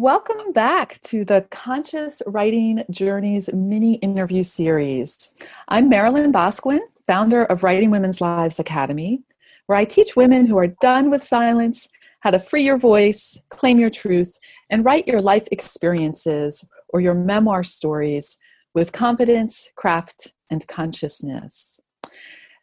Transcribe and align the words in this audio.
Welcome 0.00 0.54
back 0.54 0.98
to 1.08 1.26
the 1.26 1.46
Conscious 1.50 2.22
Writing 2.26 2.82
Journeys 2.90 3.52
mini 3.52 3.96
interview 3.96 4.42
series. 4.44 5.34
I'm 5.68 5.90
Marilyn 5.90 6.32
Bousquin, 6.32 6.78
founder 7.06 7.44
of 7.44 7.62
Writing 7.62 7.90
Women's 7.90 8.18
Lives 8.18 8.58
Academy, 8.58 9.20
where 9.66 9.76
I 9.76 9.84
teach 9.84 10.16
women 10.16 10.46
who 10.46 10.58
are 10.58 10.68
done 10.80 11.10
with 11.10 11.22
silence 11.22 11.90
how 12.20 12.30
to 12.30 12.38
free 12.38 12.62
your 12.62 12.78
voice, 12.78 13.42
claim 13.50 13.78
your 13.78 13.90
truth, 13.90 14.38
and 14.70 14.86
write 14.86 15.06
your 15.06 15.20
life 15.20 15.46
experiences 15.52 16.66
or 16.88 17.02
your 17.02 17.12
memoir 17.12 17.62
stories 17.62 18.38
with 18.72 18.92
confidence, 18.92 19.68
craft, 19.76 20.32
and 20.48 20.66
consciousness. 20.66 21.78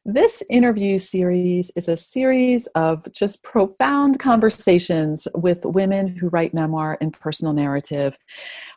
This 0.10 0.42
interview 0.50 1.00
series 1.00 1.70
is 1.76 1.90
a 1.90 1.98
series 1.98 2.68
of 2.68 3.12
just 3.12 3.44
profound 3.44 4.20
conversations 4.20 5.28
with 5.36 5.66
women 5.66 6.08
who 6.08 6.30
write 6.30 6.54
memoir 6.54 6.98
and 7.02 7.12
personal 7.12 7.52
narrative, 7.52 8.18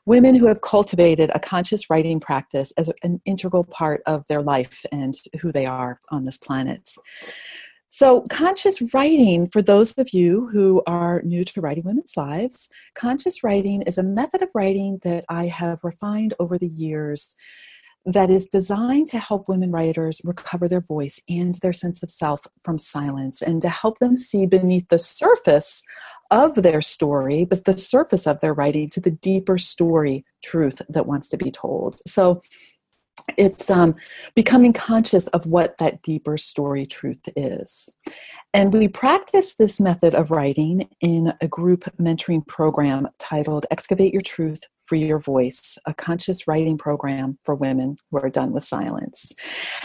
women 0.06 0.34
who 0.34 0.48
have 0.48 0.60
cultivated 0.60 1.30
a 1.32 1.38
conscious 1.38 1.88
writing 1.88 2.19
practice 2.19 2.72
as 2.77 2.91
an 3.05 3.20
integral 3.27 3.62
part 3.62 4.02
of 4.06 4.27
their 4.27 4.42
life 4.42 4.84
and 4.91 5.14
who 5.41 5.52
they 5.52 5.66
are 5.66 6.00
on 6.10 6.24
this 6.24 6.36
planet. 6.36 6.91
So, 7.91 8.22
conscious 8.22 8.83
writing, 8.92 9.48
for 9.48 9.62
those 9.62 9.97
of 9.98 10.12
you 10.12 10.48
who 10.48 10.83
are 10.88 11.22
new 11.22 11.44
to 11.44 11.60
writing 11.60 11.84
women's 11.84 12.16
lives, 12.16 12.69
conscious 12.97 13.44
writing 13.44 13.83
is 13.83 13.98
a 13.98 14.02
method 14.02 14.42
of 14.42 14.48
writing 14.52 14.98
that 15.05 15.24
I 15.28 15.47
have 15.47 15.84
refined 15.84 16.34
over 16.41 16.58
the 16.58 16.69
years 16.69 17.36
that 18.06 18.30
is 18.30 18.48
designed 18.48 19.09
to 19.09 19.18
help 19.18 19.48
women 19.48 19.70
writers 19.70 20.20
recover 20.24 20.68
their 20.68 20.80
voice 20.80 21.20
and 21.28 21.54
their 21.54 21.72
sense 21.72 22.02
of 22.02 22.10
self 22.10 22.46
from 22.62 22.78
silence 22.78 23.42
and 23.42 23.60
to 23.62 23.68
help 23.68 23.98
them 23.98 24.16
see 24.16 24.46
beneath 24.46 24.88
the 24.88 24.98
surface 24.98 25.82
of 26.30 26.55
their 26.56 26.80
story, 26.80 27.44
but 27.44 27.64
the 27.64 27.77
surface 27.77 28.27
of 28.27 28.41
their 28.41 28.55
writing 28.55 28.88
to 28.88 29.00
the 29.00 29.10
deeper 29.10 29.58
story 29.58 30.24
truth 30.42 30.80
that 30.88 31.06
wants 31.06 31.28
to 31.28 31.36
be 31.36 31.50
told. 31.50 32.00
So 32.06 32.41
it's 33.36 33.70
um, 33.70 33.94
becoming 34.34 34.72
conscious 34.72 35.27
of 35.28 35.47
what 35.47 35.78
that 35.78 36.03
deeper 36.03 36.36
story 36.36 36.86
truth 36.86 37.28
is. 37.36 37.88
And 38.53 38.72
we 38.72 38.88
practice 38.88 39.55
this 39.55 39.80
method 39.80 40.14
of 40.14 40.30
writing 40.30 40.88
in 41.00 41.32
a 41.41 41.48
group 41.48 41.84
mentoring 42.00 42.47
program 42.47 43.08
titled 43.19 43.66
Excavate 43.70 44.12
Your 44.12 44.22
Truth 44.22 44.64
Free 44.91 45.06
Your 45.06 45.20
Voice, 45.20 45.78
a 45.86 45.94
conscious 45.94 46.48
writing 46.48 46.77
program 46.77 47.38
for 47.42 47.55
women 47.55 47.96
who 48.10 48.19
are 48.19 48.28
done 48.28 48.50
with 48.50 48.64
silence. 48.64 49.32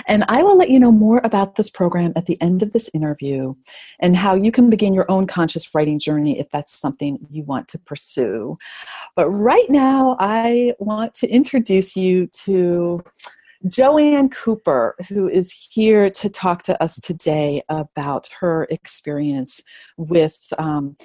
And 0.07 0.25
I 0.27 0.41
will 0.41 0.57
let 0.57 0.71
you 0.71 0.79
know 0.79 0.91
more 0.91 1.21
about 1.23 1.57
this 1.57 1.69
program 1.69 2.11
at 2.15 2.25
the 2.25 2.41
end 2.41 2.63
of 2.63 2.73
this 2.73 2.89
interview 2.91 3.53
and 3.99 4.17
how 4.17 4.33
you 4.33 4.51
can 4.51 4.67
begin 4.67 4.95
your 4.95 5.05
own 5.07 5.27
conscious 5.27 5.75
writing 5.75 5.99
journey 5.99 6.39
if 6.39 6.49
that's 6.49 6.73
something 6.73 7.19
you 7.29 7.43
want 7.43 7.67
to 7.67 7.77
pursue. 7.77 8.57
But 9.15 9.29
right 9.29 9.69
now, 9.69 10.17
I 10.19 10.73
want 10.79 11.13
to 11.15 11.27
introduce 11.29 11.95
you 11.95 12.25
to 12.45 13.03
Joanne 13.67 14.29
Cooper, 14.29 14.95
who 15.09 15.27
is 15.27 15.51
here 15.51 16.09
to 16.09 16.29
talk 16.29 16.61
to 16.63 16.83
us 16.83 16.99
today 16.99 17.63
about 17.67 18.29
her 18.39 18.67
experience 18.69 19.63
with 19.97 20.53
um, 20.59 20.95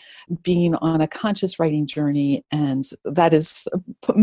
being 0.43 0.75
on 0.77 1.01
a 1.01 1.09
conscious 1.09 1.59
writing 1.59 1.87
journey, 1.87 2.45
and 2.53 2.85
that 3.05 3.33
is 3.33 3.67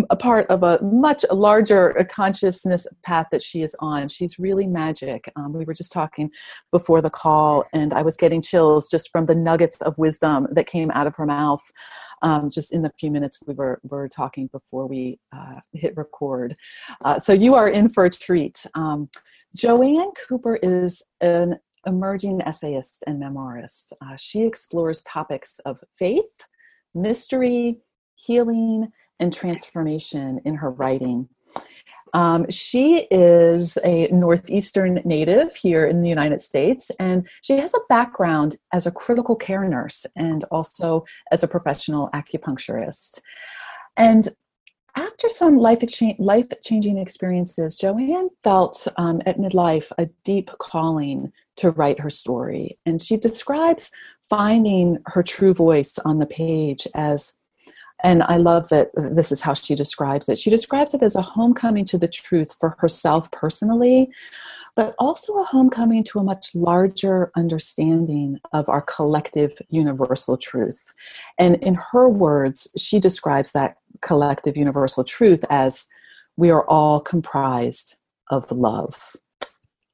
a 0.10 0.16
part 0.16 0.48
of 0.48 0.62
a 0.62 0.80
much 0.84 1.26
larger 1.32 2.06
consciousness 2.12 2.86
path 3.04 3.28
that 3.32 3.42
she 3.42 3.64
is 3.64 3.76
on. 3.80 4.08
She's 4.08 4.38
really 4.38 4.68
magic. 4.68 5.32
Um, 5.36 5.54
we 5.54 5.66
were 5.66 5.74
just 5.74 5.92
talking 5.92 6.30
before 6.72 7.02
the 7.02 7.10
call, 7.10 7.66
and 7.74 7.94
I 7.94 8.04
was 8.04 8.18
getting 8.18 8.42
chills 8.42 8.88
just 8.88 9.12
from 9.12 9.26
the 9.26 9.36
nuggets 9.36 9.82
of 9.82 9.98
wisdom 9.98 10.48
that 10.52 10.68
came 10.68 10.92
out 10.92 11.08
of 11.08 11.16
her 11.16 11.26
mouth 11.26 11.72
um, 12.22 12.50
just 12.50 12.74
in 12.74 12.82
the 12.82 12.92
few 13.00 13.12
minutes 13.12 13.40
we 13.46 13.54
were, 13.54 13.80
were 13.84 14.08
talking 14.08 14.48
before 14.48 14.88
we 14.88 15.20
uh, 15.36 15.60
hit 15.74 15.96
record. 15.96 16.56
Uh, 17.04 17.20
so 17.20 17.34
you 17.34 17.56
are 17.56 17.68
in 17.68 17.90
for 17.90 18.06
a 18.06 18.10
treat. 18.10 18.66
Um, 18.74 19.10
Joanne 19.56 20.12
Cooper 20.28 20.58
is 20.58 21.04
an 21.22 21.60
emerging 21.86 22.42
essayist 22.42 23.04
and 23.08 23.22
memoirist. 23.22 23.94
Uh, 24.02 24.16
she 24.18 24.44
explores 24.44 25.04
topics 25.04 25.60
of 25.60 25.78
faith, 25.98 26.46
mystery, 26.94 27.80
healing, 28.16 28.92
and 29.20 29.34
transformation 29.34 30.40
in 30.46 30.56
her 30.56 30.72
writing. 30.72 31.30
Um, 32.14 32.50
she 32.50 33.08
is 33.12 33.78
a 33.84 34.08
Northeastern 34.08 35.02
native 35.06 35.56
here 35.56 35.86
in 35.86 36.02
the 36.02 36.10
United 36.10 36.42
States, 36.42 36.92
and 37.00 37.28
she 37.42 37.58
has 37.58 37.74
a 37.74 37.80
background 37.90 38.58
as 38.74 38.86
a 38.86 38.92
critical 38.92 39.36
care 39.36 39.68
nurse 39.68 40.06
and 40.16 40.44
also 40.46 41.06
as 41.32 41.44
a 41.44 41.48
professional 41.48 42.10
acupuncturist. 42.14 43.22
And 43.96 44.30
after 44.96 45.30
some 45.30 45.58
life 45.58 45.84
changing 46.64 46.98
experiences, 46.98 47.76
Joanne 47.76 48.30
felt 48.44 48.88
um, 48.98 49.22
at 49.28 49.38
midlife 49.38 49.92
a 50.00 50.08
deep 50.24 50.50
calling 50.58 51.32
to 51.58 51.70
write 51.70 52.00
her 52.00 52.10
story. 52.10 52.80
And 52.86 53.02
she 53.02 53.16
describes 53.18 53.92
finding 54.30 54.98
her 55.06 55.22
true 55.24 55.54
voice 55.54 55.98
on 56.00 56.18
the 56.18 56.26
page 56.26 56.88
as 56.96 57.34
and 58.04 58.24
I 58.24 58.38
love 58.38 58.70
that 58.70 58.90
this 58.96 59.32
is 59.32 59.42
how 59.42 59.54
she 59.54 59.76
describes 59.76 60.30
it. 60.30 60.40
She 60.40 60.50
describes 60.50 60.94
it 60.94 61.02
as 61.02 61.16
a 61.16 61.22
homecoming 61.22 61.86
to 61.86 61.98
the 61.98 62.08
truth 62.08 62.56
for 62.60 62.76
herself 62.80 63.32
personally, 63.32 64.12
but 64.76 64.94
also 65.00 65.38
a 65.38 65.44
homecoming 65.44 66.04
to 66.04 66.20
a 66.20 66.24
much 66.24 66.54
larger 66.54 67.32
understanding 67.36 68.40
of 68.54 68.70
our 68.70 68.82
collective 68.82 69.58
universal 69.70 70.38
truth. 70.38 70.94
And 71.40 71.56
in 71.56 71.78
her 71.92 72.08
words, 72.08 72.68
she 72.78 73.00
describes 73.00 73.52
that 73.54 73.78
collective 74.02 74.56
universal 74.56 75.04
truth 75.04 75.44
as 75.50 75.88
we 76.36 76.52
are 76.52 76.66
all 76.68 77.00
comprised 77.00 77.96
of 78.30 78.52
love. 78.52 79.16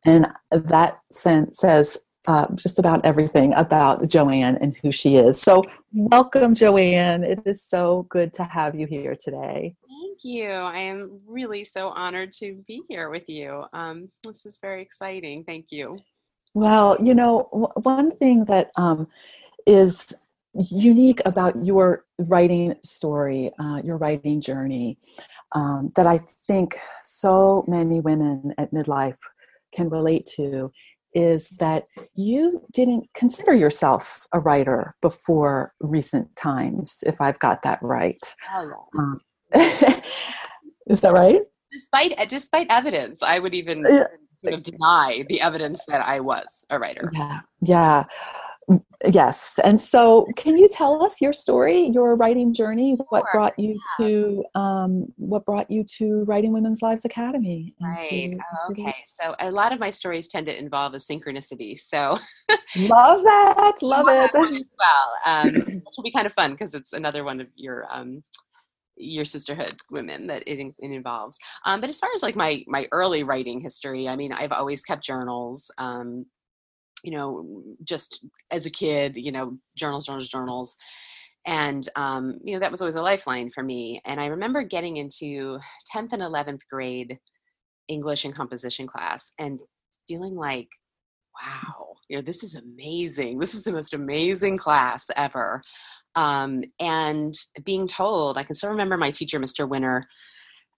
And 0.06 0.28
that 0.52 1.00
sense 1.12 1.60
says 1.60 1.98
uh, 2.28 2.48
just 2.56 2.80
about 2.80 3.04
everything 3.06 3.54
about 3.54 4.08
Joanne 4.08 4.58
and 4.58 4.76
who 4.78 4.92
she 4.92 5.18
is. 5.18 5.42
So, 5.42 5.64
welcome, 5.92 6.56
Joanne. 6.56 7.24
It 7.24 7.42
is 7.46 7.62
so 7.62 8.06
good 8.10 8.34
to 8.36 8.44
have 8.44 8.76
you 8.76 8.88
here 8.88 9.16
today. 9.16 9.76
Thank 9.88 10.24
you. 10.24 10.50
I 10.50 10.80
am 10.80 11.20
really 11.28 11.66
so 11.66 11.90
honored 11.90 12.34
to 12.34 12.64
be 12.68 12.84
here 12.88 13.10
with 13.10 13.28
you. 13.28 13.66
Um, 13.74 14.10
this 14.24 14.46
is 14.46 14.58
very 14.62 14.82
exciting. 14.82 15.44
Thank 15.44 15.68
you. 15.70 16.00
Well, 16.54 16.98
you 17.02 17.14
know, 17.14 17.50
w- 17.52 17.74
one 17.76 18.12
thing 18.12 18.46
that 18.46 18.72
um, 18.76 19.08
is 19.66 20.14
unique 20.54 21.22
about 21.26 21.66
your 21.66 22.06
writing 22.20 22.76
story, 22.84 23.52
uh, 23.60 23.82
your 23.84 23.98
writing 23.98 24.40
journey, 24.40 24.98
um, 25.54 25.90
that 25.96 26.06
I 26.06 26.20
think 26.20 26.78
so 27.04 27.66
many 27.68 28.00
women 28.00 28.54
at 28.58 28.72
midlife 28.72 29.18
can 29.74 29.90
relate 29.90 30.28
to 30.36 30.72
is 31.14 31.50
that 31.60 31.86
you 32.16 32.62
didn't 32.74 33.08
consider 33.14 33.54
yourself 33.54 34.28
a 34.34 34.40
writer 34.40 34.96
before 35.02 35.74
recent 35.80 36.36
times, 36.36 37.04
if 37.06 37.20
I've 37.22 37.40
got 37.40 37.64
that 37.64 37.80
right. 37.82 38.22
Oh, 38.54 38.70
yeah. 38.94 39.02
Um, 39.02 39.20
is 40.88 41.02
that 41.02 41.14
right? 41.14 41.42
Despite 41.72 42.30
despite 42.30 42.68
evidence, 42.70 43.24
I 43.24 43.40
would 43.40 43.54
even 43.54 43.84
sort 43.86 44.58
of 44.60 44.64
deny 44.64 45.24
the 45.28 45.42
evidence 45.42 45.84
that 45.88 46.02
I 46.02 46.20
was 46.20 46.46
a 46.70 46.78
writer. 46.78 47.12
Yeah, 47.14 47.40
yeah. 47.62 48.04
Yes. 49.06 49.60
And 49.64 49.80
so, 49.80 50.28
can 50.38 50.58
you 50.58 50.70
tell 50.70 51.04
us 51.04 51.20
your 51.20 51.34
story, 51.34 51.90
your 51.94 52.16
writing 52.16 52.54
journey? 52.54 52.96
Sure. 52.96 53.06
What 53.10 53.26
brought 53.34 53.58
you 53.60 53.80
yeah. 54.00 54.06
to 54.06 54.46
um, 54.56 55.14
what 55.18 55.46
brought 55.46 55.70
you 55.70 55.84
to 55.98 56.24
Writing 56.24 56.54
Women's 56.54 56.82
Lives 56.82 57.04
Academy? 57.04 57.74
Right. 57.82 58.34
To, 58.34 58.38
oh, 58.38 58.72
okay. 58.72 58.96
So, 59.22 59.36
a 59.40 59.52
lot 59.52 59.74
of 59.74 59.80
my 59.80 59.92
stories 59.92 60.30
tend 60.30 60.46
to 60.46 60.58
involve 60.58 60.94
a 60.94 60.98
synchronicity. 60.98 61.80
So, 61.80 62.18
love 62.78 63.24
that. 63.24 63.74
Love 63.82 64.06
it. 64.08 64.32
well, 64.34 65.14
um, 65.26 65.50
which 65.54 65.94
will 65.98 66.04
be 66.04 66.12
kind 66.12 66.26
of 66.26 66.34
fun 66.34 66.52
because 66.52 66.74
it's 66.74 66.94
another 66.94 67.24
one 67.24 67.42
of 67.42 67.48
your 67.56 67.86
um, 67.92 68.24
your 68.96 69.26
sisterhood 69.26 69.76
women 69.92 70.28
that 70.28 70.44
it, 70.48 70.60
it 70.60 70.92
involves 70.92 71.38
um, 71.66 71.82
but 71.82 71.90
as 71.90 71.98
far 71.98 72.10
as 72.16 72.22
like 72.22 72.36
my 72.36 72.64
my 72.68 72.88
early 72.92 73.24
writing 73.24 73.60
history 73.60 74.08
i 74.08 74.16
mean 74.16 74.32
i've 74.32 74.52
always 74.52 74.84
kept 74.84 75.04
journals 75.04 75.72
um, 75.80 76.26
you 77.04 77.16
know, 77.16 77.64
just 77.84 78.26
as 78.52 78.66
a 78.66 78.70
kid, 78.70 79.16
you 79.16 79.32
know, 79.32 79.58
journals, 79.76 80.06
journals, 80.06 80.30
journals. 80.30 80.78
And, 81.46 81.88
um, 81.98 82.40
you 82.44 82.54
know, 82.54 82.60
that 82.62 82.72
was 82.72 82.82
always 82.82 82.96
a 82.96 83.02
lifeline 83.02 83.52
for 83.52 83.62
me. 83.64 84.02
And 84.06 84.20
I 84.20 84.28
remember 84.28 84.64
getting 84.64 84.98
into 84.98 85.60
10th 85.94 86.14
and 86.14 86.22
11th 86.22 86.62
grade 86.72 87.20
English 87.90 88.24
and 88.24 88.34
composition 88.34 88.88
class 88.88 89.34
and 89.38 89.60
feeling 90.08 90.36
like, 90.36 90.70
wow, 91.42 91.96
you 92.08 92.16
know, 92.16 92.22
this 92.22 92.44
is 92.44 92.56
amazing. 92.56 93.40
This 93.40 93.54
is 93.54 93.64
the 93.64 93.72
most 93.74 93.94
amazing 93.94 94.58
class 94.58 95.10
ever. 95.18 95.62
Um, 96.16 96.64
and 96.80 97.34
being 97.66 97.88
told, 97.88 98.38
I 98.38 98.44
can 98.44 98.56
still 98.56 98.70
remember 98.70 98.98
my 98.98 99.12
teacher, 99.12 99.40
Mr. 99.40 99.68
Winter, 99.68 100.06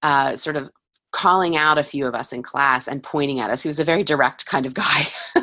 uh, 0.02 0.36
sort 0.36 0.56
of 0.56 0.70
calling 1.16 1.56
out 1.56 1.78
a 1.78 1.84
few 1.84 2.06
of 2.06 2.14
us 2.14 2.34
in 2.34 2.44
class 2.44 2.90
and 2.90 3.02
pointing 3.02 3.40
at 3.40 3.50
us. 3.50 3.64
He 3.64 3.70
was 3.70 3.80
a 3.80 3.86
very 3.86 4.04
direct 4.04 4.46
kind 4.46 4.66
of 4.66 4.74
guy. 4.74 5.08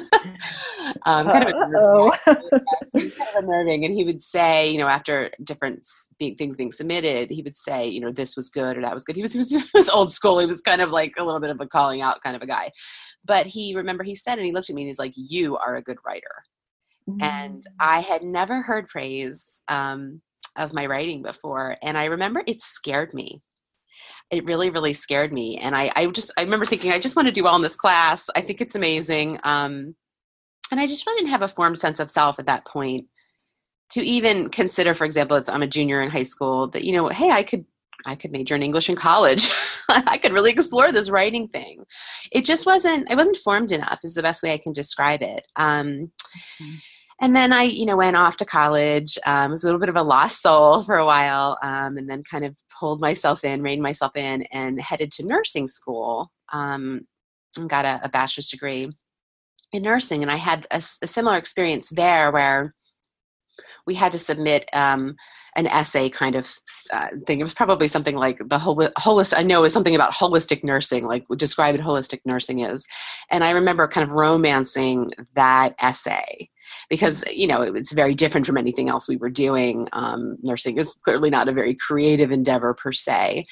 Um, 1.04 1.26
kind 1.26 1.48
of 1.48 1.54
unnerving, 1.56 2.12
kind 2.94 3.06
of 3.06 3.44
unnerving. 3.44 3.84
And 3.84 3.94
he 3.94 4.04
would 4.04 4.22
say, 4.22 4.70
you 4.70 4.78
know, 4.78 4.86
after 4.86 5.30
different 5.42 5.86
things 6.20 6.56
being 6.56 6.70
submitted, 6.70 7.30
he 7.30 7.42
would 7.42 7.56
say, 7.56 7.88
you 7.88 8.00
know, 8.00 8.12
this 8.12 8.36
was 8.36 8.50
good 8.50 8.76
or 8.76 8.82
that 8.82 8.94
was 8.94 9.04
good. 9.04 9.16
He 9.16 9.22
was, 9.22 9.32
he 9.32 9.38
was, 9.38 9.50
he 9.50 9.62
was 9.74 9.88
old 9.88 10.12
school. 10.12 10.38
He 10.38 10.46
was 10.46 10.60
kind 10.60 10.80
of 10.80 10.90
like 10.90 11.14
a 11.18 11.24
little 11.24 11.40
bit 11.40 11.50
of 11.50 11.60
a 11.60 11.66
calling 11.66 12.02
out 12.02 12.22
kind 12.22 12.36
of 12.36 12.42
a 12.42 12.46
guy. 12.46 12.70
But 13.24 13.46
he 13.46 13.74
remember 13.74 14.04
he 14.04 14.14
said, 14.14 14.38
and 14.38 14.46
he 14.46 14.52
looked 14.52 14.70
at 14.70 14.76
me 14.76 14.82
and 14.82 14.88
he's 14.88 14.98
like, 14.98 15.14
"You 15.16 15.56
are 15.56 15.76
a 15.76 15.82
good 15.82 15.98
writer." 16.06 16.44
Mm-hmm. 17.08 17.22
And 17.22 17.62
mm. 17.62 17.72
I 17.80 18.00
had 18.00 18.22
never 18.22 18.62
heard 18.62 18.88
praise 18.88 19.62
um, 19.68 20.20
of 20.56 20.74
my 20.74 20.86
writing 20.86 21.22
before, 21.22 21.76
and 21.82 21.96
I 21.96 22.04
remember 22.04 22.42
it 22.46 22.62
scared 22.62 23.12
me 23.14 23.42
it 24.32 24.44
really 24.44 24.70
really 24.70 24.94
scared 24.94 25.32
me. 25.32 25.58
And 25.58 25.76
I, 25.76 25.92
I 25.94 26.06
just 26.06 26.32
i 26.36 26.42
remember 26.42 26.66
thinking 26.66 26.90
i 26.90 26.98
just 26.98 27.14
want 27.14 27.26
to 27.26 27.32
do 27.32 27.44
well 27.44 27.56
in 27.56 27.62
this 27.62 27.76
class. 27.76 28.28
I 28.34 28.40
think 28.40 28.60
it's 28.60 28.74
amazing. 28.74 29.38
Um, 29.44 29.94
and 30.72 30.80
i 30.80 30.86
just 30.86 31.06
really 31.06 31.20
didn't 31.20 31.30
have 31.30 31.42
a 31.42 31.48
formed 31.48 31.78
sense 31.78 32.00
of 32.00 32.10
self 32.10 32.38
at 32.38 32.46
that 32.46 32.66
point 32.66 33.06
to 33.90 34.00
even 34.02 34.48
consider 34.48 34.94
for 34.94 35.04
example 35.04 35.36
it's 35.36 35.48
i'm 35.48 35.62
a 35.62 35.66
junior 35.66 36.00
in 36.00 36.10
high 36.10 36.22
school 36.22 36.68
that 36.68 36.82
you 36.82 36.92
know 36.92 37.08
hey 37.08 37.30
i 37.30 37.42
could 37.42 37.64
i 38.06 38.16
could 38.16 38.32
major 38.32 38.56
in 38.56 38.62
english 38.62 38.88
in 38.88 38.96
college. 38.96 39.48
I 39.88 40.16
could 40.16 40.32
really 40.32 40.52
explore 40.52 40.90
this 40.90 41.10
writing 41.10 41.48
thing. 41.48 41.84
It 42.30 42.46
just 42.46 42.64
wasn't 42.64 43.10
i 43.10 43.14
wasn't 43.14 43.36
formed 43.44 43.70
enough 43.70 44.00
is 44.02 44.14
the 44.14 44.22
best 44.22 44.42
way 44.42 44.52
i 44.52 44.58
can 44.58 44.72
describe 44.72 45.22
it. 45.22 45.46
Um, 45.56 46.10
mm-hmm 46.60 46.76
and 47.22 47.36
then 47.36 47.52
I, 47.52 47.62
you 47.62 47.86
know, 47.86 47.96
went 47.96 48.16
off 48.16 48.36
to 48.38 48.44
college. 48.44 49.16
Um, 49.24 49.52
was 49.52 49.62
a 49.62 49.66
little 49.68 49.80
bit 49.80 49.88
of 49.88 49.96
a 49.96 50.02
lost 50.02 50.42
soul 50.42 50.82
for 50.86 50.98
a 50.98 51.06
while, 51.06 51.56
um, 51.62 51.96
and 51.96 52.10
then 52.10 52.24
kind 52.28 52.44
of 52.44 52.54
pulled 52.78 53.00
myself 53.00 53.44
in, 53.44 53.62
reined 53.62 53.82
myself 53.82 54.16
in, 54.16 54.42
and 54.52 54.80
headed 54.80 55.12
to 55.12 55.26
nursing 55.26 55.68
school. 55.68 56.30
Um, 56.52 57.06
and 57.56 57.70
got 57.70 57.84
a, 57.84 58.00
a, 58.02 58.08
bachelor's 58.08 58.48
degree 58.48 58.90
in 59.72 59.82
nursing, 59.82 60.22
and 60.22 60.30
I 60.30 60.36
had 60.36 60.66
a, 60.70 60.82
a 61.02 61.06
similar 61.06 61.36
experience 61.36 61.90
there 61.90 62.32
where 62.32 62.74
we 63.86 63.94
had 63.94 64.12
to 64.12 64.18
submit 64.18 64.68
um, 64.72 65.14
an 65.54 65.66
essay 65.66 66.08
kind 66.08 66.34
of 66.34 66.50
uh, 66.92 67.08
thing. 67.26 67.40
It 67.40 67.44
was 67.44 67.54
probably 67.54 67.88
something 67.88 68.16
like 68.16 68.40
the 68.48 68.58
holi- 68.58 68.88
holistic. 68.98 69.38
I 69.38 69.42
know 69.42 69.60
it 69.60 69.62
was 69.62 69.72
something 69.72 69.94
about 69.94 70.14
holistic 70.14 70.64
nursing, 70.64 71.06
like 71.06 71.26
describe 71.36 71.76
what 71.76 71.84
holistic 71.84 72.20
nursing 72.24 72.60
is. 72.60 72.86
And 73.30 73.44
I 73.44 73.50
remember 73.50 73.86
kind 73.86 74.08
of 74.08 74.14
romancing 74.14 75.12
that 75.34 75.74
essay 75.78 76.48
because 76.88 77.24
you 77.30 77.46
know 77.46 77.62
it's 77.62 77.92
very 77.92 78.14
different 78.14 78.46
from 78.46 78.56
anything 78.56 78.88
else 78.88 79.08
we 79.08 79.16
were 79.16 79.30
doing. 79.30 79.88
Um, 79.92 80.36
nursing 80.42 80.78
is 80.78 80.94
clearly 81.04 81.30
not 81.30 81.48
a 81.48 81.52
very 81.52 81.74
creative 81.74 82.30
endeavor 82.30 82.74
per 82.74 82.92
se. 82.92 83.44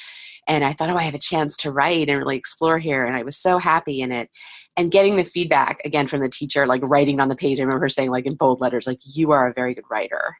And 0.46 0.64
I 0.64 0.72
thought, 0.72 0.90
oh, 0.90 0.96
I 0.96 1.02
have 1.02 1.14
a 1.14 1.18
chance 1.18 1.56
to 1.58 1.70
write 1.70 2.08
and 2.08 2.18
really 2.18 2.36
explore 2.36 2.78
here. 2.78 3.04
And 3.04 3.16
I 3.16 3.22
was 3.22 3.36
so 3.36 3.58
happy 3.58 4.00
in 4.00 4.10
it. 4.10 4.30
And 4.76 4.90
getting 4.90 5.16
the 5.16 5.24
feedback 5.24 5.78
again 5.84 6.06
from 6.08 6.20
the 6.20 6.28
teacher, 6.28 6.66
like 6.66 6.82
writing 6.84 7.20
on 7.20 7.28
the 7.28 7.36
page, 7.36 7.60
I 7.60 7.62
remember 7.62 7.84
her 7.84 7.88
saying, 7.88 8.10
like 8.10 8.26
in 8.26 8.34
bold 8.34 8.60
letters, 8.60 8.86
like, 8.86 8.98
you 9.04 9.32
are 9.32 9.48
a 9.48 9.52
very 9.52 9.74
good 9.74 9.84
writer. 9.90 10.36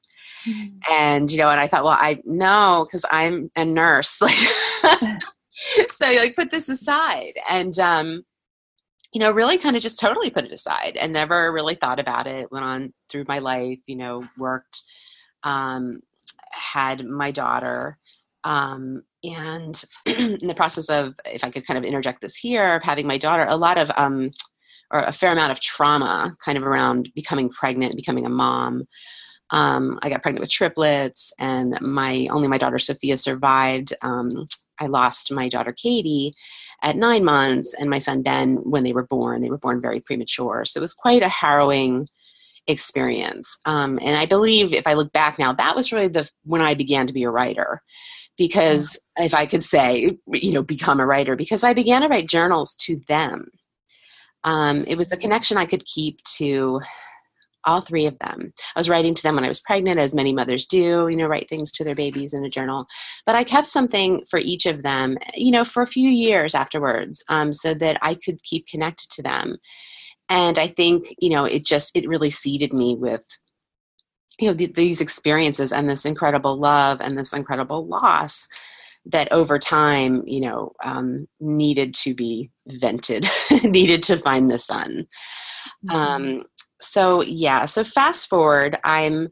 Mm-hmm. 0.48 0.92
And, 0.92 1.30
you 1.30 1.38
know, 1.38 1.50
and 1.50 1.60
I 1.60 1.68
thought, 1.68 1.84
well, 1.84 1.92
I 1.92 2.20
know 2.24 2.86
because 2.88 3.04
I'm 3.10 3.50
a 3.56 3.64
nurse. 3.64 4.20
like. 4.20 4.36
so, 5.92 6.08
you 6.08 6.18
like, 6.18 6.36
put 6.36 6.50
this 6.50 6.68
aside. 6.68 7.34
And, 7.48 7.78
um, 7.78 8.22
you 9.12 9.20
know, 9.20 9.32
really 9.32 9.58
kind 9.58 9.76
of 9.76 9.82
just 9.82 9.98
totally 9.98 10.30
put 10.30 10.44
it 10.44 10.52
aside 10.52 10.96
and 10.96 11.12
never 11.12 11.52
really 11.52 11.74
thought 11.74 11.98
about 11.98 12.26
it. 12.26 12.50
Went 12.52 12.64
on 12.64 12.92
through 13.08 13.24
my 13.26 13.38
life, 13.38 13.78
you 13.86 13.96
know, 13.96 14.24
worked, 14.38 14.82
um, 15.42 16.00
had 16.52 17.04
my 17.04 17.30
daughter, 17.30 17.98
um, 18.44 19.02
and 19.22 19.84
in 20.06 20.46
the 20.46 20.54
process 20.54 20.88
of, 20.88 21.14
if 21.24 21.44
I 21.44 21.50
could 21.50 21.66
kind 21.66 21.78
of 21.78 21.84
interject 21.84 22.20
this 22.20 22.36
here, 22.36 22.76
of 22.76 22.82
having 22.82 23.06
my 23.06 23.18
daughter, 23.18 23.46
a 23.48 23.56
lot 23.56 23.78
of, 23.78 23.90
um, 23.96 24.30
or 24.90 25.00
a 25.02 25.12
fair 25.12 25.32
amount 25.32 25.52
of 25.52 25.60
trauma 25.60 26.36
kind 26.44 26.56
of 26.58 26.64
around 26.64 27.10
becoming 27.14 27.48
pregnant, 27.50 27.96
becoming 27.96 28.26
a 28.26 28.30
mom. 28.30 28.86
Um, 29.50 29.98
I 30.02 30.08
got 30.08 30.22
pregnant 30.22 30.40
with 30.40 30.50
triplets, 30.50 31.32
and 31.38 31.80
my 31.80 32.28
only 32.30 32.48
my 32.48 32.58
daughter 32.58 32.78
Sophia 32.78 33.16
survived. 33.16 33.92
Um, 34.02 34.46
I 34.80 34.86
lost 34.86 35.32
my 35.32 35.48
daughter 35.48 35.72
Katie, 35.72 36.32
at 36.82 36.96
nine 36.96 37.24
months 37.24 37.74
and 37.74 37.90
my 37.90 37.98
son 37.98 38.22
Ben 38.22 38.56
when 38.56 38.84
they 38.84 38.92
were 38.92 39.06
born. 39.06 39.42
They 39.42 39.50
were 39.50 39.58
born 39.58 39.80
very 39.80 40.00
premature. 40.00 40.64
So 40.64 40.78
it 40.78 40.82
was 40.82 40.94
quite 40.94 41.22
a 41.22 41.28
harrowing 41.28 42.08
experience. 42.66 43.58
Um, 43.66 43.98
and 44.02 44.18
I 44.18 44.26
believe 44.26 44.72
if 44.72 44.86
I 44.86 44.94
look 44.94 45.12
back 45.12 45.38
now, 45.38 45.52
that 45.52 45.76
was 45.76 45.92
really 45.92 46.08
the 46.08 46.28
when 46.44 46.62
I 46.62 46.74
began 46.74 47.06
to 47.06 47.12
be 47.12 47.24
a 47.24 47.30
writer. 47.30 47.82
Because 48.38 48.98
if 49.16 49.34
I 49.34 49.44
could 49.44 49.62
say, 49.62 50.16
you 50.32 50.52
know, 50.52 50.62
become 50.62 51.00
a 51.00 51.06
writer, 51.06 51.36
because 51.36 51.62
I 51.62 51.74
began 51.74 52.02
to 52.02 52.08
write 52.08 52.28
journals 52.28 52.74
to 52.82 53.00
them. 53.08 53.50
Um, 54.44 54.84
it 54.86 54.96
was 54.96 55.12
a 55.12 55.18
connection 55.18 55.58
I 55.58 55.66
could 55.66 55.84
keep 55.84 56.22
to 56.36 56.80
all 57.64 57.80
three 57.80 58.06
of 58.06 58.18
them. 58.18 58.52
I 58.74 58.78
was 58.78 58.88
writing 58.88 59.14
to 59.14 59.22
them 59.22 59.34
when 59.34 59.44
I 59.44 59.48
was 59.48 59.60
pregnant, 59.60 59.98
as 59.98 60.14
many 60.14 60.32
mothers 60.32 60.66
do, 60.66 61.08
you 61.08 61.16
know, 61.16 61.26
write 61.26 61.48
things 61.48 61.72
to 61.72 61.84
their 61.84 61.94
babies 61.94 62.32
in 62.32 62.44
a 62.44 62.50
journal. 62.50 62.86
But 63.26 63.34
I 63.34 63.44
kept 63.44 63.66
something 63.66 64.24
for 64.30 64.38
each 64.38 64.66
of 64.66 64.82
them, 64.82 65.18
you 65.34 65.50
know, 65.50 65.64
for 65.64 65.82
a 65.82 65.86
few 65.86 66.08
years 66.08 66.54
afterwards, 66.54 67.22
um, 67.28 67.52
so 67.52 67.74
that 67.74 67.98
I 68.02 68.14
could 68.14 68.42
keep 68.42 68.66
connected 68.66 69.10
to 69.12 69.22
them. 69.22 69.58
And 70.28 70.58
I 70.58 70.68
think, 70.68 71.14
you 71.18 71.30
know, 71.30 71.44
it 71.44 71.64
just, 71.64 71.90
it 71.94 72.08
really 72.08 72.30
seeded 72.30 72.72
me 72.72 72.94
with, 72.94 73.24
you 74.38 74.48
know, 74.48 74.56
th- 74.56 74.74
these 74.74 75.00
experiences 75.00 75.72
and 75.72 75.90
this 75.90 76.06
incredible 76.06 76.56
love 76.56 77.00
and 77.00 77.18
this 77.18 77.32
incredible 77.32 77.86
loss 77.86 78.48
that 79.06 79.30
over 79.32 79.58
time, 79.58 80.22
you 80.26 80.40
know, 80.40 80.72
um, 80.84 81.26
needed 81.40 81.94
to 81.94 82.14
be 82.14 82.50
vented, 82.66 83.26
needed 83.62 84.02
to 84.04 84.18
find 84.18 84.50
the 84.50 84.58
sun. 84.58 85.06
Mm-hmm. 85.88 85.96
Um, 85.96 86.44
so 86.80 87.22
yeah 87.22 87.66
so 87.66 87.84
fast 87.84 88.28
forward 88.28 88.78
i'm 88.84 89.28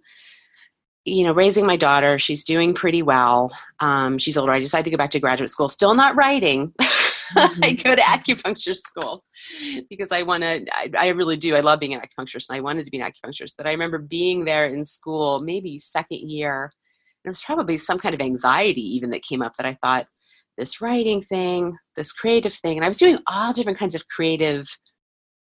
you 1.05 1.25
know 1.25 1.33
raising 1.33 1.67
my 1.67 1.77
daughter 1.77 2.19
she's 2.19 2.45
doing 2.45 2.75
pretty 2.75 3.03
well 3.03 3.51
um, 3.81 4.19
she's 4.19 4.37
older 4.37 4.53
i 4.53 4.61
decided 4.61 4.85
to 4.85 4.91
go 4.91 4.97
back 4.97 5.11
to 5.11 5.21
graduate 5.21 5.49
school 5.49 5.69
still 5.69 5.95
not 5.95 6.15
writing 6.17 6.73
mm-hmm. 6.81 7.61
i 7.65 7.73
go 7.73 7.95
to 7.95 8.03
acupuncture 8.03 8.77
school 8.77 9.25
because 9.89 10.13
i 10.13 10.23
want 10.23 10.43
to 10.43 10.65
I, 10.73 10.91
I, 10.99 11.07
really 11.09 11.37
do 11.37 11.57
i 11.57 11.61
love 11.61 11.81
being 11.81 11.95
an 11.95 12.01
acupuncturist 12.01 12.49
and 12.51 12.57
i 12.57 12.61
wanted 12.61 12.85
to 12.85 12.91
be 12.91 13.01
an 13.01 13.11
acupuncturist 13.11 13.55
but 13.57 13.67
i 13.67 13.71
remember 13.71 13.99
being 13.99 14.45
there 14.45 14.67
in 14.67 14.85
school 14.85 15.41
maybe 15.41 15.79
second 15.79 16.29
year 16.29 16.65
and 16.65 16.71
there 17.25 17.31
was 17.31 17.43
probably 17.43 17.77
some 17.77 17.99
kind 17.99 18.15
of 18.15 18.21
anxiety 18.21 18.83
even 18.83 19.11
that 19.11 19.23
came 19.23 19.43
up 19.43 19.55
that 19.57 19.67
i 19.67 19.77
thought 19.81 20.07
this 20.59 20.81
writing 20.81 21.23
thing 21.23 21.77
this 21.97 22.13
creative 22.13 22.53
thing 22.55 22.77
and 22.77 22.85
i 22.85 22.89
was 22.89 22.99
doing 22.99 23.19
all 23.27 23.53
different 23.53 23.79
kinds 23.79 23.95
of 23.95 24.07
creative 24.09 24.69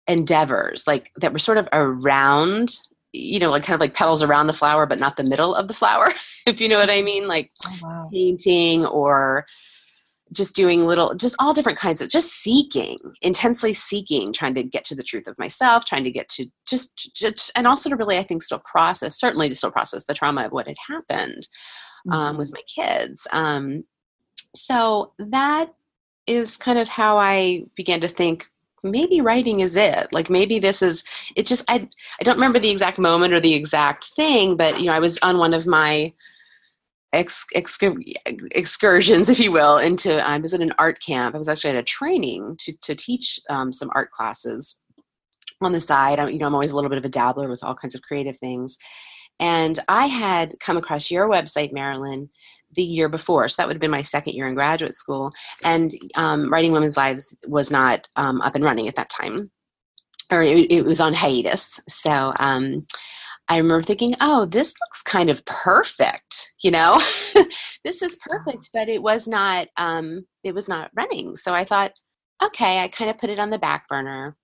endeavors 0.09 0.87
like 0.87 1.13
that 1.17 1.33
were 1.33 1.39
sort 1.39 1.59
of 1.59 1.69
around 1.73 2.81
you 3.13 3.39
know 3.39 3.51
like 3.51 3.63
kind 3.63 3.75
of 3.75 3.81
like 3.81 3.95
petals 3.95 4.23
around 4.23 4.47
the 4.47 4.53
flower 4.53 4.87
but 4.87 4.99
not 4.99 5.17
the 5.17 5.23
middle 5.23 5.55
of 5.55 5.69
the 5.69 5.75
flower 5.75 6.13
if 6.47 6.61
you 6.61 6.69
know 6.69 6.79
what 6.79 6.91
i 6.91 7.03
mean 7.03 7.29
like 7.29 7.51
oh, 7.67 7.79
wow. 7.83 8.09
painting 8.13 8.85
or 8.87 9.47
just 10.33 10.57
doing 10.57 10.87
little 10.87 11.15
just 11.15 11.37
all 11.39 11.53
different 11.53 11.79
kinds 11.79 12.01
of 12.01 12.09
just 12.09 12.33
seeking 12.33 12.99
intensely 13.21 13.73
seeking 13.73 14.33
trying 14.33 14.55
to 14.55 14.63
get 14.63 14.85
to 14.85 14.95
the 14.95 15.03
truth 15.03 15.29
of 15.29 15.39
myself 15.39 15.85
trying 15.85 16.05
to 16.05 16.11
get 16.11 16.29
to 16.29 16.47
just, 16.67 17.15
just 17.15 17.53
and 17.55 17.67
also 17.67 17.91
to 17.91 17.97
really 17.97 18.17
i 18.17 18.23
think 18.23 18.43
still 18.43 18.61
process 18.61 19.19
certainly 19.19 19.49
to 19.49 19.55
still 19.55 19.71
process 19.71 20.05
the 20.05 20.15
trauma 20.15 20.47
of 20.47 20.53
what 20.53 20.67
had 20.67 20.77
happened 20.89 21.47
um, 22.11 22.31
mm-hmm. 22.31 22.39
with 22.39 22.53
my 22.53 22.63
kids 22.75 23.27
um, 23.33 23.85
so 24.57 25.13
that 25.19 25.73
is 26.27 26.57
kind 26.57 26.79
of 26.79 26.89
how 26.89 27.19
i 27.19 27.63
began 27.77 28.01
to 28.01 28.09
think 28.09 28.49
maybe 28.83 29.21
writing 29.21 29.61
is 29.61 29.77
it. 29.77 30.13
Like 30.13 30.31
maybe 30.31 30.59
this 30.59 30.83
is 30.83 31.05
it 31.37 31.47
just 31.47 31.65
i 31.69 31.89
i 32.21 32.23
don't 32.23 32.37
remember 32.37 32.59
the 32.59 32.71
exact 32.71 32.99
moment 32.99 33.33
or 33.33 33.41
the 33.41 33.55
exact 33.55 34.13
thing 34.17 34.57
but 34.57 34.81
you 34.81 34.87
know 34.87 34.93
i 34.93 34.99
was 34.99 35.19
on 35.23 35.39
one 35.39 35.55
of 35.55 35.67
my 35.67 36.13
ex, 37.13 37.47
ex, 37.55 37.79
excursions 38.53 39.29
if 39.29 39.39
you 39.39 39.53
will 39.53 39.79
into 39.79 40.19
i 40.27 40.37
was 40.39 40.55
at 40.55 40.61
an 40.61 40.73
art 40.79 41.01
camp. 41.05 41.35
I 41.35 41.39
was 41.39 41.49
actually 41.49 41.71
at 41.71 41.77
a 41.77 41.83
training 41.83 42.57
to 42.61 42.73
to 42.83 42.95
teach 42.95 43.39
um, 43.51 43.73
some 43.73 43.91
art 43.95 44.11
classes 44.11 44.79
on 45.61 45.73
the 45.73 45.81
side. 45.81 46.19
I'm, 46.19 46.31
you 46.31 46.39
know 46.39 46.47
i'm 46.47 46.55
always 46.55 46.73
a 46.73 46.77
little 46.77 46.91
bit 46.91 46.99
of 46.99 47.05
a 47.05 47.11
dabbler 47.11 47.49
with 47.49 47.63
all 47.63 47.75
kinds 47.75 47.95
of 47.95 48.03
creative 48.03 48.39
things. 48.39 48.79
And 49.41 49.79
i 49.89 50.07
had 50.07 50.55
come 50.61 50.77
across 50.77 51.11
your 51.11 51.29
website 51.29 51.73
marilyn 51.73 52.31
the 52.75 52.83
year 52.83 53.09
before. 53.09 53.49
So 53.49 53.57
that 53.59 53.67
would 53.67 53.77
have 53.77 53.81
been 53.81 53.91
my 53.91 54.03
second 54.03 54.35
year 54.35 54.49
in 54.49 54.55
graduate 54.55 54.95
school. 54.95 55.31
And 55.65 55.93
um, 56.15 56.51
Writing 56.51 56.73
Women's 56.73 56.97
Lives 56.97 57.35
was 57.47 57.71
not 57.71 58.09
um, 58.17 58.41
up 58.41 58.55
and 58.55 58.65
running 58.65 58.89
at 58.89 58.97
that 58.97 59.11
time, 59.11 59.51
or 60.31 60.43
it, 60.43 60.71
it 60.71 60.85
was 60.85 61.01
on 61.01 61.15
hiatus. 61.15 61.81
So 61.89 62.33
um, 62.37 62.87
I 63.49 63.57
remember 63.57 63.83
thinking, 63.83 64.15
oh, 64.21 64.47
this 64.47 64.75
looks 64.81 65.03
kind 65.03 65.29
of 65.29 65.45
perfect, 65.45 66.53
you 66.63 66.71
know? 66.71 67.03
this 67.85 68.03
is 68.03 68.19
perfect, 68.27 68.71
but 68.73 68.89
it 68.89 69.03
was 69.03 69.27
not 69.27 69.69
um, 69.77 70.27
it 70.45 70.55
was 70.55 70.69
not 70.69 70.91
running. 70.95 71.37
So 71.37 71.53
I 71.53 71.65
thought, 71.65 71.93
okay, 72.43 72.79
I 72.79 72.89
kind 72.89 73.11
of 73.11 73.19
put 73.19 73.31
it 73.31 73.39
on 73.39 73.51
the 73.51 73.59
back 73.59 73.89
burner 73.89 74.37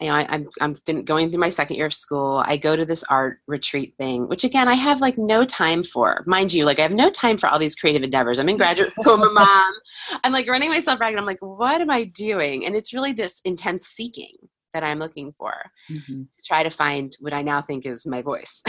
you 0.00 0.08
know, 0.08 0.14
I, 0.14 0.34
am 0.34 0.48
I'm, 0.60 0.76
I'm 0.88 1.04
going 1.04 1.30
through 1.30 1.40
my 1.40 1.48
second 1.48 1.76
year 1.76 1.86
of 1.86 1.94
school. 1.94 2.42
I 2.46 2.58
go 2.58 2.76
to 2.76 2.84
this 2.84 3.02
art 3.04 3.40
retreat 3.46 3.94
thing, 3.96 4.28
which 4.28 4.44
again, 4.44 4.68
I 4.68 4.74
have 4.74 5.00
like 5.00 5.16
no 5.16 5.44
time 5.44 5.82
for. 5.82 6.22
Mind 6.26 6.52
you, 6.52 6.64
like 6.64 6.78
I 6.78 6.82
have 6.82 6.92
no 6.92 7.08
time 7.10 7.38
for 7.38 7.48
all 7.48 7.58
these 7.58 7.74
creative 7.74 8.02
endeavors. 8.02 8.38
I'm 8.38 8.48
in 8.48 8.58
graduate 8.58 8.92
school, 9.00 9.16
mom. 9.16 9.74
I'm 10.22 10.32
like 10.32 10.48
running 10.48 10.68
myself 10.68 11.00
ragged. 11.00 11.18
I'm 11.18 11.24
like, 11.24 11.40
what 11.40 11.80
am 11.80 11.90
I 11.90 12.04
doing? 12.04 12.66
And 12.66 12.76
it's 12.76 12.92
really 12.92 13.12
this 13.12 13.40
intense 13.44 13.86
seeking. 13.86 14.36
that 14.74 14.84
I'm 14.84 14.98
looking 14.98 15.32
for 15.38 15.54
mm-hmm. 15.90 16.22
to 16.22 16.42
try 16.44 16.62
to 16.62 16.68
find 16.68 17.16
what 17.20 17.32
I 17.32 17.40
now 17.40 17.62
think 17.62 17.86
is 17.86 18.06
my 18.06 18.22
voice. 18.22 18.62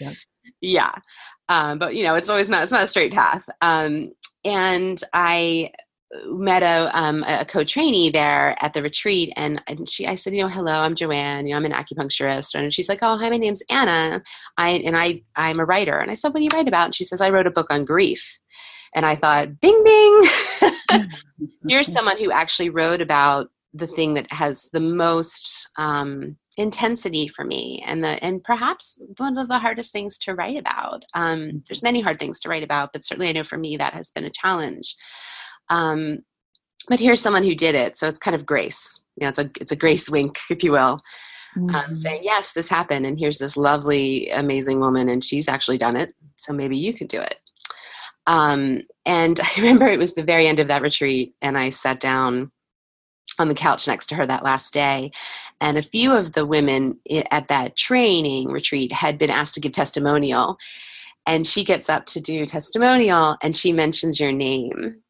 yep. 0.00 0.14
Yeah. 0.62 0.92
Um, 1.50 1.78
but 1.78 1.94
you 1.94 2.02
know, 2.04 2.14
it's 2.14 2.30
always 2.30 2.48
not, 2.48 2.62
it's 2.62 2.72
not 2.72 2.84
a 2.84 2.88
straight 2.88 3.12
path. 3.12 3.44
Um, 3.60 4.12
and 4.42 5.02
I 5.12 5.70
met 6.26 6.62
a, 6.62 6.90
um, 6.98 7.24
a 7.26 7.44
co-trainee 7.44 8.10
there 8.10 8.56
at 8.62 8.72
the 8.72 8.82
retreat 8.82 9.32
and, 9.36 9.62
and 9.66 9.88
she, 9.88 10.06
I 10.06 10.14
said, 10.14 10.34
you 10.34 10.42
know, 10.42 10.48
hello, 10.48 10.72
I'm 10.72 10.94
Joanne, 10.94 11.46
you 11.46 11.52
know, 11.52 11.56
I'm 11.58 11.64
an 11.64 11.72
acupuncturist. 11.72 12.54
And 12.54 12.72
she's 12.72 12.88
like, 12.88 13.00
oh, 13.02 13.16
hi, 13.18 13.30
my 13.30 13.36
name's 13.36 13.62
Anna. 13.70 14.22
I, 14.56 14.70
and 14.70 14.96
I, 14.96 15.22
I'm 15.36 15.60
a 15.60 15.64
writer. 15.64 15.98
And 15.98 16.10
I 16.10 16.14
said, 16.14 16.32
what 16.32 16.40
do 16.40 16.44
you 16.44 16.50
write 16.52 16.68
about? 16.68 16.86
And 16.86 16.94
she 16.94 17.04
says, 17.04 17.20
I 17.20 17.30
wrote 17.30 17.46
a 17.46 17.50
book 17.50 17.68
on 17.70 17.84
grief. 17.84 18.24
And 18.94 19.04
I 19.04 19.16
thought, 19.16 19.60
bing, 19.60 19.82
bing, 19.84 21.08
here's 21.68 21.92
someone 21.92 22.18
who 22.18 22.30
actually 22.30 22.70
wrote 22.70 23.00
about 23.00 23.48
the 23.74 23.86
thing 23.86 24.14
that 24.14 24.30
has 24.32 24.70
the 24.72 24.80
most 24.80 25.68
um, 25.76 26.36
intensity 26.56 27.28
for 27.28 27.44
me 27.44 27.84
and 27.86 28.02
the 28.02 28.22
and 28.24 28.42
perhaps 28.42 28.98
one 29.18 29.36
of 29.36 29.48
the 29.48 29.58
hardest 29.58 29.92
things 29.92 30.16
to 30.16 30.34
write 30.34 30.56
about 30.56 31.04
um, 31.14 31.62
there's 31.68 31.82
many 31.82 32.00
hard 32.00 32.18
things 32.18 32.40
to 32.40 32.48
write 32.48 32.62
about 32.62 32.92
but 32.92 33.04
certainly 33.04 33.28
i 33.28 33.32
know 33.32 33.44
for 33.44 33.58
me 33.58 33.76
that 33.76 33.92
has 33.92 34.10
been 34.10 34.24
a 34.24 34.30
challenge 34.30 34.96
um, 35.70 36.18
but 36.88 37.00
here's 37.00 37.20
someone 37.20 37.44
who 37.44 37.54
did 37.54 37.74
it 37.74 37.96
so 37.96 38.08
it's 38.08 38.18
kind 38.18 38.34
of 38.34 38.46
grace 38.46 39.00
you 39.16 39.24
know 39.24 39.28
it's 39.28 39.38
a 39.38 39.50
it's 39.60 39.72
a 39.72 39.76
grace 39.76 40.08
wink 40.08 40.38
if 40.50 40.62
you 40.62 40.72
will 40.72 41.00
um, 41.56 41.66
mm-hmm. 41.66 41.74
um, 41.74 41.94
saying 41.94 42.20
yes 42.22 42.52
this 42.52 42.68
happened 42.68 43.06
and 43.06 43.18
here's 43.18 43.38
this 43.38 43.56
lovely 43.56 44.30
amazing 44.30 44.80
woman 44.80 45.08
and 45.08 45.24
she's 45.24 45.48
actually 45.48 45.78
done 45.78 45.96
it 45.96 46.14
so 46.36 46.52
maybe 46.52 46.76
you 46.76 46.92
can 46.92 47.06
do 47.06 47.20
it 47.20 47.38
um, 48.26 48.80
and 49.04 49.40
i 49.42 49.50
remember 49.56 49.86
it 49.86 49.98
was 49.98 50.14
the 50.14 50.22
very 50.22 50.46
end 50.46 50.60
of 50.60 50.68
that 50.68 50.82
retreat 50.82 51.34
and 51.42 51.58
i 51.58 51.70
sat 51.70 52.00
down 52.00 52.50
on 53.38 53.48
the 53.48 53.54
couch 53.54 53.86
next 53.86 54.06
to 54.06 54.14
her 54.14 54.26
that 54.26 54.44
last 54.44 54.72
day. 54.72 55.10
And 55.60 55.76
a 55.76 55.82
few 55.82 56.12
of 56.12 56.32
the 56.32 56.46
women 56.46 56.98
at 57.30 57.48
that 57.48 57.76
training 57.76 58.48
retreat 58.48 58.92
had 58.92 59.18
been 59.18 59.30
asked 59.30 59.54
to 59.54 59.60
give 59.60 59.72
testimonial. 59.72 60.56
And 61.26 61.46
she 61.46 61.64
gets 61.64 61.90
up 61.90 62.06
to 62.06 62.20
do 62.20 62.46
testimonial 62.46 63.36
and 63.42 63.56
she 63.56 63.72
mentions 63.72 64.20
your 64.20 64.32
name 64.32 65.02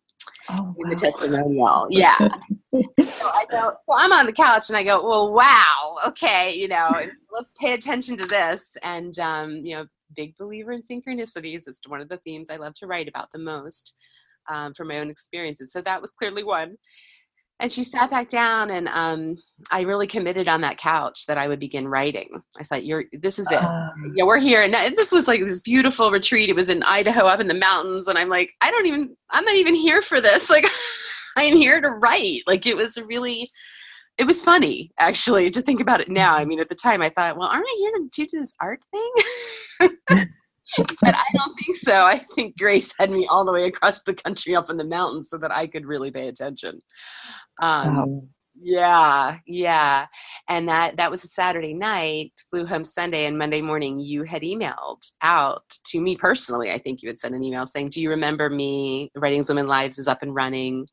oh, 0.51 0.75
in 0.79 0.89
wow. 0.89 0.91
the 0.91 0.97
testimonial. 0.97 1.87
Yeah. 1.91 2.17
so 2.19 3.27
I 3.27 3.45
go, 3.51 3.73
well, 3.89 3.99
I'm 3.99 4.13
on 4.13 4.27
the 4.27 4.33
couch 4.33 4.69
and 4.69 4.77
I 4.77 4.83
go, 4.83 5.07
well, 5.07 5.33
wow, 5.33 5.97
okay, 6.07 6.55
you 6.55 6.69
know, 6.69 6.91
let's 7.33 7.53
pay 7.59 7.75
attention 7.75 8.17
to 8.19 8.27
this. 8.27 8.77
And, 8.83 9.19
um, 9.19 9.57
you 9.65 9.77
know, 9.77 9.87
big 10.15 10.37
believer 10.37 10.73
in 10.73 10.83
synchronicities. 10.83 11.67
It's 11.67 11.81
one 11.87 12.01
of 12.01 12.09
the 12.09 12.19
themes 12.19 12.51
I 12.51 12.57
love 12.57 12.75
to 12.77 12.87
write 12.87 13.09
about 13.09 13.31
the 13.33 13.39
most 13.39 13.95
um, 14.49 14.75
from 14.75 14.89
my 14.89 14.99
own 14.99 15.11
experiences. 15.11 15.73
So 15.73 15.81
that 15.83 16.01
was 16.01 16.11
clearly 16.13 16.45
one 16.45 16.77
and 17.61 17.73
she 17.73 17.83
sat 17.83 18.11
back 18.11 18.29
down 18.29 18.71
and 18.71 18.89
um, 18.89 19.37
i 19.71 19.81
really 19.81 20.07
committed 20.07 20.49
on 20.49 20.61
that 20.61 20.77
couch 20.79 21.27
that 21.27 21.39
i 21.39 21.49
would 21.49 21.61
begin 21.61 21.89
writing. 21.89 22.29
I 22.59 22.65
thought 22.65 22.85
you're 22.85 23.05
this 23.13 23.39
is 23.39 23.51
it. 23.51 23.63
Um, 23.63 24.13
yeah 24.15 24.25
we're 24.25 24.39
here. 24.39 24.63
And 24.63 24.75
this 24.97 25.13
was 25.13 25.27
like 25.29 25.45
this 25.45 25.63
beautiful 25.63 26.11
retreat. 26.11 26.49
It 26.49 26.57
was 26.57 26.69
in 26.69 26.83
idaho 26.83 27.27
up 27.27 27.41
in 27.41 27.49
the 27.49 27.55
mountains. 27.55 28.09
And 28.09 28.19
i'm 28.19 28.29
like 28.29 28.53
i 28.61 28.71
don't 28.71 28.87
even 28.87 29.17
i'm 29.31 29.45
not 29.45 29.57
even 29.57 29.75
here 29.75 30.03
for 30.03 30.21
this. 30.21 30.51
Like 30.57 30.67
i'm 31.37 31.57
here 31.57 31.81
to 31.81 31.91
write. 31.91 32.43
Like 32.47 32.67
it 32.67 32.77
was 32.77 32.99
really 32.99 33.51
it 34.19 34.27
was 34.27 34.41
funny 34.41 34.91
actually 34.99 35.51
to 35.51 35.61
think 35.61 35.81
about 35.81 36.01
it 36.01 36.09
now. 36.09 36.35
I 36.35 36.45
mean 36.45 36.61
at 36.61 36.69
the 36.69 36.75
time 36.75 37.03
i 37.03 37.11
thought 37.11 37.37
well 37.37 37.49
aren't 37.49 37.67
i 37.67 37.77
here 37.79 37.93
to 37.93 38.09
do 38.13 38.41
this 38.41 38.55
art 38.61 38.81
thing 38.91 40.27
but 40.77 41.15
I 41.15 41.25
don't 41.35 41.55
think 41.65 41.77
so. 41.79 42.05
I 42.05 42.25
think 42.35 42.59
Grace 42.59 42.93
had 42.99 43.11
me 43.11 43.27
all 43.31 43.45
the 43.45 43.53
way 43.53 43.67
across 43.67 44.03
the 44.03 44.15
country 44.15 44.55
up 44.55 44.71
in 44.71 44.77
the 44.77 44.85
mountains 44.85 45.31
so 45.31 45.39
that 45.39 45.51
I 45.51 45.67
could 45.67 45.87
really 45.87 46.11
pay 46.11 46.29
attention. 46.29 46.81
Um, 47.63 47.97
wow. 47.97 48.23
Yeah, 48.61 49.37
yeah. 49.47 50.07
And 50.49 50.69
that 50.69 50.97
that 50.97 51.11
was 51.11 51.25
a 51.25 51.29
Saturday 51.29 51.75
night, 51.75 52.33
flew 52.51 52.65
home 52.65 52.85
Sunday 52.85 53.27
and 53.27 53.37
Monday 53.37 53.61
morning 53.61 53.99
you 53.99 54.23
had 54.23 54.43
emailed 54.43 55.11
out 55.23 55.63
to 55.87 56.01
me 56.01 56.17
personally. 56.17 56.71
I 56.71 56.79
think 56.79 57.03
you 57.03 57.09
had 57.09 57.19
sent 57.19 57.35
an 57.35 57.45
email 57.45 57.67
saying, 57.67 57.91
"Do 57.91 58.01
you 58.01 58.11
remember 58.11 58.49
me? 58.49 59.11
Writings 59.15 59.49
Women 59.49 59.67
Lives 59.67 59.99
is 59.99 60.09
up 60.09 60.23
and 60.23 60.35
running." 60.35 60.87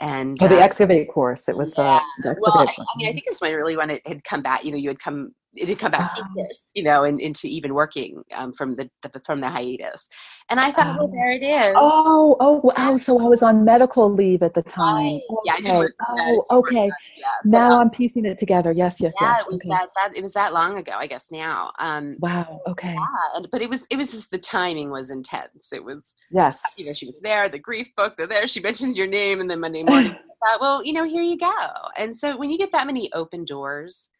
And 0.00 0.36
oh, 0.42 0.48
the 0.48 0.56
uh, 0.56 0.64
excavate 0.64 1.10
course. 1.10 1.48
It 1.48 1.56
was 1.56 1.74
yeah. 1.76 2.00
the, 2.18 2.22
the 2.22 2.30
excavate. 2.30 2.54
Well, 2.54 2.68
I, 2.68 2.82
I, 2.82 2.96
mean, 2.96 3.08
I 3.08 3.12
think 3.12 3.24
it's 3.26 3.40
when 3.40 3.52
really 3.52 3.76
when 3.76 3.90
it 3.90 4.06
had 4.06 4.22
come 4.24 4.42
back. 4.42 4.64
You 4.64 4.70
know, 4.70 4.78
you 4.78 4.88
had 4.88 5.00
come 5.00 5.32
it 5.54 5.68
had 5.68 5.78
come 5.78 5.90
back 5.92 6.12
um, 6.18 6.34
first, 6.36 6.70
you 6.74 6.82
know, 6.82 7.04
and 7.04 7.20
into 7.20 7.46
even 7.46 7.74
working 7.74 8.22
um, 8.34 8.52
from 8.52 8.74
the, 8.74 8.88
the, 9.02 9.20
from 9.26 9.40
the 9.40 9.50
hiatus. 9.50 10.08
And 10.48 10.58
I 10.58 10.72
thought, 10.72 10.86
um, 10.86 10.96
well, 10.96 11.08
there 11.08 11.32
it 11.32 11.42
is. 11.42 11.74
Oh, 11.76 12.36
oh, 12.40 12.72
oh! 12.76 12.96
So 12.96 13.20
I 13.20 13.28
was 13.28 13.42
on 13.42 13.64
medical 13.64 14.12
leave 14.12 14.42
at 14.42 14.54
the 14.54 14.62
time. 14.62 15.20
Yeah, 15.44 15.54
okay. 15.58 15.68
yeah, 15.68 15.88
oh, 16.08 16.44
okay. 16.50 16.90
yeah. 17.16 17.26
Now 17.44 17.70
but, 17.70 17.76
I'm 17.78 17.90
piecing 17.90 18.24
it 18.24 18.38
together. 18.38 18.72
Yes, 18.72 19.00
yes, 19.00 19.14
yeah, 19.20 19.32
yes. 19.32 19.42
It 19.42 19.46
was 19.46 19.54
okay. 19.56 19.68
that, 19.68 19.88
that 19.96 20.16
it 20.16 20.22
was 20.22 20.32
that 20.32 20.52
long 20.52 20.78
ago, 20.78 20.92
I 20.92 21.06
guess 21.06 21.26
now. 21.30 21.72
Um, 21.78 22.16
wow. 22.18 22.60
Okay. 22.66 22.94
Yeah, 22.94 23.36
and, 23.36 23.48
but 23.50 23.60
it 23.60 23.68
was 23.68 23.86
it 23.90 23.96
was 23.96 24.12
just 24.12 24.30
the 24.30 24.38
timing 24.38 24.90
was 24.90 25.10
intense. 25.10 25.72
It 25.72 25.84
was 25.84 26.14
yes. 26.30 26.62
You 26.78 26.86
know, 26.86 26.94
she 26.94 27.06
was 27.06 27.20
there. 27.22 27.48
The 27.48 27.58
grief 27.58 27.88
book. 27.96 28.14
They're 28.16 28.26
there. 28.26 28.46
She 28.46 28.60
mentioned 28.60 28.96
your 28.96 29.06
name, 29.06 29.40
and 29.40 29.50
then 29.50 29.60
Monday 29.60 29.82
morning. 29.82 30.12
I 30.42 30.52
thought, 30.52 30.60
well, 30.60 30.84
you 30.84 30.92
know, 30.92 31.04
here 31.04 31.22
you 31.22 31.38
go. 31.38 31.52
And 31.96 32.16
so 32.16 32.36
when 32.36 32.50
you 32.50 32.58
get 32.58 32.72
that 32.72 32.86
many 32.86 33.12
open 33.12 33.44
doors 33.44 34.10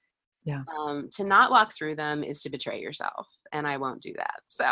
yeah. 0.44 0.62
Um, 0.78 1.08
to 1.12 1.24
not 1.24 1.50
walk 1.50 1.74
through 1.76 1.96
them 1.96 2.24
is 2.24 2.42
to 2.42 2.50
betray 2.50 2.80
yourself 2.80 3.28
and 3.52 3.66
i 3.66 3.76
won't 3.76 4.02
do 4.02 4.12
that 4.16 4.40
so 4.48 4.66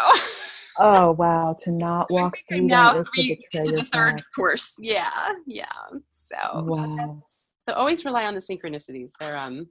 oh 0.78 1.12
wow 1.12 1.54
to 1.62 1.70
not 1.70 2.10
walk 2.10 2.38
through 2.48 2.68
them 2.68 2.96
is 2.96 3.08
to 3.14 3.22
betray 3.22 3.66
the 3.66 3.78
yourself. 3.78 4.06
third 4.06 4.22
course. 4.34 4.74
Yeah 4.78 5.32
yeah 5.46 5.66
so 6.10 6.36
wow. 6.64 7.22
so 7.64 7.72
always 7.72 8.04
rely 8.04 8.24
on 8.24 8.34
the 8.34 8.40
synchronicities. 8.40 9.12
They're 9.20 9.36
um 9.36 9.68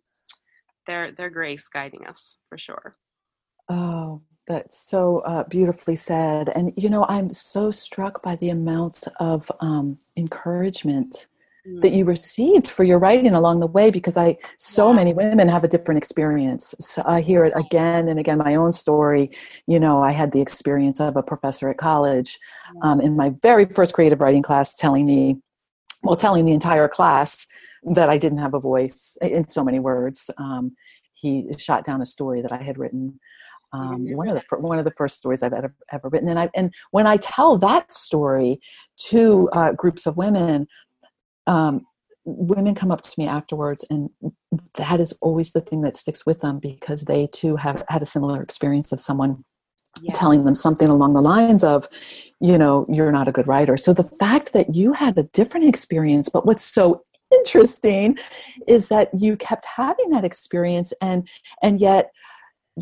they're 0.87 1.11
they're 1.11 1.29
grace 1.29 1.67
guiding 1.67 2.05
us 2.07 2.37
for 2.47 2.57
sure. 2.57 2.95
Oh 3.69 4.21
that's 4.47 4.89
so 4.89 5.19
uh, 5.19 5.43
beautifully 5.43 5.95
said 5.95 6.49
and 6.55 6.73
you 6.75 6.89
know 6.89 7.05
i'm 7.07 7.31
so 7.31 7.69
struck 7.69 8.21
by 8.23 8.35
the 8.37 8.49
amount 8.49 9.07
of 9.19 9.49
um, 9.61 9.97
encouragement 10.17 11.27
that 11.65 11.91
you 11.91 12.05
received 12.05 12.67
for 12.67 12.83
your 12.83 12.99
writing 12.99 13.33
along 13.33 13.59
the 13.59 13.67
way 13.67 13.91
because 13.91 14.17
i 14.17 14.37
so 14.57 14.93
many 14.93 15.13
women 15.13 15.47
have 15.47 15.63
a 15.63 15.67
different 15.67 15.97
experience. 15.97 16.73
So 16.79 17.03
i 17.05 17.21
hear 17.21 17.45
it 17.45 17.53
again 17.55 18.07
and 18.07 18.19
again 18.19 18.37
my 18.37 18.55
own 18.55 18.73
story. 18.73 19.31
You 19.67 19.79
know 19.79 20.01
i 20.01 20.11
had 20.11 20.31
the 20.31 20.41
experience 20.41 20.99
of 20.99 21.15
a 21.15 21.23
professor 21.23 21.69
at 21.69 21.77
college 21.77 22.39
um, 22.81 23.01
in 23.01 23.15
my 23.15 23.33
very 23.41 23.65
first 23.65 23.93
creative 23.93 24.21
writing 24.21 24.43
class 24.43 24.73
telling 24.73 25.05
me 25.05 25.37
well 26.03 26.15
telling 26.15 26.45
the 26.45 26.53
entire 26.53 26.87
class 26.87 27.45
that 27.83 28.09
i 28.09 28.17
didn't 28.17 28.39
have 28.39 28.53
a 28.53 28.59
voice 28.59 29.17
in 29.21 29.47
so 29.47 29.63
many 29.63 29.79
words. 29.79 30.29
Um, 30.37 30.75
he 31.13 31.47
shot 31.57 31.83
down 31.83 32.01
a 32.01 32.05
story 32.05 32.41
that 32.41 32.51
i 32.51 32.61
had 32.61 32.77
written 32.77 33.19
um, 33.71 34.15
one 34.15 34.27
of 34.27 34.35
the 34.35 34.57
one 34.57 34.79
of 34.79 34.85
the 34.85 34.91
first 34.91 35.17
stories 35.17 35.43
I've 35.43 35.53
ever 35.53 35.73
ever 35.91 36.09
written, 36.09 36.29
and 36.29 36.39
I 36.39 36.49
and 36.55 36.73
when 36.91 37.05
I 37.05 37.17
tell 37.17 37.57
that 37.59 37.93
story 37.93 38.59
to 39.09 39.49
uh, 39.53 39.73
groups 39.73 40.07
of 40.07 40.17
women, 40.17 40.67
um, 41.49 41.85
women 42.25 42.75
come 42.75 42.91
up 42.91 43.01
to 43.01 43.11
me 43.17 43.27
afterwards 43.27 43.83
and 43.89 44.09
that 44.75 44.99
is 44.99 45.13
always 45.19 45.51
the 45.51 45.61
thing 45.61 45.81
that 45.81 45.95
sticks 45.95 46.25
with 46.25 46.41
them 46.41 46.59
because 46.59 47.03
they 47.03 47.27
too 47.27 47.55
have 47.55 47.83
had 47.89 48.03
a 48.03 48.05
similar 48.05 48.41
experience 48.43 48.91
of 48.91 48.99
someone 48.99 49.43
yeah. 50.01 50.11
telling 50.13 50.45
them 50.45 50.53
something 50.53 50.89
along 50.89 51.13
the 51.13 51.21
lines 51.21 51.63
of 51.63 51.87
you 52.39 52.57
know 52.57 52.85
you're 52.87 53.11
not 53.11 53.27
a 53.27 53.31
good 53.31 53.47
writer 53.47 53.77
so 53.77 53.93
the 53.93 54.03
fact 54.03 54.53
that 54.53 54.75
you 54.75 54.93
had 54.93 55.17
a 55.17 55.23
different 55.23 55.65
experience 55.67 56.29
but 56.29 56.45
what's 56.45 56.63
so 56.63 57.01
interesting 57.33 58.17
is 58.67 58.87
that 58.89 59.09
you 59.17 59.35
kept 59.35 59.65
having 59.65 60.11
that 60.11 60.23
experience 60.23 60.93
and 61.01 61.27
and 61.63 61.79
yet 61.79 62.11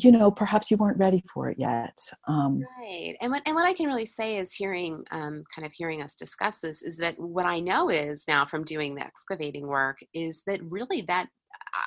you 0.04 0.12
know 0.12 0.32
perhaps 0.32 0.70
you 0.70 0.78
weren't 0.78 0.98
ready 0.98 1.24
for 1.32 1.50
it 1.50 1.58
yet 1.60 1.98
um, 2.28 2.62
right 2.80 3.16
and 3.22 3.32
what 3.32 3.42
and 3.46 3.56
what 3.56 3.66
i 3.66 3.74
can 3.74 3.86
really 3.86 4.06
say 4.06 4.38
is 4.38 4.54
hearing 4.54 5.04
um, 5.12 5.44
kind 5.54 5.66
of 5.66 5.72
hearing 5.74 6.02
us 6.02 6.16
discuss 6.16 6.60
this 6.60 6.82
is 6.82 6.98
that 6.98 7.18
what 7.20 7.46
i 7.46 7.60
know 7.60 7.90
is 7.90 8.26
now 8.28 8.46
from 8.46 8.64
doing 8.64 8.96
the 8.96 9.02
excavating 9.02 9.68
work 9.68 9.98
is 10.14 10.44
that 10.46 10.64
really 10.64 11.02
that 11.08 11.28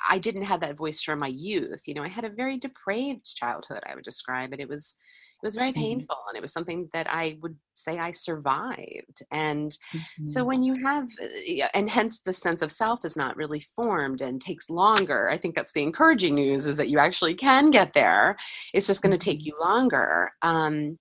i 0.09 0.17
didn't 0.19 0.43
have 0.43 0.59
that 0.59 0.77
voice 0.77 1.01
from 1.01 1.19
my 1.19 1.27
youth 1.27 1.81
you 1.85 1.93
know 1.93 2.03
i 2.03 2.09
had 2.09 2.25
a 2.25 2.29
very 2.29 2.57
depraved 2.57 3.25
childhood 3.35 3.81
i 3.89 3.95
would 3.95 4.03
describe 4.03 4.53
it 4.53 4.59
it 4.59 4.69
was 4.69 4.95
it 5.41 5.45
was 5.45 5.55
very 5.55 5.71
mm-hmm. 5.71 5.81
painful 5.81 6.15
mm-hmm. 6.15 6.29
and 6.29 6.37
it 6.37 6.41
was 6.41 6.53
something 6.53 6.89
that 6.93 7.07
i 7.09 7.37
would 7.41 7.55
say 7.73 7.99
i 7.99 8.11
survived 8.11 9.23
and 9.31 9.77
mm-hmm. 9.93 10.25
so 10.25 10.43
when 10.43 10.63
you 10.63 10.75
have 10.83 11.07
uh, 11.21 11.67
and 11.73 11.89
hence 11.89 12.21
the 12.21 12.33
sense 12.33 12.61
of 12.61 12.71
self 12.71 13.03
is 13.05 13.17
not 13.17 13.35
really 13.35 13.65
formed 13.75 14.21
and 14.21 14.41
takes 14.41 14.69
longer 14.69 15.29
i 15.29 15.37
think 15.37 15.55
that's 15.55 15.73
the 15.73 15.83
encouraging 15.83 16.35
news 16.35 16.65
is 16.65 16.77
that 16.77 16.89
you 16.89 16.99
actually 16.99 17.33
can 17.33 17.71
get 17.71 17.93
there 17.93 18.37
it's 18.73 18.87
just 18.87 19.01
going 19.01 19.11
to 19.11 19.17
take 19.17 19.39
mm-hmm. 19.39 19.47
you 19.47 19.59
longer 19.59 20.31
um, 20.41 20.97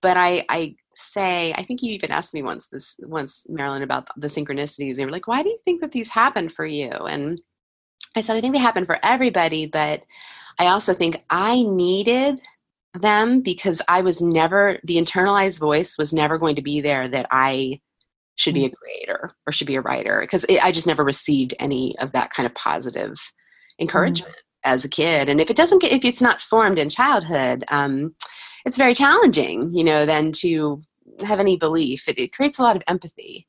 but 0.00 0.16
i 0.16 0.44
i 0.48 0.74
say 0.94 1.52
i 1.56 1.62
think 1.62 1.82
you 1.82 1.92
even 1.92 2.10
asked 2.10 2.32
me 2.32 2.42
once 2.42 2.68
this 2.68 2.96
once 3.00 3.44
marilyn 3.48 3.82
about 3.82 4.08
the 4.16 4.28
synchronicities 4.28 4.98
you 4.98 5.04
were 5.04 5.12
like 5.12 5.28
why 5.28 5.42
do 5.42 5.50
you 5.50 5.58
think 5.64 5.80
that 5.80 5.92
these 5.92 6.08
happen 6.08 6.48
for 6.48 6.64
you 6.64 6.90
and 6.90 7.40
i 8.14 8.22
said 8.22 8.36
i 8.36 8.40
think 8.40 8.54
they 8.54 8.58
happen 8.60 8.86
for 8.86 8.98
everybody 9.02 9.66
but 9.66 10.04
i 10.58 10.68
also 10.68 10.94
think 10.94 11.22
i 11.28 11.62
needed 11.64 12.40
them 13.00 13.40
because 13.40 13.82
I 13.88 14.00
was 14.02 14.20
never, 14.22 14.78
the 14.84 14.96
internalized 14.96 15.58
voice 15.58 15.96
was 15.98 16.12
never 16.12 16.38
going 16.38 16.56
to 16.56 16.62
be 16.62 16.80
there 16.80 17.08
that 17.08 17.26
I 17.30 17.80
should 18.36 18.54
be 18.54 18.66
a 18.66 18.70
mm. 18.70 18.74
creator 18.74 19.32
or 19.46 19.52
should 19.52 19.66
be 19.66 19.76
a 19.76 19.80
writer 19.80 20.20
because 20.20 20.44
I 20.62 20.70
just 20.70 20.86
never 20.86 21.04
received 21.04 21.54
any 21.58 21.96
of 21.98 22.12
that 22.12 22.30
kind 22.30 22.46
of 22.46 22.54
positive 22.54 23.16
encouragement 23.78 24.34
mm. 24.34 24.70
as 24.70 24.84
a 24.84 24.88
kid. 24.88 25.28
And 25.28 25.40
if 25.40 25.50
it 25.50 25.56
doesn't 25.56 25.80
get, 25.80 25.92
if 25.92 26.04
it's 26.04 26.20
not 26.20 26.40
formed 26.40 26.78
in 26.78 26.88
childhood, 26.88 27.64
um, 27.68 28.14
it's 28.64 28.76
very 28.76 28.94
challenging, 28.94 29.72
you 29.72 29.84
know, 29.84 30.06
then 30.06 30.32
to 30.32 30.82
have 31.20 31.40
any 31.40 31.56
belief. 31.56 32.08
It, 32.08 32.18
it 32.18 32.32
creates 32.32 32.58
a 32.58 32.62
lot 32.62 32.76
of 32.76 32.82
empathy 32.86 33.46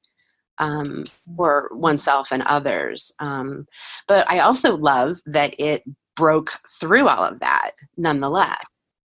um, 0.59 1.03
for 1.35 1.69
oneself 1.73 2.29
and 2.31 2.43
others. 2.43 3.11
Um, 3.19 3.67
but 4.07 4.29
I 4.29 4.39
also 4.39 4.75
love 4.77 5.19
that 5.25 5.53
it 5.59 5.83
broke 6.15 6.57
through 6.79 7.07
all 7.07 7.23
of 7.23 7.39
that 7.39 7.71
nonetheless 7.95 8.63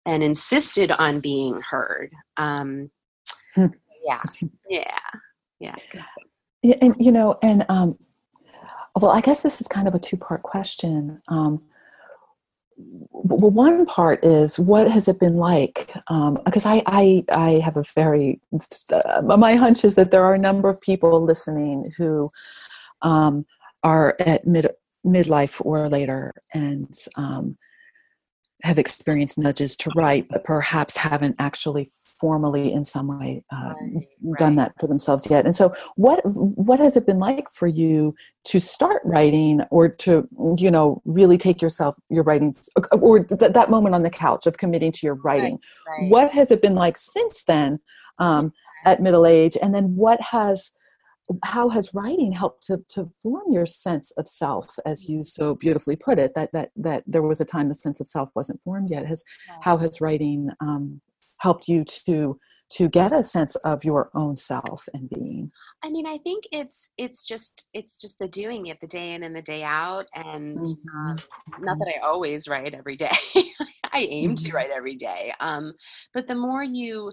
and 0.05 0.23
insisted 0.23 0.91
on 0.91 1.21
being 1.21 1.61
heard. 1.61 2.11
Um, 2.37 2.89
hmm. 3.55 3.67
yeah, 4.05 4.19
yeah, 4.69 4.99
yeah. 5.59 5.75
Yeah, 6.61 6.75
and 6.81 6.95
you 6.99 7.11
know, 7.11 7.37
and 7.41 7.65
um, 7.69 7.97
well, 8.99 9.11
I 9.11 9.21
guess 9.21 9.43
this 9.43 9.61
is 9.61 9.67
kind 9.67 9.87
of 9.87 9.95
a 9.95 9.99
two-part 9.99 10.43
question. 10.43 11.21
Um, 11.29 11.61
well, 13.11 13.51
one 13.51 13.85
part 13.85 14.23
is 14.23 14.59
what 14.59 14.89
has 14.89 15.07
it 15.07 15.19
been 15.19 15.35
like? 15.35 15.91
Because 16.45 16.65
um, 16.65 16.71
I, 16.71 16.83
I, 16.85 17.23
I 17.29 17.49
have 17.59 17.77
a 17.77 17.83
very 17.95 18.39
uh, 18.91 19.21
my 19.21 19.55
hunch 19.55 19.83
is 19.83 19.95
that 19.95 20.11
there 20.11 20.23
are 20.23 20.33
a 20.33 20.39
number 20.39 20.69
of 20.69 20.79
people 20.81 21.21
listening 21.21 21.91
who 21.97 22.29
um, 23.01 23.45
are 23.83 24.15
at 24.19 24.45
mid 24.47 24.67
midlife 25.05 25.63
or 25.65 25.87
later 25.87 26.33
and 26.53 26.93
um, 27.15 27.57
have 28.63 28.77
experienced 28.77 29.37
nudges 29.37 29.75
to 29.77 29.91
write, 29.95 30.27
but 30.29 30.43
perhaps 30.43 30.97
haven't 30.97 31.35
actually 31.39 31.89
formally 32.19 32.73
in 32.73 32.83
some 32.83 33.07
way 33.07 33.41
uh, 33.53 33.73
right, 33.79 34.37
done 34.37 34.55
that 34.55 34.73
for 34.77 34.87
themselves 34.87 35.29
yet. 35.29 35.45
And 35.45 35.55
so, 35.55 35.73
what 35.95 36.19
what 36.25 36.79
has 36.79 36.97
it 36.97 37.05
been 37.05 37.19
like 37.19 37.49
for 37.51 37.67
you 37.67 38.15
to 38.45 38.59
start 38.59 39.01
writing, 39.05 39.61
or 39.71 39.87
to 39.87 40.27
you 40.57 40.71
know 40.71 41.01
really 41.05 41.37
take 41.37 41.61
yourself 41.61 41.95
your 42.09 42.23
writings, 42.23 42.69
or 42.91 43.23
th- 43.23 43.53
that 43.53 43.69
moment 43.69 43.95
on 43.95 44.03
the 44.03 44.09
couch 44.09 44.45
of 44.45 44.57
committing 44.57 44.91
to 44.93 45.05
your 45.05 45.15
writing? 45.15 45.59
Right. 45.87 46.09
What 46.09 46.31
has 46.31 46.51
it 46.51 46.61
been 46.61 46.75
like 46.75 46.97
since 46.97 47.43
then 47.43 47.79
um, 48.17 48.53
at 48.85 49.01
middle 49.01 49.25
age? 49.25 49.57
And 49.61 49.73
then 49.73 49.95
what 49.95 50.19
has 50.21 50.71
how 51.43 51.69
has 51.69 51.93
writing 51.93 52.31
helped 52.31 52.63
to, 52.67 52.83
to 52.89 53.09
form 53.21 53.51
your 53.51 53.65
sense 53.65 54.11
of 54.11 54.27
self 54.27 54.77
as 54.85 55.07
you 55.07 55.23
so 55.23 55.55
beautifully 55.55 55.95
put 55.95 56.19
it 56.19 56.33
that 56.35 56.51
that 56.53 56.71
that 56.75 57.03
there 57.05 57.21
was 57.21 57.39
a 57.39 57.45
time 57.45 57.67
the 57.67 57.75
sense 57.75 57.99
of 57.99 58.07
self 58.07 58.29
wasn't 58.35 58.61
formed 58.61 58.89
yet? 58.89 59.05
Has 59.05 59.23
how 59.61 59.77
has 59.77 60.01
writing 60.01 60.49
um, 60.59 61.01
helped 61.37 61.67
you 61.67 61.83
to 62.05 62.39
to 62.71 62.87
get 62.87 63.11
a 63.11 63.23
sense 63.23 63.55
of 63.57 63.83
your 63.83 64.11
own 64.13 64.37
self 64.37 64.87
and 64.93 65.09
being? 65.09 65.51
I 65.83 65.89
mean 65.89 66.05
i 66.05 66.17
think 66.17 66.45
it's 66.51 66.89
it's 66.97 67.23
just 67.23 67.63
it's 67.73 67.97
just 67.97 68.19
the 68.19 68.27
doing 68.27 68.67
it 68.67 68.79
the 68.81 68.87
day 68.87 69.13
in 69.13 69.23
and 69.23 69.35
the 69.35 69.41
day 69.41 69.63
out 69.63 70.05
and 70.13 70.57
mm-hmm. 70.57 71.09
um, 71.09 71.15
not 71.59 71.77
that 71.77 71.93
i 71.95 72.05
always 72.05 72.47
write 72.47 72.73
every 72.73 72.97
day 72.97 73.15
i 73.93 74.01
aim 74.09 74.35
mm-hmm. 74.35 74.45
to 74.45 74.53
write 74.53 74.69
every 74.69 74.95
day 74.95 75.33
um, 75.39 75.73
but 76.13 76.27
the 76.27 76.35
more 76.35 76.63
you 76.63 77.11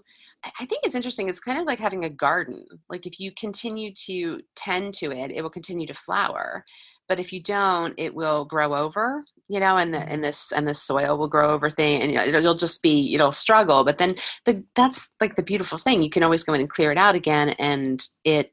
i 0.58 0.66
think 0.66 0.80
it's 0.84 0.94
interesting 0.94 1.28
it's 1.28 1.40
kind 1.40 1.58
of 1.58 1.66
like 1.66 1.78
having 1.78 2.04
a 2.04 2.10
garden 2.10 2.64
like 2.88 3.06
if 3.06 3.18
you 3.20 3.32
continue 3.38 3.92
to 3.94 4.40
tend 4.54 4.94
to 4.94 5.10
it 5.10 5.30
it 5.30 5.42
will 5.42 5.50
continue 5.50 5.86
to 5.86 5.94
flower 5.94 6.64
but 7.08 7.20
if 7.20 7.32
you 7.32 7.42
don't 7.42 7.94
it 7.98 8.14
will 8.14 8.44
grow 8.44 8.74
over 8.74 9.24
you 9.48 9.60
know 9.60 9.76
and 9.76 9.92
the 9.92 9.98
and 9.98 10.22
this 10.22 10.52
and 10.52 10.66
the 10.66 10.74
soil 10.74 11.16
will 11.16 11.28
grow 11.28 11.52
over 11.52 11.70
thing 11.70 12.02
and 12.02 12.12
you 12.12 12.18
know, 12.18 12.24
it'll, 12.24 12.40
it'll 12.40 12.56
just 12.56 12.82
be 12.82 13.14
it'll 13.14 13.32
struggle 13.32 13.84
but 13.84 13.98
then 13.98 14.16
the 14.44 14.64
that's 14.74 15.08
like 15.20 15.36
the 15.36 15.42
beautiful 15.42 15.78
thing 15.78 16.02
you 16.02 16.10
can 16.10 16.22
always 16.22 16.42
go 16.42 16.52
in 16.52 16.60
and 16.60 16.70
clear 16.70 16.90
it 16.90 16.98
out 16.98 17.14
again 17.14 17.50
and 17.50 18.08
it 18.24 18.52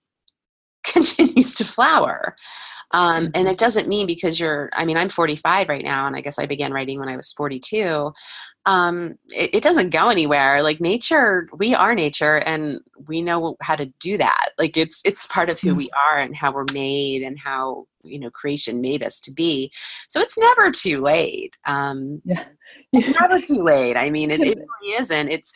continues 0.93 1.55
to 1.55 1.65
flower. 1.65 2.35
Um, 2.91 3.31
and 3.33 3.47
it 3.47 3.57
doesn't 3.57 3.87
mean 3.87 4.05
because 4.05 4.39
you're 4.39 4.69
i 4.73 4.85
mean 4.85 4.97
i'm 4.97 5.09
45 5.09 5.67
right 5.67 5.83
now 5.83 6.05
and 6.05 6.15
i 6.15 6.21
guess 6.21 6.37
i 6.37 6.45
began 6.45 6.71
writing 6.71 6.99
when 6.99 7.09
i 7.09 7.15
was 7.15 7.33
42 7.33 8.13
um, 8.65 9.17
it, 9.29 9.55
it, 9.55 9.63
doesn't 9.63 9.89
go 9.89 10.09
anywhere. 10.09 10.63
Like 10.63 10.79
nature 10.79 11.49
we 11.57 11.75
are 11.75 11.93
nature 11.93 12.37
and 12.37 12.79
we 13.07 13.21
know 13.21 13.57
how 13.61 13.75
to 13.75 13.87
do 13.99 14.17
that. 14.17 14.51
Like 14.57 14.77
it's 14.77 15.01
it's 15.03 15.27
part 15.27 15.49
of 15.49 15.59
who 15.59 15.75
we 15.75 15.87
mm-hmm. 15.87 16.15
are 16.15 16.19
and 16.21 16.35
how 16.35 16.53
we're 16.53 16.65
made 16.71 17.23
and 17.23 17.37
how 17.37 17.87
you 18.03 18.19
know 18.19 18.29
creation 18.29 18.79
made 18.79 19.03
us 19.03 19.19
to 19.21 19.33
be. 19.33 19.71
So 20.07 20.21
it's 20.21 20.37
never 20.37 20.71
too 20.71 21.01
late. 21.01 21.57
Um, 21.65 22.21
yeah. 22.23 22.45
it's 22.93 23.19
never 23.19 23.41
too 23.41 23.63
late. 23.63 23.97
I 23.97 24.09
mean 24.09 24.31
it, 24.31 24.39
it 24.39 24.55
really 24.55 25.01
isn't. 25.01 25.29
It's 25.29 25.51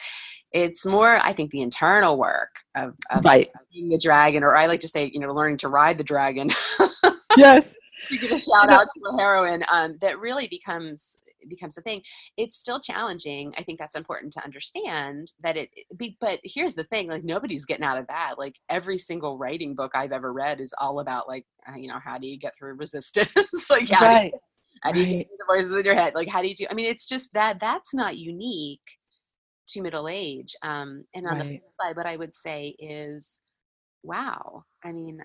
it's 0.52 0.86
more 0.86 1.20
i 1.24 1.34
think 1.34 1.52
the 1.52 1.62
internal 1.62 2.18
work 2.18 2.50
of, 2.76 2.94
of 3.10 3.24
right. 3.26 3.50
being 3.74 3.90
the 3.90 3.98
dragon 3.98 4.44
or 4.44 4.56
i 4.56 4.66
like 4.66 4.80
to 4.80 4.88
say 4.88 5.10
you 5.14 5.20
know 5.20 5.34
learning 5.34 5.58
to 5.58 5.68
ride 5.68 5.98
the 5.98 6.04
dragon. 6.04 6.50
Yes. 7.38 7.76
You 8.10 8.20
give 8.20 8.32
a 8.32 8.40
shout 8.40 8.70
out 8.70 8.88
to 8.94 9.02
a 9.12 9.18
heroine 9.18 9.64
um, 9.72 9.98
that 10.02 10.20
really 10.20 10.48
becomes 10.48 11.18
becomes 11.50 11.78
a 11.78 11.82
thing. 11.82 12.02
It's 12.36 12.58
still 12.58 12.80
challenging. 12.80 13.54
I 13.58 13.64
think 13.64 13.80
that's 13.80 13.96
important 13.96 14.34
to 14.34 14.44
understand 14.44 15.32
that 15.42 15.56
it 15.56 15.70
be, 15.96 16.18
but 16.20 16.40
here's 16.44 16.76
the 16.76 16.84
thing 16.86 17.08
like 17.08 17.24
nobody's 17.24 17.66
getting 17.66 17.86
out 17.86 17.98
of 17.98 18.08
that. 18.08 18.36
Like 18.38 18.56
every 18.70 18.98
single 18.98 19.38
writing 19.38 19.76
book 19.76 19.92
i've 19.96 20.12
ever 20.12 20.34
read 20.34 20.60
is 20.60 20.74
all 20.80 21.00
about 21.00 21.28
like 21.28 21.46
uh, 21.68 21.76
you 21.76 21.88
know 21.88 22.00
how 22.04 22.18
do 22.18 22.28
you 22.28 22.38
get 22.38 22.54
through 22.58 22.74
resistance? 22.74 23.30
Like 23.70 23.90
how, 23.90 24.06
right. 24.06 24.32
do 24.32 24.36
you, 24.36 24.42
how 24.82 24.92
do 24.92 25.00
you 25.00 25.18
right. 25.18 25.28
the 25.38 25.46
voices 25.48 25.72
in 25.72 25.86
your 25.86 25.96
head? 25.96 26.14
Like 26.16 26.28
how 26.28 26.42
do 26.42 26.48
you 26.48 26.56
do 26.56 26.68
i 26.70 26.74
mean 26.74 26.86
it's 26.86 27.08
just 27.08 27.34
that 27.34 27.60
that's 27.60 27.94
not 27.94 28.18
unique 28.18 28.98
to 29.68 29.82
middle 29.82 30.08
age 30.08 30.56
um 30.64 31.04
and 31.14 31.26
on 31.26 31.34
right. 31.34 31.44
the 31.44 31.58
flip 31.58 31.72
side 31.82 31.96
what 31.98 32.06
i 32.06 32.16
would 32.16 32.34
say 32.44 32.76
is 32.80 33.40
wow 34.04 34.64
i 34.84 34.92
mean 34.92 35.20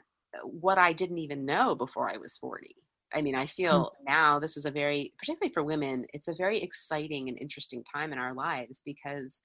what 0.45 0.79
i 0.79 0.93
didn't 0.93 1.19
even 1.19 1.45
know 1.45 1.75
before 1.75 2.11
i 2.11 2.17
was 2.17 2.37
40 2.39 2.75
I 3.15 3.23
mean, 3.23 3.35
I 3.35 3.45
mm. 3.45 3.51
feel 3.51 3.85
mm-hmm. 3.85 4.05
now 4.13 4.39
this 4.39 4.57
is 4.57 4.65
a 4.65 4.71
very, 4.71 5.13
particularly 5.19 5.53
for 5.53 5.63
women, 5.63 6.07
it's 6.13 6.29
a 6.29 6.35
very 6.35 6.63
exciting 6.63 7.29
and 7.29 7.39
interesting 7.39 7.85
time 7.93 8.13
in 8.13 8.19
our 8.19 8.35
lives 8.35 8.83
because 8.85 9.41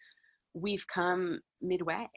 we've 0.53 0.85
come 0.87 1.41
midway 1.61 2.07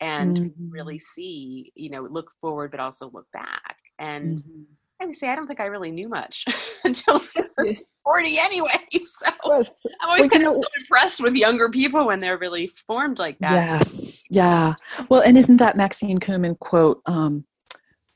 and 0.00 0.36
mm-hmm. 0.36 0.70
really 0.70 0.98
see, 0.98 1.72
you 1.74 1.90
know, 1.90 2.02
look 2.02 2.30
forward, 2.40 2.70
but 2.70 2.80
also 2.80 3.10
look 3.12 3.26
back. 3.32 3.76
And 3.98 4.38
mm-hmm. 4.38 4.62
I 5.00 5.06
would 5.06 5.16
say 5.16 5.28
I 5.28 5.36
don't 5.36 5.46
think 5.46 5.60
I 5.60 5.66
really 5.66 5.90
knew 5.90 6.08
much 6.08 6.44
until 6.84 7.20
I 7.36 7.44
was 7.58 7.82
40 8.08 8.38
anyway. 8.38 8.70
So 9.18 9.56
yes. 9.56 9.80
I'm 10.00 10.08
always 10.10 10.20
well, 10.22 10.30
kind 10.30 10.46
of 10.46 10.54
know, 10.54 10.62
so 10.62 10.68
impressed 10.78 11.22
with 11.22 11.34
younger 11.34 11.68
people 11.70 12.06
when 12.06 12.20
they're 12.20 12.38
really 12.38 12.70
formed 12.86 13.18
like 13.18 13.38
that. 13.40 13.52
Yes. 13.52 14.24
Yeah. 14.30 14.74
Well, 15.08 15.22
and 15.22 15.36
isn't 15.36 15.56
that 15.56 15.76
Maxine 15.76 16.20
Kumin 16.20 16.58
quote, 16.58 17.00
um, 17.06 17.44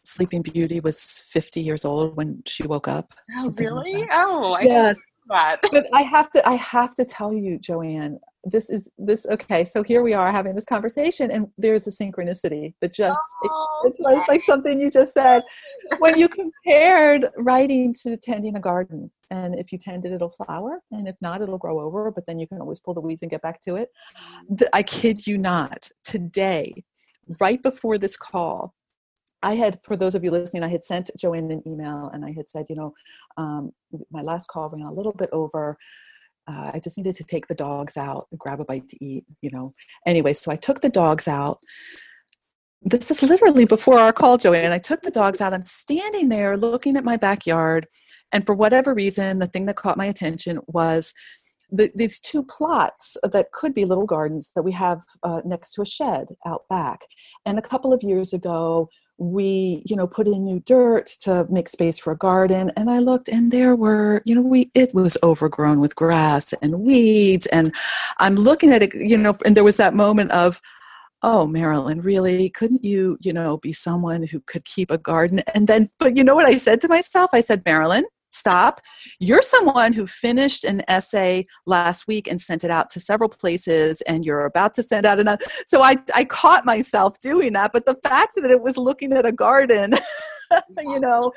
Sleeping 0.05 0.43
Beauty 0.43 0.81
was 0.81 1.23
50 1.27 1.61
years 1.61 1.85
old 1.85 2.17
when 2.17 2.43
she 2.47 2.65
woke 2.67 2.87
up. 2.87 3.15
Oh, 3.39 3.53
really? 3.59 3.95
Like 3.95 4.09
oh, 4.13 4.55
I 4.59 4.63
yes. 4.63 5.01
but 5.27 5.87
I 5.93 6.03
have 6.03 6.31
to, 6.33 6.49
I 6.49 6.55
have 6.55 6.95
to 6.97 7.05
tell 7.05 7.33
you, 7.33 7.59
Joanne, 7.59 8.19
this 8.45 8.71
is 8.71 8.91
this 8.99 9.25
okay 9.27 9.63
so 9.63 9.83
here 9.83 10.03
we 10.03 10.13
are 10.15 10.33
having 10.33 10.55
this 10.55 10.65
conversation 10.65 11.31
and 11.31 11.47
there's 11.59 11.87
a 11.87 11.91
synchronicity 11.91 12.75
that 12.81 12.93
just 12.93 13.21
oh, 13.45 13.83
it, 13.85 13.89
it's 13.89 14.01
like, 14.01 14.27
like 14.27 14.41
something 14.41 14.81
you 14.81 14.91
just 14.91 15.15
said 15.15 15.43
when 16.01 16.19
you 16.19 16.29
compared 16.29 17.29
writing 17.37 17.95
to 18.03 18.17
tending 18.17 18.57
a 18.57 18.61
garden 18.61 19.11
and 19.33 19.59
if 19.59 19.73
you 19.73 19.79
tend 19.79 20.05
it 20.05 20.13
it'll 20.13 20.29
flower 20.29 20.81
and 20.91 21.09
if 21.09 21.17
not 21.21 21.41
it'll 21.43 21.59
grow 21.59 21.81
over 21.81 22.11
but 22.11 22.25
then 22.27 22.39
you 22.39 22.47
can 22.47 22.61
always 22.61 22.79
pull 22.79 22.95
the 22.95 23.01
weeds 23.01 23.23
and 23.23 23.31
get 23.31 23.43
back 23.43 23.61
to 23.61 23.77
it 23.77 23.89
mm-hmm. 24.51 24.65
i 24.73 24.83
kid 24.83 25.27
you 25.27 25.37
not 25.39 25.89
today 26.05 26.85
right 27.41 27.63
before 27.63 27.99
this 27.99 28.17
call 28.17 28.75
I 29.43 29.55
had, 29.55 29.81
for 29.83 29.97
those 29.97 30.15
of 30.15 30.23
you 30.23 30.31
listening, 30.31 30.63
I 30.63 30.69
had 30.69 30.85
sent 30.85 31.11
Joanne 31.19 31.51
an 31.51 31.63
email 31.67 32.11
and 32.13 32.25
I 32.25 32.33
had 32.33 32.49
said, 32.49 32.67
you 32.69 32.77
know, 32.77 32.95
um, 33.37 33.73
my 34.11 34.23
last 34.23 34.47
call 34.47 34.71
ran 34.71 34.83
a 34.83 34.93
little 34.93 35.13
bit 35.13 35.31
over. 35.33 35.77
Uh, 36.49 36.71
I 36.75 36.81
just 36.83 36.97
needed 36.97 37.17
to 37.17 37.25
take 37.25 37.49
the 37.49 37.55
dogs 37.55 37.97
out 37.97 38.29
and 38.31 38.39
grab 38.39 38.61
a 38.61 38.65
bite 38.65 38.89
to 38.89 39.05
eat, 39.05 39.25
you 39.41 39.51
know. 39.51 39.73
Anyway, 40.07 40.33
so 40.33 40.51
I 40.51 40.57
took 40.57 40.81
the 40.81 40.89
dogs 40.89 41.27
out. 41.27 41.59
This 42.83 43.11
is 43.11 43.23
literally 43.23 43.65
before 43.65 43.99
our 43.99 44.13
call, 44.13 44.39
Joanne. 44.39 44.73
I 44.73 44.79
took 44.79 45.03
the 45.03 45.11
dogs 45.11 45.41
out. 45.41 45.55
I'm 45.55 45.65
standing 45.65 46.29
there 46.29 46.57
looking 46.57 46.97
at 46.97 47.05
my 47.05 47.17
backyard. 47.17 47.87
And 48.33 48.47
for 48.47 48.55
whatever 48.55 48.95
reason, 48.95 49.39
the 49.39 49.47
thing 49.47 49.67
that 49.67 49.77
caught 49.77 49.97
my 49.97 50.07
attention 50.07 50.61
was 50.67 51.13
the, 51.71 51.91
these 51.95 52.21
two 52.21 52.43
plots 52.45 53.17
that 53.23 53.53
could 53.53 53.73
be 53.75 53.85
little 53.85 54.07
gardens 54.07 54.53
that 54.55 54.63
we 54.63 54.73
have 54.73 55.01
uh, 55.23 55.41
next 55.45 55.73
to 55.73 55.83
a 55.83 55.87
shed 55.87 56.29
out 56.47 56.69
back. 56.69 57.07
And 57.47 57.59
a 57.59 57.63
couple 57.63 57.93
of 57.93 58.03
years 58.03 58.33
ago, 58.33 58.89
we 59.19 59.83
you 59.87 59.95
know 59.95 60.07
put 60.07 60.27
in 60.27 60.45
new 60.45 60.61
dirt 60.61 61.07
to 61.21 61.47
make 61.49 61.69
space 61.69 61.99
for 61.99 62.13
a 62.13 62.17
garden. 62.17 62.73
And 62.77 62.91
i 62.91 62.99
looked 62.99 63.29
and 63.29 63.53
there 63.53 63.77
were 63.77 64.23
you 64.25 64.35
know 64.35 64.41
we 64.41 64.71
it 64.75 64.93
was 64.95 65.17
overgrown 65.23 65.81
with 65.81 65.95
grass 65.95 66.53
and 66.55 66.81
weeds. 66.81 67.47
And 67.47 67.75
i'm 68.19 68.35
looking 68.35 68.73
at 68.73 68.83
it 68.83 68.95
you 68.95 69.17
know 69.17 69.37
and 69.45 69.57
there 69.57 69.65
was 69.65 69.77
that 69.77 69.95
moment 69.95 70.33
of 70.33 70.61
oh 71.23 71.47
marilyn 71.47 72.01
really? 72.01 72.51
Couldn't 72.51 72.85
you 72.85 73.17
you 73.21 73.33
know 73.33 73.59
be 73.59 73.73
someone 73.73 74.25
who 74.25 74.41
could 74.41 74.65
keep 74.65 74.91
a 74.91 74.99
garden? 74.99 75.41
And 75.55 75.69
then 75.69 75.89
but 75.99 76.17
you 76.17 76.25
know 76.25 76.35
what 76.35 76.47
i 76.47 76.57
said 76.57 76.81
to 76.81 76.89
myself? 76.89 77.31
I 77.33 77.43
said 77.43 77.63
marilyn 77.65 78.05
stop. 78.33 78.81
You're 79.19 79.43
someone 79.43 79.93
who 79.93 80.07
finished 80.07 80.65
an 80.65 80.83
essay 80.89 81.45
last 81.67 82.07
week 82.07 82.27
and 82.27 82.41
sent 82.41 82.65
it 82.65 82.71
out 82.71 82.91
to 82.91 83.01
several 83.01 83.29
places, 83.29 84.01
and 84.03 84.25
you're 84.25 84.47
about 84.47 84.75
to 84.75 84.83
send 84.83 85.07
out 85.07 85.21
another. 85.21 85.45
So 85.67 85.83
I, 85.83 85.97
I 86.15 86.25
caught 86.25 86.65
myself 86.65 87.19
doing 87.21 87.53
that. 87.53 87.73
But 87.73 87.87
the 87.87 87.97
fact 88.03 88.35
that 88.37 88.51
it 88.51 88.61
was 88.61 88.77
looking 88.77 89.13
at 89.13 89.27
a 89.27 89.33
garden, 89.33 89.95
you 90.79 91.01
know, 91.01 91.33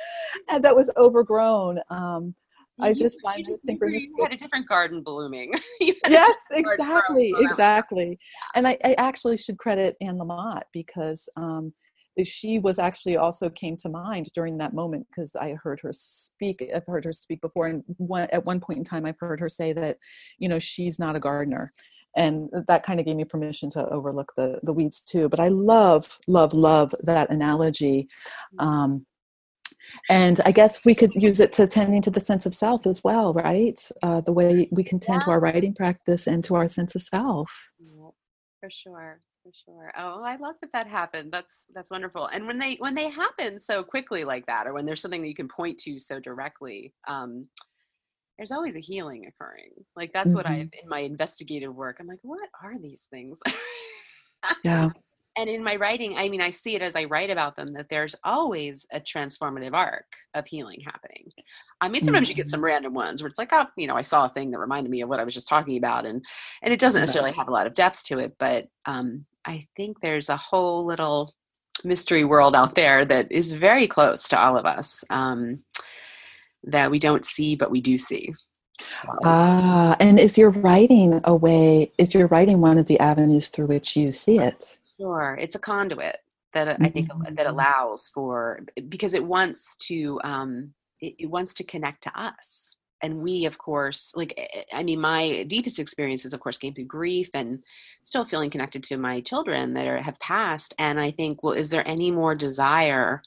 and 0.50 0.64
that 0.64 0.76
was 0.76 0.90
overgrown. 0.98 1.80
Um, 1.90 2.36
I 2.80 2.94
just 2.94 3.22
find 3.22 3.48
it 3.48 3.62
synchronistic. 3.68 4.10
You 4.18 4.24
had 4.24 4.34
a 4.34 4.38
different 4.38 4.68
garden 4.68 5.02
blooming. 5.02 5.54
yes, 5.80 6.36
exactly, 6.52 7.34
exactly. 7.38 8.20
And 8.54 8.68
I, 8.68 8.78
I, 8.84 8.96
actually 8.98 9.38
should 9.38 9.58
credit 9.58 9.96
Anne 10.02 10.18
Lamott 10.18 10.64
because 10.74 11.30
um, 11.38 11.74
she 12.24 12.60
was 12.60 12.80
actually 12.80 13.18
also 13.18 13.50
came 13.50 13.76
to 13.78 13.90
mind 13.90 14.30
during 14.34 14.58
that 14.58 14.74
moment 14.74 15.08
because 15.10 15.36
I 15.36 15.54
heard 15.62 15.80
her 15.82 15.92
speak. 15.92 16.64
I've 16.74 16.86
heard 16.86 17.06
her 17.06 17.12
speak 17.12 17.42
before, 17.42 17.68
and 17.68 17.84
one, 17.98 18.28
at 18.32 18.46
one 18.46 18.60
point 18.60 18.78
in 18.78 18.84
time, 18.86 19.06
I've 19.06 19.20
heard 19.20 19.40
her 19.40 19.50
say 19.50 19.74
that, 19.74 19.98
you 20.38 20.48
know, 20.48 20.60
she's 20.60 21.00
not 21.00 21.16
a 21.16 21.20
gardener, 21.20 21.74
and 22.16 22.50
that 22.68 22.84
kind 22.84 23.00
of 23.00 23.06
gave 23.06 23.16
me 23.18 23.26
permission 23.26 23.70
to 23.72 23.88
overlook 23.90 24.34
the 24.38 24.60
the 24.64 24.74
weeds 24.74 25.02
too. 25.02 25.28
But 25.28 25.40
I 25.40 25.50
love, 25.50 26.20
love, 26.28 26.54
love 26.54 26.94
that 27.04 27.30
analogy. 27.30 28.08
Mm-hmm. 28.60 28.68
Um, 28.68 29.06
and 30.10 30.42
I 30.46 30.52
guess 30.52 30.84
we 30.84 30.96
could 30.96 31.14
use 31.14 31.40
it 31.40 31.52
to 31.54 31.68
tending 31.68 32.02
to 32.04 32.12
the 32.12 32.20
sense 32.20 32.46
of 32.46 32.56
self 32.56 32.88
as 32.88 33.04
well, 33.04 33.34
right? 33.34 33.80
Uh, 34.02 34.22
the 34.22 34.34
way 34.34 34.68
we 34.72 34.84
can 34.84 35.00
tend 35.00 35.22
yeah. 35.22 35.26
to 35.26 35.32
our 35.32 35.40
writing 35.40 35.76
practice 35.76 36.28
and 36.28 36.44
to 36.46 36.56
our 36.56 36.68
sense 36.68 36.96
of 36.96 37.02
self. 37.02 37.72
For 38.62 38.70
sure, 38.70 39.20
for 39.46 39.52
sure. 39.64 39.94
Oh, 39.96 40.24
I 40.24 40.38
love 40.38 40.56
that 40.62 40.72
that 40.74 40.88
happened. 40.88 41.32
That's 41.32 41.54
that's 41.74 41.92
wonderful. 41.92 42.26
And 42.28 42.48
when 42.48 42.58
they 42.58 42.76
when 42.80 42.96
they 42.96 43.10
happen 43.10 43.60
so 43.60 43.84
quickly 43.84 44.24
like 44.24 44.46
that, 44.48 44.66
or 44.66 44.74
when 44.74 44.86
there's 44.86 45.02
something 45.02 45.22
that 45.22 45.28
you 45.28 45.36
can 45.36 45.48
point 45.48 45.78
to 45.82 46.00
so 46.00 46.20
directly, 46.20 46.94
um, 47.08 47.48
there's 48.38 48.52
always 48.52 48.76
a 48.76 48.80
healing 48.80 49.28
occurring. 49.28 49.72
Like 49.96 50.12
that's 50.14 50.30
mm-hmm. 50.30 50.38
what 50.38 50.48
I 50.48 50.56
in 50.56 50.90
my 50.90 51.00
investigative 51.00 51.76
work. 51.76 51.98
I'm 52.00 52.08
like, 52.08 52.20
what 52.24 52.50
are 52.64 52.80
these 52.82 53.04
things? 53.12 53.38
yeah 54.64 54.90
and 55.38 55.50
in 55.50 55.64
my 55.64 55.76
writing 55.76 56.18
i 56.18 56.30
mean 56.30 56.42
i 56.42 56.50
see 56.50 56.76
it 56.76 56.82
as 56.82 56.96
i 56.96 57.04
write 57.06 57.30
about 57.30 57.56
them 57.56 57.74
that 57.74 57.90
there's 57.90 58.16
always 58.24 58.86
a 58.94 59.00
transformative 59.00 59.74
arc 59.74 60.06
of 60.34 60.46
healing 60.46 60.80
happening 60.86 61.32
i 61.82 61.88
mean 61.88 62.02
sometimes 62.04 62.28
mm-hmm. 62.30 62.38
you 62.38 62.44
get 62.44 62.50
some 62.50 62.60
mm-hmm. 62.60 62.66
random 62.66 62.94
ones 62.94 63.22
where 63.22 63.28
it's 63.28 63.40
like 63.40 63.50
oh 63.52 63.66
you 63.78 63.88
know 63.88 63.96
i 63.96 64.02
saw 64.02 64.26
a 64.26 64.30
thing 64.30 64.52
that 64.52 64.60
reminded 64.60 64.90
me 64.90 65.02
of 65.02 65.10
what 65.10 65.20
i 65.20 65.24
was 65.24 65.34
just 65.34 65.48
talking 65.48 65.78
about 65.78 66.06
and 66.06 66.24
and 66.62 66.74
it 66.74 66.80
doesn't 66.80 67.02
necessarily 67.02 67.32
have 67.32 67.48
a 67.48 67.52
lot 67.52 67.68
of 67.68 67.74
depth 67.74 68.04
to 68.04 68.20
it 68.20 68.36
but 68.40 68.68
um 68.86 69.26
i 69.46 69.66
think 69.76 70.00
there's 70.00 70.30
a 70.30 70.38
whole 70.38 70.86
little 70.86 71.34
mystery 71.84 72.24
world 72.24 72.56
out 72.56 72.76
there 72.76 73.06
that 73.06 73.32
is 73.32 73.52
very 73.52 73.88
close 73.88 74.28
to 74.28 74.40
all 74.40 74.58
of 74.58 74.66
us 74.66 75.04
um 75.10 75.60
that 76.64 76.90
we 76.90 77.00
don't 77.00 77.26
see 77.26 77.56
but 77.56 77.72
we 77.72 77.82
do 77.82 77.98
see 77.98 78.34
Ah, 79.24 79.96
and 80.00 80.20
is 80.20 80.38
your 80.38 80.50
writing 80.50 81.22
a 81.24 81.36
way? 81.36 81.92
Is 81.98 82.14
your 82.14 82.28
writing 82.28 82.62
one 82.62 82.78
of 82.78 82.88
the 82.88 83.00
avenues 83.00 83.50
through 83.50 83.68
which 83.68 83.96
you 83.96 84.12
see 84.12 84.38
it? 84.38 84.80
Sure, 85.00 85.38
it's 85.40 85.56
a 85.56 85.60
conduit 85.60 86.18
that 86.54 86.68
mm-hmm. 86.68 86.86
I 86.86 86.90
think 86.90 87.08
that 87.08 87.36
mm-hmm. 87.36 87.48
allows 87.48 88.10
for 88.10 88.66
because 88.90 89.14
it 89.14 89.24
wants 89.24 89.76
to 89.88 90.20
um, 90.24 90.74
it, 91.00 91.16
it 91.20 91.26
wants 91.28 91.54
to 91.56 91.64
connect 91.64 92.04
to 92.04 92.20
us 92.20 92.76
and 93.06 93.22
we 93.22 93.46
of 93.46 93.58
course 93.58 94.12
like 94.16 94.34
eh, 94.38 94.48
eh, 94.54 94.64
i 94.74 94.84
mean 94.84 95.00
my 95.00 95.44
deepest 95.44 95.80
experiences 95.80 96.34
of 96.34 96.40
course 96.40 96.58
came 96.58 96.74
through 96.74 96.86
grief 96.86 97.30
and 97.34 97.64
still 98.04 98.26
feeling 98.26 98.50
connected 98.50 98.84
to 98.84 98.98
my 98.98 99.22
children 99.22 99.74
that 99.74 99.88
are, 99.88 100.02
have 100.02 100.20
passed 100.20 100.74
and 100.80 101.00
i 101.00 101.12
think 101.12 101.44
well 101.44 101.54
is 101.54 101.70
there 101.70 101.88
any 101.88 102.12
more 102.12 102.36
desire 102.36 103.22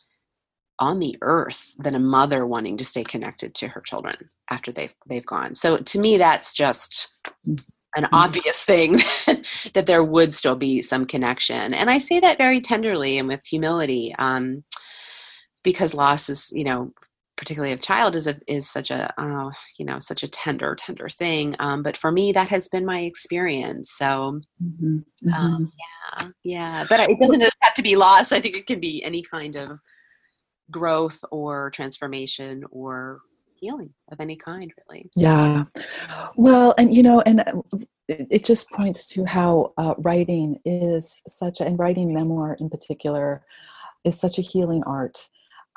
on 0.81 0.99
the 0.99 1.17
earth 1.23 1.75
than 1.79 1.95
a 1.95 2.01
mother 2.01 2.47
wanting 2.47 2.77
to 2.77 2.85
stay 2.85 3.03
connected 3.03 3.55
to 3.55 3.69
her 3.69 3.81
children 3.81 4.17
after 4.51 4.71
they've 4.73 4.95
they've 5.09 5.27
gone 5.27 5.55
so 5.55 5.79
to 5.79 5.99
me 5.99 6.19
that's 6.19 6.53
just 6.53 7.17
an 7.97 8.05
mm-hmm. 8.05 8.15
obvious 8.15 8.63
thing 8.63 8.93
that 9.75 9.87
there 9.87 10.05
would 10.05 10.35
still 10.35 10.57
be 10.57 10.83
some 10.83 11.07
connection. 11.07 11.75
And 11.75 11.91
I 11.91 11.99
say 11.99 12.21
that 12.21 12.39
very 12.39 12.61
tenderly 12.61 13.19
and 13.19 13.29
with 13.29 13.47
humility, 13.47 14.15
um, 14.19 14.65
because 15.65 15.95
loss 15.95 16.29
is, 16.29 16.51
you 16.53 16.65
know, 16.65 16.93
particularly 17.39 17.73
of 17.73 17.81
child 17.81 18.15
is 18.15 18.27
a, 18.27 18.39
is 18.47 18.69
such 18.69 18.91
a 18.91 19.15
uh, 19.19 19.51
you 19.79 19.87
know 19.87 19.99
such 19.99 20.23
a 20.23 20.29
tender 20.29 20.77
tender 20.79 21.09
thing. 21.09 21.55
Um, 21.59 21.83
but 21.83 21.97
for 21.97 22.13
me, 22.13 22.33
that 22.33 22.49
has 22.49 22.69
been 22.69 22.85
my 22.85 23.01
experience. 23.01 23.93
So 23.97 24.41
mm-hmm. 24.63 24.99
Um, 25.33 25.33
mm-hmm. 25.33 25.65
yeah, 26.19 26.29
yeah. 26.45 26.87
But 26.89 27.09
it 27.09 27.19
doesn't 27.19 27.41
have 27.41 27.75
to 27.75 27.83
be 27.83 27.97
loss. 27.97 28.33
I 28.33 28.41
think 28.41 28.57
it 28.57 28.67
can 28.67 28.81
be 28.81 29.03
any 29.03 29.23
kind 29.23 29.57
of 29.57 29.79
growth 30.71 31.19
or 31.31 31.71
transformation 31.71 32.65
or 32.71 33.21
healing 33.61 33.91
of 34.13 34.21
any 34.21 34.37
kind 34.37 34.73
really 34.89 35.11
yeah 35.17 35.65
well 36.37 36.75
and 36.79 36.95
you 36.95 37.03
know 37.03 37.21
and 37.23 37.41
uh, 37.41 37.53
it 38.07 38.45
just 38.45 38.71
points 38.71 39.05
to 39.05 39.25
how 39.25 39.73
uh, 39.79 39.95
writing 39.99 40.61
is 40.65 41.21
such 41.27 41.61
a 41.61 41.65
and 41.65 41.79
writing 41.79 42.15
memoir 42.15 42.57
in 42.61 42.71
particular 42.71 43.43
is 44.05 44.19
such 44.19 44.39
a 44.39 44.43
healing 44.43 44.83
art 44.87 45.27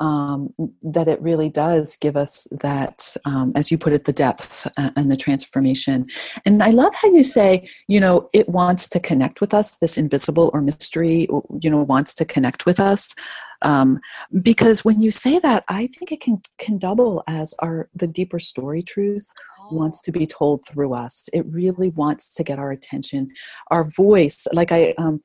um, 0.01 0.51
that 0.81 1.07
it 1.07 1.21
really 1.21 1.47
does 1.47 1.95
give 1.95 2.17
us 2.17 2.47
that, 2.51 3.15
um, 3.23 3.53
as 3.55 3.69
you 3.69 3.77
put 3.77 3.93
it, 3.93 4.05
the 4.05 4.11
depth 4.11 4.67
uh, 4.77 4.89
and 4.95 5.11
the 5.11 5.15
transformation. 5.15 6.07
And 6.43 6.63
I 6.63 6.71
love 6.71 6.95
how 6.95 7.09
you 7.09 7.23
say, 7.23 7.69
you 7.87 7.99
know, 7.99 8.27
it 8.33 8.49
wants 8.49 8.89
to 8.89 8.99
connect 8.99 9.41
with 9.41 9.53
us, 9.53 9.77
this 9.77 9.99
invisible 9.99 10.49
or 10.53 10.61
mystery, 10.61 11.27
you 11.61 11.69
know, 11.69 11.83
wants 11.83 12.15
to 12.15 12.25
connect 12.25 12.65
with 12.65 12.79
us. 12.79 13.13
Um, 13.61 13.99
because 14.41 14.83
when 14.83 15.01
you 15.01 15.11
say 15.11 15.37
that, 15.37 15.63
I 15.67 15.85
think 15.85 16.11
it 16.11 16.19
can, 16.19 16.41
can 16.57 16.79
double 16.79 17.23
as 17.27 17.53
our 17.59 17.87
the 17.93 18.07
deeper 18.07 18.39
story 18.39 18.81
truth 18.81 19.27
wants 19.71 20.01
to 20.01 20.11
be 20.11 20.25
told 20.25 20.65
through 20.65 20.95
us. 20.95 21.29
It 21.31 21.45
really 21.45 21.89
wants 21.89 22.33
to 22.33 22.43
get 22.43 22.57
our 22.57 22.71
attention, 22.71 23.29
our 23.69 23.83
voice. 23.83 24.47
Like 24.51 24.71
I, 24.71 24.95
um, 24.97 25.21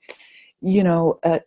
you 0.63 0.83
know, 0.83 1.19
uh, 1.23 1.41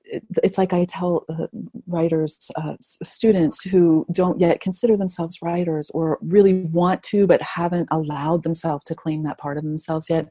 it's 0.43 0.58
like 0.58 0.72
I 0.72 0.86
tell 0.86 1.26
uh, 1.30 1.48
writers, 1.88 2.52
uh, 2.56 2.76
students 2.82 3.62
who 3.63 4.06
don't 4.12 4.39
yet 4.39 4.62
consider 4.62 4.95
themselves 4.95 5.41
writers 5.41 5.89
or 5.93 6.19
really 6.22 6.54
want 6.54 7.02
to 7.04 7.26
but 7.26 7.41
haven't 7.41 7.88
allowed 7.91 8.43
themselves 8.43 8.84
to 8.86 8.95
claim 8.95 9.24
that 9.24 9.38
part 9.38 9.58
of 9.58 9.63
themselves 9.63 10.10
yet. 10.10 10.30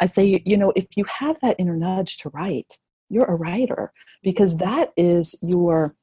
I 0.00 0.06
say, 0.06 0.42
you 0.44 0.56
know, 0.56 0.72
if 0.74 0.86
you 0.96 1.04
have 1.04 1.40
that 1.42 1.56
inner 1.58 1.76
nudge 1.76 2.16
to 2.18 2.30
write, 2.30 2.78
you're 3.08 3.26
a 3.26 3.34
writer 3.34 3.92
because 4.22 4.56
that 4.58 4.92
is 4.96 5.34
your 5.42 5.94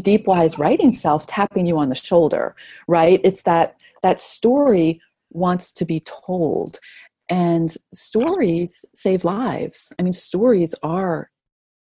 deep 0.00 0.26
wise 0.26 0.58
writing 0.58 0.90
self 0.90 1.26
tapping 1.26 1.66
you 1.66 1.76
on 1.78 1.90
the 1.90 1.94
shoulder 1.94 2.56
right 2.88 3.20
it's 3.24 3.42
that 3.42 3.76
that 4.02 4.18
story 4.18 5.00
wants 5.30 5.72
to 5.72 5.84
be 5.84 6.00
told 6.00 6.78
and 7.32 7.74
stories 7.94 8.84
save 8.94 9.24
lives. 9.24 9.90
I 9.98 10.02
mean 10.02 10.12
stories 10.12 10.74
are 10.82 11.30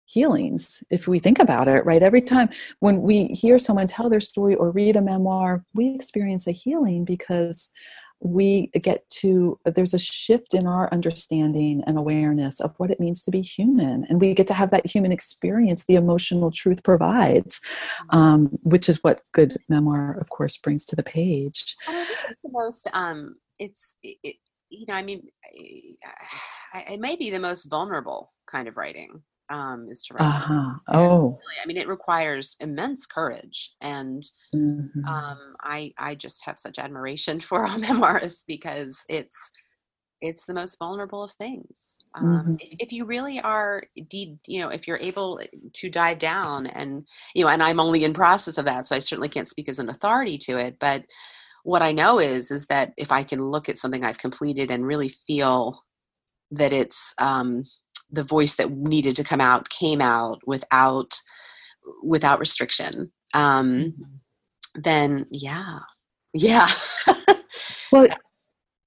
healings 0.05 0.83
if 0.91 1.07
we 1.07 1.17
think 1.17 1.39
about 1.39 1.67
it 1.67 1.83
right? 1.85 2.03
Every 2.03 2.21
time 2.21 2.49
when 2.79 3.01
we 3.01 3.25
hear 3.25 3.57
someone 3.57 3.87
tell 3.87 4.09
their 4.09 4.21
story 4.21 4.53
or 4.53 4.69
read 4.69 4.95
a 4.95 5.01
memoir 5.01 5.65
we 5.73 5.89
experience 5.95 6.45
a 6.45 6.51
healing 6.51 7.03
because 7.03 7.71
we 8.21 8.67
get 8.81 9.09
to 9.21 9.57
there's 9.65 9.93
a 9.93 9.99
shift 9.99 10.53
in 10.53 10.67
our 10.67 10.87
understanding 10.91 11.81
and 11.87 11.97
awareness 11.97 12.59
of 12.59 12.75
what 12.77 12.91
it 12.91 12.99
means 12.99 13.23
to 13.23 13.31
be 13.31 13.41
human. 13.41 14.05
And 14.07 14.21
we 14.21 14.35
get 14.35 14.45
to 14.47 14.53
have 14.53 14.69
that 14.69 14.85
human 14.85 15.11
experience 15.11 15.85
the 15.85 15.95
emotional 15.95 16.51
truth 16.51 16.83
provides 16.83 17.59
um, 18.11 18.49
which 18.61 18.87
is 18.87 19.03
what 19.03 19.21
good 19.31 19.57
memoir 19.67 20.15
of 20.21 20.29
course 20.29 20.57
brings 20.57 20.85
to 20.85 20.95
the 20.95 21.09
page. 21.19 21.75
It's 21.87 22.43
the 22.43 22.51
most 22.51 22.87
um, 22.93 23.37
it's 23.57 23.95
it, 24.03 24.37
you 24.69 24.85
know 24.87 24.93
i 24.93 25.01
mean 25.01 25.23
it 25.53 26.99
may 26.99 27.15
be 27.15 27.29
the 27.29 27.39
most 27.39 27.65
vulnerable 27.65 28.31
kind 28.49 28.67
of 28.67 28.77
writing 28.77 29.21
um, 29.49 29.87
is 29.89 30.03
to 30.03 30.13
write. 30.13 30.27
Uh-huh. 30.27 30.73
Oh, 30.89 31.39
I 31.63 31.67
mean, 31.67 31.77
it 31.77 31.87
requires 31.87 32.55
immense 32.59 33.05
courage, 33.05 33.73
and 33.81 34.23
mm-hmm. 34.55 35.05
um, 35.05 35.55
I 35.61 35.91
I 35.97 36.15
just 36.15 36.43
have 36.45 36.59
such 36.59 36.77
admiration 36.77 37.39
for 37.47 37.65
all 37.65 37.79
memoirists 37.79 38.43
because 38.47 39.03
it's 39.09 39.51
it's 40.21 40.45
the 40.45 40.53
most 40.53 40.77
vulnerable 40.77 41.23
of 41.23 41.31
things. 41.33 41.97
Um, 42.15 42.25
mm-hmm. 42.25 42.55
if, 42.59 42.75
if, 42.79 42.91
you 42.91 43.05
really 43.05 43.39
are, 43.39 43.83
de- 44.09 44.37
you 44.47 44.59
know, 44.59 44.69
if 44.69 44.87
you're 44.87 44.97
able 44.97 45.39
to 45.73 45.89
dive 45.89 46.19
down, 46.19 46.65
and 46.67 47.07
you 47.35 47.43
know, 47.43 47.49
and 47.49 47.63
I'm 47.63 47.79
only 47.79 48.03
in 48.03 48.13
process 48.13 48.57
of 48.57 48.65
that, 48.65 48.87
so 48.87 48.95
I 48.95 48.99
certainly 48.99 49.29
can't 49.29 49.47
speak 49.47 49.69
as 49.69 49.79
an 49.79 49.89
authority 49.89 50.37
to 50.39 50.57
it, 50.57 50.77
but 50.79 51.03
what 51.69 51.83
I 51.83 51.91
know 51.91 52.19
is 52.19 52.49
is 52.49 52.65
that 52.65 52.93
if 52.97 53.11
I 53.11 53.23
can 53.23 53.51
look 53.51 53.69
at 53.69 53.77
something 53.77 54.03
I've 54.03 54.17
completed 54.17 54.71
and 54.71 54.87
really 54.87 55.09
feel 55.27 55.83
that 56.49 56.73
it's 56.73 57.13
um, 57.19 57.63
the 58.09 58.23
voice 58.23 58.55
that 58.55 58.71
needed 58.71 59.15
to 59.17 59.23
come 59.23 59.39
out 59.39 59.69
came 59.69 60.01
out 60.01 60.39
without 60.47 61.13
without 62.03 62.39
restriction 62.39 63.11
um 63.33 63.69
mm-hmm. 63.69 64.81
then 64.81 65.25
yeah 65.31 65.79
yeah 66.33 66.69
well 67.91 68.07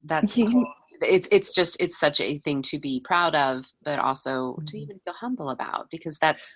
that's 0.05 0.37
you, 0.37 0.67
it's 1.01 1.29
it's 1.33 1.53
just 1.55 1.77
it's 1.81 1.99
such 1.99 2.21
a 2.21 2.39
thing 2.41 2.63
to 2.63 2.79
be 2.79 3.01
proud 3.05 3.35
of 3.35 3.65
but 3.85 3.99
also 3.99 4.53
mm-hmm. 4.53 4.65
to 4.67 4.79
even 4.79 5.01
feel 5.05 5.15
humble 5.15 5.51
about 5.51 5.87
because 5.91 6.17
that's 6.21 6.53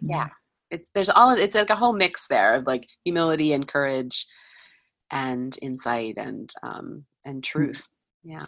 yeah 0.00 0.28
it's 0.70 0.90
there's 0.94 1.10
all 1.10 1.30
of 1.30 1.38
it's 1.38 1.54
like 1.54 1.70
a 1.70 1.76
whole 1.76 1.92
mix 1.92 2.26
there 2.28 2.54
of 2.54 2.66
like 2.66 2.86
humility 3.04 3.52
and 3.52 3.68
courage 3.68 4.26
and 5.14 5.56
insight 5.62 6.18
and 6.18 6.52
um, 6.62 7.04
and 7.24 7.38
mm. 7.38 7.44
truth. 7.44 7.88
Yeah. 8.22 8.44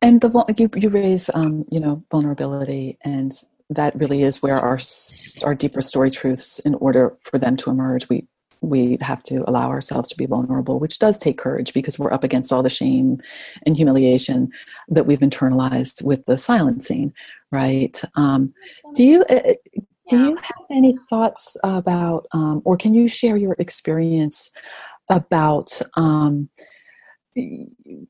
And 0.00 0.20
the 0.20 0.54
you 0.56 0.70
you 0.76 0.88
raise 0.88 1.28
um, 1.34 1.66
you 1.70 1.80
know 1.80 2.04
vulnerability, 2.10 2.96
and 3.04 3.32
that 3.68 3.94
really 3.96 4.22
is 4.22 4.42
where 4.42 4.58
our 4.58 4.78
our 5.44 5.54
deeper 5.54 5.82
story 5.82 6.10
truths, 6.10 6.60
in 6.60 6.74
order 6.76 7.16
for 7.20 7.38
them 7.38 7.56
to 7.58 7.70
emerge, 7.70 8.08
we 8.08 8.26
we 8.60 8.98
have 9.00 9.22
to 9.24 9.48
allow 9.48 9.68
ourselves 9.68 10.08
to 10.08 10.16
be 10.16 10.26
vulnerable, 10.26 10.78
which 10.78 10.98
does 10.98 11.18
take 11.18 11.38
courage 11.38 11.72
because 11.72 11.98
we're 11.98 12.12
up 12.12 12.24
against 12.24 12.52
all 12.52 12.62
the 12.62 12.70
shame 12.70 13.20
and 13.66 13.76
humiliation 13.76 14.50
that 14.88 15.06
we've 15.06 15.20
internalized 15.20 16.02
with 16.02 16.24
the 16.26 16.38
silencing, 16.38 17.12
right? 17.52 18.00
Um, 18.14 18.54
do 18.94 19.04
you 19.04 19.24
uh, 19.28 19.34
uh 19.34 19.54
do 20.08 20.24
you 20.24 20.36
have 20.36 20.64
any 20.70 20.96
thoughts 21.10 21.56
about, 21.62 22.26
um, 22.32 22.62
or 22.64 22.78
can 22.78 22.94
you 22.94 23.08
share 23.08 23.36
your 23.36 23.54
experience 23.58 24.50
about 25.10 25.80
um, 25.96 26.48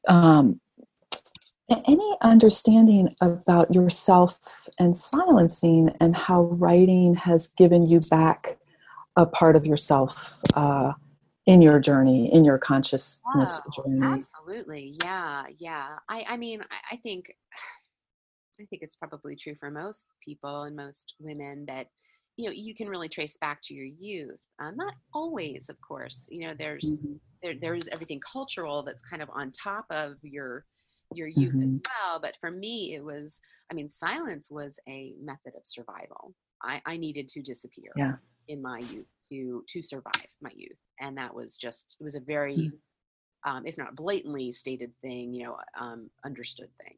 um, 0.09 0.61
any 1.87 2.17
understanding 2.23 3.15
about 3.21 3.75
yourself 3.75 4.69
and 4.79 4.97
silencing 4.97 5.91
and 6.01 6.17
how 6.17 6.43
writing 6.43 7.15
has 7.15 7.53
given 7.59 7.87
you 7.87 8.01
back 8.11 8.59
a 9.17 9.27
part 9.27 9.57
of 9.57 9.67
yourself 9.67 10.41
uh, 10.55 10.93
in 11.47 11.61
your 11.63 11.81
journey 11.81 12.33
in 12.33 12.45
your 12.45 12.59
consciousness 12.59 13.61
oh, 13.67 13.83
journey? 13.83 14.07
absolutely 14.07 14.97
yeah 15.03 15.45
yeah. 15.59 15.97
I 16.09 16.25
i 16.29 16.37
mean 16.37 16.61
I, 16.61 16.95
I 16.95 16.97
think 16.99 17.33
i 18.61 18.65
think 18.71 18.83
it's 18.83 18.97
probably 18.97 19.35
true 19.35 19.55
for 19.59 19.71
most 19.71 20.07
people 20.25 20.63
and 20.63 20.77
most 20.77 21.15
women 21.19 21.65
that 21.67 21.89
you 22.39 22.47
know 22.47 22.53
you 22.53 22.75
can 22.75 22.89
really 22.89 23.09
trace 23.09 23.37
back 23.37 23.61
to 23.63 23.75
your 23.75 23.85
youth 23.85 24.39
um, 24.61 24.77
not 24.77 24.95
always 25.13 25.69
of 25.69 25.79
course 25.81 26.27
you 26.31 26.47
know 26.47 26.55
there's 26.57 27.01
mm-hmm. 27.01 27.15
there, 27.43 27.55
there's 27.61 27.89
everything 27.89 28.21
cultural 28.21 28.83
that's 28.83 29.03
kind 29.03 29.21
of 29.21 29.29
on 29.35 29.51
top 29.51 29.85
of 29.91 30.15
your 30.23 30.65
your 31.13 31.27
youth 31.27 31.55
mm-hmm. 31.55 31.75
as 31.75 31.81
well 31.85 32.21
but 32.21 32.35
for 32.41 32.51
me 32.51 32.95
it 32.95 33.03
was 33.03 33.41
i 33.71 33.75
mean 33.75 33.91
silence 33.91 34.51
was 34.51 34.79
a 34.89 35.15
method 35.21 35.53
of 35.57 35.65
survival 35.65 36.33
i 36.63 36.81
i 36.87 36.97
needed 36.97 37.29
to 37.29 37.43
disappear 37.43 37.89
yeah. 37.97 38.15
in 38.47 38.63
my 38.63 38.79
youth 38.91 39.07
to 39.29 39.65
to 39.69 39.83
survive 39.83 40.27
my 40.41 40.51
youth 40.55 40.79
and 41.01 41.17
that 41.19 41.35
was 41.35 41.57
just 41.57 41.97
it 41.99 42.05
was 42.05 42.15
a 42.15 42.21
very 42.21 42.57
mm-hmm. 42.57 43.51
um, 43.51 43.67
if 43.67 43.77
not 43.77 43.97
blatantly 43.97 44.53
stated 44.53 44.93
thing 45.03 45.35
you 45.35 45.45
know 45.45 45.57
um, 45.79 46.09
understood 46.25 46.69
thing 46.83 46.97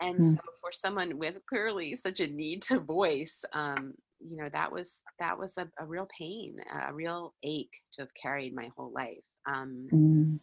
and 0.00 0.18
mm. 0.18 0.32
so 0.32 0.40
for 0.60 0.72
someone 0.72 1.18
with 1.18 1.36
clearly 1.48 1.96
such 1.96 2.20
a 2.20 2.26
need 2.26 2.62
to 2.62 2.78
voice 2.78 3.44
um, 3.52 3.94
you 4.28 4.36
know 4.36 4.48
that 4.52 4.72
was 4.72 4.96
that 5.18 5.38
was 5.38 5.56
a, 5.58 5.68
a, 5.78 5.84
real 5.84 6.08
pain 6.18 6.56
a 6.88 6.92
real 6.92 7.34
ache 7.42 7.74
to 7.92 8.02
have 8.02 8.14
carried 8.20 8.54
my 8.54 8.70
whole 8.76 8.92
life 8.92 9.18
um, 9.46 9.86
mm. 9.92 10.38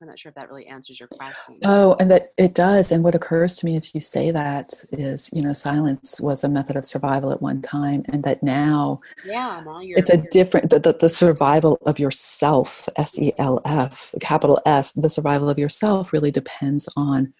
i'm 0.00 0.08
not 0.08 0.18
sure 0.18 0.28
if 0.30 0.34
that 0.34 0.48
really 0.48 0.66
answers 0.66 1.00
your 1.00 1.08
question 1.08 1.58
oh 1.64 1.96
and 1.98 2.10
that 2.10 2.32
it 2.36 2.54
does 2.54 2.92
and 2.92 3.02
what 3.02 3.14
occurs 3.14 3.56
to 3.56 3.66
me 3.66 3.74
as 3.74 3.94
you 3.94 4.00
say 4.00 4.30
that 4.30 4.72
is 4.92 5.30
you 5.32 5.40
know 5.40 5.52
silence 5.52 6.20
was 6.20 6.44
a 6.44 6.48
method 6.48 6.76
of 6.76 6.84
survival 6.84 7.32
at 7.32 7.40
one 7.40 7.62
time 7.62 8.02
and 8.12 8.22
that 8.22 8.42
now 8.42 9.00
yeah 9.24 9.62
now 9.64 9.80
it's 9.82 10.10
a 10.10 10.18
different 10.30 10.70
the, 10.70 10.78
the, 10.78 10.92
the 10.92 11.08
survival 11.08 11.78
of 11.86 11.98
yourself 11.98 12.88
s-e-l-f 12.96 14.14
capital 14.20 14.60
s 14.66 14.92
the 14.92 15.10
survival 15.10 15.48
of 15.48 15.58
yourself 15.58 16.12
really 16.12 16.30
depends 16.30 16.88
on 16.96 17.32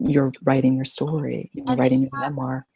your 0.00 0.32
writing 0.44 0.74
your 0.74 0.84
story 0.84 1.50
you 1.52 1.62
know, 1.62 1.76
writing 1.76 2.02
your 2.02 2.20
memoir 2.20 2.66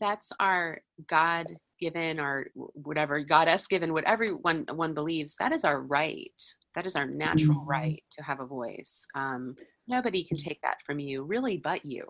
that's 0.00 0.32
our 0.40 0.80
god 1.08 1.46
given 1.80 2.20
or 2.20 2.46
whatever 2.54 3.20
goddess 3.20 3.66
given 3.66 3.92
whatever 3.92 4.28
one 4.28 4.64
one 4.74 4.94
believes 4.94 5.34
that 5.38 5.52
is 5.52 5.64
our 5.64 5.80
right 5.80 6.42
that 6.74 6.86
is 6.86 6.96
our 6.96 7.06
natural 7.06 7.58
mm-hmm. 7.58 7.68
right 7.68 8.02
to 8.10 8.22
have 8.22 8.40
a 8.40 8.46
voice 8.46 9.06
um, 9.14 9.54
nobody 9.88 10.24
can 10.24 10.36
take 10.36 10.60
that 10.62 10.78
from 10.86 10.98
you 10.98 11.22
really 11.22 11.58
but 11.58 11.84
you 11.84 12.04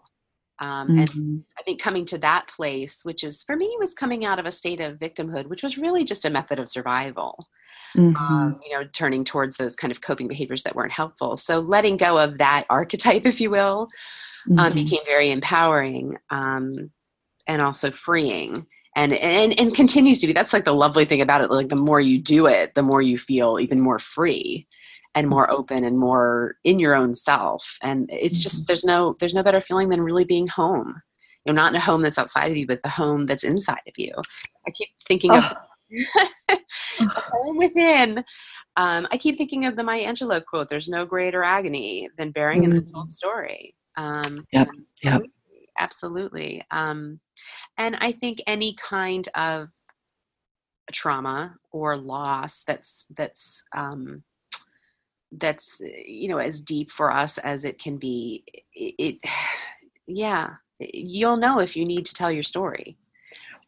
um, 0.60 0.88
mm-hmm. 0.88 0.98
and 0.98 1.44
i 1.58 1.62
think 1.62 1.80
coming 1.80 2.04
to 2.04 2.18
that 2.18 2.46
place 2.48 3.04
which 3.04 3.24
is 3.24 3.42
for 3.42 3.56
me 3.56 3.76
was 3.80 3.94
coming 3.94 4.24
out 4.24 4.38
of 4.38 4.46
a 4.46 4.52
state 4.52 4.80
of 4.80 4.98
victimhood 4.98 5.46
which 5.48 5.62
was 5.62 5.78
really 5.78 6.04
just 6.04 6.24
a 6.24 6.30
method 6.30 6.58
of 6.58 6.68
survival 6.68 7.48
mm-hmm. 7.96 8.16
um, 8.16 8.60
you 8.64 8.76
know 8.76 8.86
turning 8.94 9.24
towards 9.24 9.56
those 9.56 9.76
kind 9.76 9.90
of 9.90 10.00
coping 10.00 10.28
behaviors 10.28 10.62
that 10.62 10.76
weren't 10.76 10.92
helpful 10.92 11.36
so 11.36 11.58
letting 11.58 11.96
go 11.96 12.18
of 12.18 12.38
that 12.38 12.64
archetype 12.70 13.26
if 13.26 13.40
you 13.40 13.50
will 13.50 13.88
um, 14.50 14.56
mm-hmm. 14.56 14.74
became 14.74 15.00
very 15.06 15.30
empowering 15.30 16.16
um, 16.30 16.90
and 17.46 17.60
also 17.62 17.90
freeing 17.90 18.66
and, 18.96 19.12
and 19.12 19.58
and 19.58 19.74
continues 19.74 20.20
to 20.20 20.26
be 20.26 20.32
that's 20.32 20.52
like 20.52 20.64
the 20.64 20.74
lovely 20.74 21.04
thing 21.04 21.20
about 21.20 21.40
it 21.40 21.50
like 21.50 21.68
the 21.68 21.76
more 21.76 22.00
you 22.00 22.18
do 22.18 22.46
it 22.46 22.74
the 22.74 22.82
more 22.82 23.02
you 23.02 23.18
feel 23.18 23.58
even 23.60 23.80
more 23.80 23.98
free 23.98 24.66
and 25.14 25.28
more 25.28 25.50
open 25.50 25.84
and 25.84 25.98
more 25.98 26.56
in 26.64 26.78
your 26.78 26.94
own 26.94 27.14
self 27.14 27.78
and 27.82 28.08
it's 28.12 28.40
just 28.40 28.56
mm-hmm. 28.56 28.64
there's 28.66 28.84
no 28.84 29.16
there's 29.20 29.34
no 29.34 29.42
better 29.42 29.60
feeling 29.60 29.88
than 29.88 30.00
really 30.00 30.24
being 30.24 30.46
home 30.46 31.00
you 31.44 31.52
know 31.52 31.60
not 31.60 31.72
in 31.72 31.76
a 31.76 31.84
home 31.84 32.02
that's 32.02 32.18
outside 32.18 32.50
of 32.50 32.56
you 32.56 32.66
but 32.66 32.82
the 32.82 32.88
home 32.88 33.26
that's 33.26 33.44
inside 33.44 33.82
of 33.86 33.94
you 33.96 34.12
i 34.66 34.70
keep 34.70 34.88
thinking 35.06 35.30
oh. 35.32 35.38
of 35.38 36.58
home 36.98 37.56
within 37.56 38.24
um, 38.76 39.06
i 39.12 39.16
keep 39.16 39.36
thinking 39.38 39.66
of 39.66 39.76
the 39.76 39.82
maya 39.82 40.04
angelou 40.04 40.44
quote 40.44 40.68
there's 40.68 40.88
no 40.88 41.04
greater 41.04 41.44
agony 41.44 42.08
than 42.18 42.30
bearing 42.30 42.62
mm-hmm. 42.62 42.72
an 42.72 42.78
untold 42.78 43.12
story 43.12 43.74
um, 43.96 44.38
yep. 44.52 44.68
Yep. 45.04 45.22
Absolutely 45.78 46.64
um, 46.70 47.20
and 47.78 47.96
I 47.96 48.12
think 48.12 48.42
any 48.46 48.76
kind 48.76 49.28
of 49.34 49.68
trauma 50.92 51.56
or 51.72 51.96
loss 51.96 52.62
that's 52.66 53.06
that's 53.16 53.62
um, 53.76 54.22
that's 55.38 55.80
you 55.80 56.28
know 56.28 56.38
as 56.38 56.62
deep 56.62 56.90
for 56.90 57.12
us 57.12 57.38
as 57.38 57.64
it 57.64 57.78
can 57.78 57.96
be 57.96 58.44
it, 58.74 58.94
it 58.98 59.30
yeah 60.06 60.50
you'll 60.78 61.36
know 61.36 61.60
if 61.60 61.76
you 61.76 61.84
need 61.84 62.04
to 62.04 62.14
tell 62.14 62.30
your 62.30 62.42
story 62.42 62.96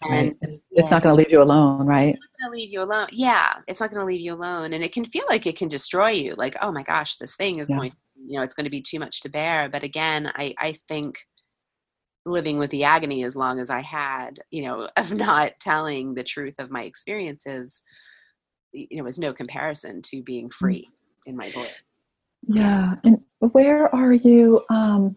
right. 0.02 0.18
and 0.18 0.36
it's, 0.42 0.60
yeah. 0.70 0.82
not 0.90 1.02
going 1.02 1.14
to 1.14 1.22
leave 1.22 1.32
you 1.32 1.42
alone 1.42 1.86
right 1.86 2.08
it's 2.08 2.18
not 2.18 2.40
going 2.40 2.52
to 2.52 2.60
leave 2.60 2.72
you 2.72 2.82
alone 2.82 3.06
yeah 3.12 3.54
it's 3.66 3.80
not 3.80 3.90
going 3.90 4.00
to 4.00 4.06
leave 4.06 4.20
you 4.20 4.34
alone 4.34 4.72
and 4.72 4.84
it 4.84 4.92
can 4.92 5.04
feel 5.04 5.24
like 5.28 5.46
it 5.46 5.56
can 5.56 5.68
destroy 5.68 6.10
you 6.10 6.34
like 6.36 6.56
oh 6.60 6.70
my 6.70 6.82
gosh 6.82 7.16
this 7.16 7.36
thing 7.36 7.58
is 7.58 7.70
yeah. 7.70 7.76
going 7.76 7.92
you 8.26 8.36
know 8.36 8.42
it's 8.42 8.54
going 8.54 8.64
to 8.64 8.70
be 8.70 8.82
too 8.82 8.98
much 8.98 9.22
to 9.22 9.28
bear 9.28 9.68
but 9.70 9.82
again 9.82 10.30
i 10.34 10.54
i 10.58 10.74
think 10.88 11.18
living 12.26 12.58
with 12.58 12.70
the 12.70 12.84
agony 12.84 13.24
as 13.24 13.36
long 13.36 13.60
as 13.60 13.70
I 13.70 13.80
had, 13.80 14.40
you 14.50 14.64
know, 14.64 14.88
of 14.96 15.12
not 15.12 15.52
telling 15.60 16.14
the 16.14 16.24
truth 16.24 16.58
of 16.58 16.70
my 16.70 16.82
experiences, 16.82 17.82
you 18.72 18.98
know, 18.98 19.04
was 19.04 19.18
no 19.18 19.32
comparison 19.32 20.02
to 20.02 20.22
being 20.22 20.48
mm. 20.48 20.52
free 20.52 20.88
in 21.24 21.36
my 21.36 21.50
voice. 21.50 21.72
Yeah. 22.48 22.94
And 23.04 23.20
where 23.38 23.92
are 23.94 24.12
you, 24.12 24.62
um, 24.70 25.16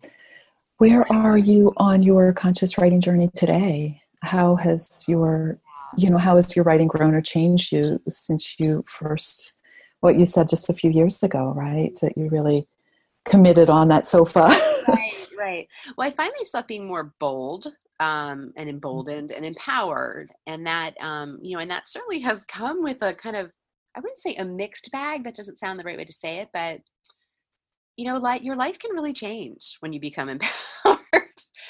where 0.77 1.11
are 1.11 1.37
you 1.37 1.73
on 1.77 2.01
your 2.01 2.31
conscious 2.33 2.77
writing 2.77 3.01
journey 3.01 3.29
today? 3.35 4.01
How 4.21 4.55
has 4.55 5.05
your, 5.07 5.59
you 5.97 6.09
know, 6.09 6.17
how 6.17 6.37
has 6.37 6.55
your 6.55 6.63
writing 6.63 6.87
grown 6.87 7.13
or 7.13 7.21
changed 7.21 7.71
you 7.71 8.01
since 8.07 8.55
you 8.59 8.83
first, 8.87 9.53
what 9.99 10.17
you 10.17 10.25
said 10.25 10.47
just 10.47 10.69
a 10.69 10.73
few 10.73 10.89
years 10.89 11.21
ago, 11.21 11.53
right? 11.55 11.91
That 12.01 12.17
you 12.17 12.29
really 12.29 12.67
committed 13.29 13.69
on 13.69 13.87
that 13.89 14.07
sofa. 14.07 14.49
right, 14.87 15.27
right. 15.37 15.67
Well, 15.97 16.07
I 16.07 16.11
find 16.11 16.33
myself 16.37 16.67
being 16.67 16.87
more 16.87 17.13
bold 17.19 17.67
um, 17.99 18.53
and 18.57 18.67
mm. 18.67 18.69
emboldened 18.69 19.31
and 19.31 19.45
empowered, 19.45 20.31
and 20.47 20.65
that 20.65 20.95
um, 21.01 21.39
you 21.41 21.55
know, 21.55 21.61
and 21.61 21.71
that 21.71 21.87
certainly 21.87 22.19
has 22.21 22.43
come 22.45 22.83
with 22.83 22.97
a 23.01 23.13
kind 23.13 23.35
of 23.35 23.51
I 23.95 23.99
wouldn't 23.99 24.19
say 24.19 24.35
a 24.35 24.45
mixed 24.45 24.91
bag. 24.91 25.23
That 25.23 25.35
doesn't 25.35 25.59
sound 25.59 25.79
the 25.79 25.83
right 25.83 25.97
way 25.97 26.05
to 26.05 26.13
say 26.13 26.39
it, 26.39 26.49
but 26.53 26.79
you 27.99 28.05
know, 28.05 28.17
like 28.17 28.43
your 28.43 28.55
life 28.55 28.79
can 28.79 28.91
really 28.91 29.12
change 29.12 29.75
when 29.81 29.91
you 29.91 29.99
become 29.99 30.29
empowered. 30.85 31.03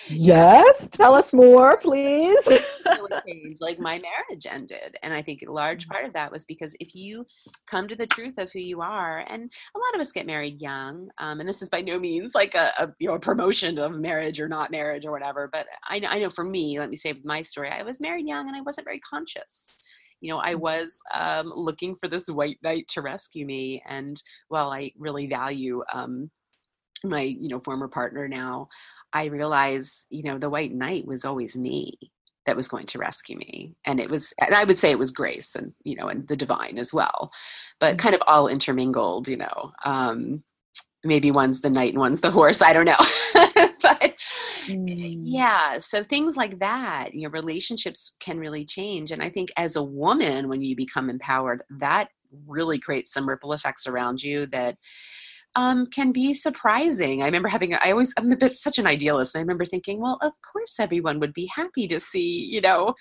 Yes, 0.07 0.87
tell 0.89 1.15
us 1.15 1.33
more, 1.33 1.77
please. 1.77 2.37
like 3.59 3.79
my 3.79 3.99
marriage 3.99 4.45
ended, 4.47 4.95
and 5.01 5.11
I 5.11 5.23
think 5.23 5.41
a 5.41 5.51
large 5.51 5.87
mm. 5.87 5.89
part 5.89 6.05
of 6.05 6.13
that 6.13 6.31
was 6.31 6.45
because 6.45 6.75
if 6.79 6.93
you 6.93 7.25
come 7.65 7.87
to 7.87 7.95
the 7.95 8.05
truth 8.05 8.37
of 8.37 8.51
who 8.51 8.59
you 8.59 8.79
are, 8.81 9.25
and 9.27 9.51
a 9.75 9.77
lot 9.79 9.95
of 9.95 10.01
us 10.01 10.11
get 10.11 10.27
married 10.27 10.61
young, 10.61 11.09
um, 11.17 11.39
and 11.39 11.49
this 11.49 11.63
is 11.63 11.69
by 11.69 11.81
no 11.81 11.99
means 11.99 12.35
like 12.35 12.53
a, 12.53 12.71
a, 12.77 12.93
you 12.99 13.07
know 13.07 13.15
a 13.15 13.19
promotion 13.19 13.79
of 13.79 13.93
marriage 13.93 14.39
or 14.39 14.47
not 14.47 14.69
marriage 14.69 15.05
or 15.05 15.11
whatever. 15.11 15.49
But 15.51 15.65
I, 15.87 15.99
I 16.07 16.19
know 16.19 16.29
for 16.29 16.43
me, 16.43 16.79
let 16.79 16.91
me 16.91 16.97
say 16.97 17.15
my 17.23 17.41
story, 17.41 17.71
I 17.71 17.81
was 17.81 17.99
married 17.99 18.27
young 18.27 18.47
and 18.47 18.55
I 18.55 18.61
wasn't 18.61 18.85
very 18.85 18.99
conscious 18.99 19.81
you 20.21 20.31
know, 20.31 20.39
I 20.39 20.55
mm. 20.55 20.59
was 20.59 20.99
um, 21.13 21.51
looking 21.55 21.95
for 21.95 22.07
this 22.07 22.27
white 22.27 22.57
knight 22.63 22.87
to 22.89 23.01
rescue 23.01 23.45
me. 23.45 23.81
And 23.87 24.21
while 24.47 24.71
I 24.71 24.91
really 24.97 25.27
value 25.27 25.83
um, 25.93 26.29
my, 27.03 27.21
you 27.21 27.47
know, 27.47 27.59
former 27.59 27.87
partner 27.87 28.27
now, 28.27 28.67
I 29.13 29.25
realize, 29.25 30.05
you 30.09 30.23
know, 30.23 30.37
the 30.37 30.49
white 30.49 30.73
knight 30.73 31.05
was 31.05 31.25
always 31.25 31.55
me 31.55 31.97
that 32.45 32.55
was 32.55 32.67
going 32.67 32.85
to 32.87 32.99
rescue 32.99 33.37
me. 33.37 33.75
And 33.85 33.99
it 33.99 34.11
was, 34.11 34.33
and 34.39 34.55
I 34.55 34.63
would 34.63 34.77
say 34.77 34.91
it 34.91 34.99
was 34.99 35.11
grace 35.11 35.55
and, 35.55 35.73
you 35.83 35.95
know, 35.95 36.07
and 36.07 36.27
the 36.27 36.35
divine 36.35 36.77
as 36.77 36.93
well, 36.93 37.31
but 37.79 37.95
mm. 37.95 37.99
kind 37.99 38.15
of 38.15 38.21
all 38.27 38.47
intermingled, 38.47 39.27
you 39.27 39.37
know. 39.37 39.71
Um, 39.85 40.43
maybe 41.03 41.31
one's 41.31 41.61
the 41.61 41.69
knight 41.69 41.93
and 41.93 41.99
one's 41.99 42.21
the 42.21 42.31
horse. 42.31 42.61
I 42.61 42.73
don't 42.73 42.85
know. 42.85 42.97
but 43.81 44.15
mm. 44.69 45.21
yeah, 45.23 45.79
so 45.79 46.03
things 46.03 46.37
like 46.37 46.59
that, 46.59 47.13
you 47.13 47.23
know, 47.23 47.29
relationships 47.29 48.15
can 48.19 48.37
really 48.37 48.65
change. 48.65 49.11
And 49.11 49.21
I 49.21 49.29
think 49.29 49.49
as 49.57 49.75
a 49.75 49.83
woman, 49.83 50.47
when 50.47 50.61
you 50.61 50.75
become 50.75 51.09
empowered, 51.09 51.63
that 51.79 52.09
really 52.47 52.79
creates 52.79 53.11
some 53.11 53.27
ripple 53.27 53.53
effects 53.53 53.87
around 53.87 54.21
you 54.21 54.45
that 54.47 54.77
um, 55.55 55.87
can 55.87 56.11
be 56.11 56.33
surprising. 56.33 57.21
I 57.21 57.25
remember 57.25 57.49
having, 57.49 57.73
I 57.73 57.91
always, 57.91 58.13
I'm 58.17 58.31
a 58.31 58.37
bit 58.37 58.55
such 58.55 58.77
an 58.77 58.87
idealist. 58.87 59.33
And 59.33 59.39
I 59.39 59.43
remember 59.43 59.65
thinking, 59.65 59.99
well, 59.99 60.19
of 60.21 60.33
course 60.51 60.79
everyone 60.79 61.19
would 61.19 61.33
be 61.33 61.49
happy 61.53 61.87
to 61.87 61.99
see, 61.99 62.47
you 62.49 62.61
know, 62.61 62.93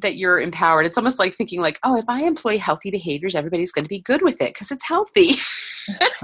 that 0.00 0.16
you're 0.16 0.40
empowered. 0.40 0.86
It's 0.86 0.98
almost 0.98 1.18
like 1.18 1.34
thinking 1.34 1.60
like, 1.60 1.78
oh, 1.82 1.96
if 1.96 2.04
I 2.08 2.22
employ 2.22 2.58
healthy 2.58 2.90
behaviors, 2.90 3.34
everybody's 3.34 3.72
going 3.72 3.84
to 3.84 3.88
be 3.88 4.00
good 4.00 4.22
with 4.22 4.40
it 4.40 4.54
because 4.54 4.70
it's 4.70 4.84
healthy. 4.84 5.36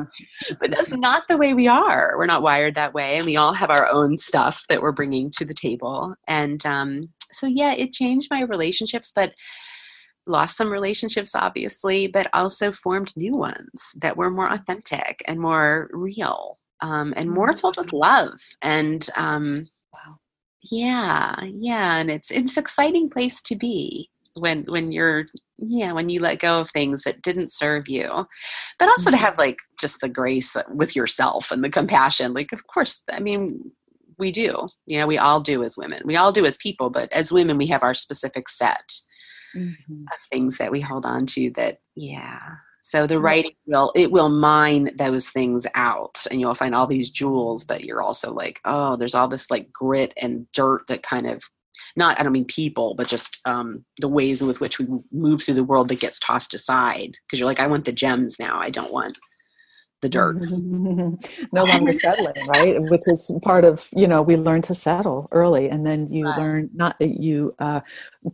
but 0.61 0.71
that's 0.71 0.93
not 0.93 1.29
the 1.29 1.37
way 1.37 1.55
we 1.55 1.67
are. 1.67 2.15
We're 2.17 2.27
not 2.27 2.43
wired 2.43 2.75
that 2.75 2.95
way. 2.95 3.17
And 3.17 3.27
we 3.27 3.37
all 3.37 3.53
have 3.53 3.71
our 3.71 3.89
own 3.89 4.19
stuff 4.19 4.65
that 4.69 4.83
we're 4.83 4.93
bringing 4.93 5.31
to 5.33 5.45
the 5.45 5.55
table. 5.55 6.15
And 6.29 6.65
um, 6.67 7.03
so, 7.31 7.47
yeah, 7.47 7.73
it 7.73 7.93
changed 7.93 8.29
my 8.31 8.43
relationships, 8.43 9.13
but 9.15 9.33
lost 10.27 10.57
some 10.57 10.73
relationships, 10.73 11.35
obviously, 11.35 12.07
but 12.07 12.29
also 12.33 12.73
formed 12.73 13.13
new 13.17 13.33
ones 13.33 13.93
that 13.97 14.17
were 14.17 14.31
more 14.31 14.53
authentic 14.53 15.23
and 15.27 15.41
more 15.41 15.89
real 15.93 16.59
um, 16.81 17.15
and 17.17 17.31
more 17.31 17.53
filled 17.53 17.77
with 17.79 17.93
love. 17.93 18.39
And 18.63 19.09
um, 19.17 19.69
wow. 19.93 20.19
Yeah, 20.71 21.37
yeah, 21.45 21.97
and 21.97 22.11
it's 22.11 22.31
it's 22.31 22.57
an 22.57 22.61
exciting 22.61 23.11
place 23.11 23.43
to 23.43 23.57
be 23.57 24.11
when 24.37 24.65
when 24.65 24.93
you're 24.93 25.25
yeah 25.59 25.93
when 25.93 26.09
you 26.09 26.21
let 26.21 26.39
go 26.39 26.61
of 26.61 26.71
things 26.71 27.03
that 27.03 27.23
didn't 27.23 27.51
serve 27.51 27.89
you 27.89 28.27
but 28.79 28.89
also 28.89 29.11
mm-hmm. 29.11 29.17
to 29.19 29.25
have 29.25 29.39
like 29.39 29.57
just 29.81 30.01
the 30.01 30.09
grace 30.09 30.55
with 30.75 30.95
yourself 30.95 31.51
and 31.51 31.65
the 31.65 31.71
compassion 31.71 32.35
like 32.35 32.53
of 32.53 32.67
course 32.67 33.03
i 33.11 33.19
mean 33.19 33.71
we 34.19 34.31
do 34.31 34.67
you 34.87 34.99
know 34.99 35.07
we 35.07 35.19
all 35.19 35.41
do 35.41 35.63
as 35.63 35.77
women 35.77 36.03
we 36.05 36.17
all 36.17 36.33
do 36.33 36.45
as 36.45 36.59
people 36.59 36.91
but 36.91 37.11
as 37.13 37.33
women 37.33 37.57
we 37.57 37.67
have 37.67 37.83
our 37.83 37.95
specific 37.95 38.49
set 38.49 38.93
mm-hmm. 39.57 40.03
of 40.03 40.19
things 40.31 40.59
that 40.59 40.71
we 40.71 40.81
hold 40.81 41.07
on 41.07 41.25
to 41.25 41.51
that 41.57 41.79
yeah 41.95 42.41
so 42.87 43.05
the 43.05 43.19
writing 43.19 43.51
will 43.67 43.93
it 43.97 44.13
will 44.13 44.29
mine 44.29 44.91
those 44.97 45.29
things 45.29 45.67
out 45.75 46.25
and 46.31 46.41
you'll 46.41 46.55
find 46.55 46.75
all 46.75 46.87
these 46.87 47.11
jewels 47.11 47.65
but 47.65 47.83
you're 47.83 48.01
also 48.01 48.33
like 48.33 48.61
oh 48.65 48.95
there's 48.95 49.15
all 49.15 49.27
this 49.27 49.51
like 49.51 49.73
grit 49.73 50.15
and 50.23 50.47
dirt 50.53 50.87
that 50.87 51.03
kind 51.03 51.27
of 51.27 51.43
not 51.97 52.19
i 52.19 52.23
don't 52.23 52.33
mean 52.33 52.45
people 52.45 52.95
but 52.95 53.09
just 53.09 53.41
um, 53.45 53.85
the 53.99 54.09
ways 54.09 54.43
with 54.43 54.61
which 54.61 54.79
we 54.79 54.87
move 55.13 55.43
through 55.43 55.55
the 55.55 55.65
world 55.65 55.89
that 55.89 56.01
gets 56.01 56.21
tossed 56.21 56.55
aside 56.55 57.17
because 57.27 57.41
you're 57.41 57.49
like 57.49 57.61
i 57.61 57.67
want 57.67 57.85
the 57.85 57.93
gems 57.93 58.39
now. 58.39 58.59
I 58.59 58.71
don't 58.71 58.93
want 58.93 59.19
the 60.07 60.11
dirt. 60.11 60.37
no 61.53 61.65
longer 61.73 61.93
settling, 61.93 62.47
right? 62.47 62.81
Which 62.81 63.03
is 63.07 63.31
part 63.43 63.65
of, 63.65 63.89
you 63.95 64.07
know, 64.07 64.23
we 64.23 64.37
learn 64.37 64.63
to 64.63 64.75
settle 64.75 65.29
early 65.33 65.69
and 65.69 65.87
then 65.87 66.07
you 66.07 66.25
right. 66.25 66.39
learn 66.39 66.71
not 66.75 66.99
that 67.01 67.21
you 67.21 67.55
uh, 67.59 67.81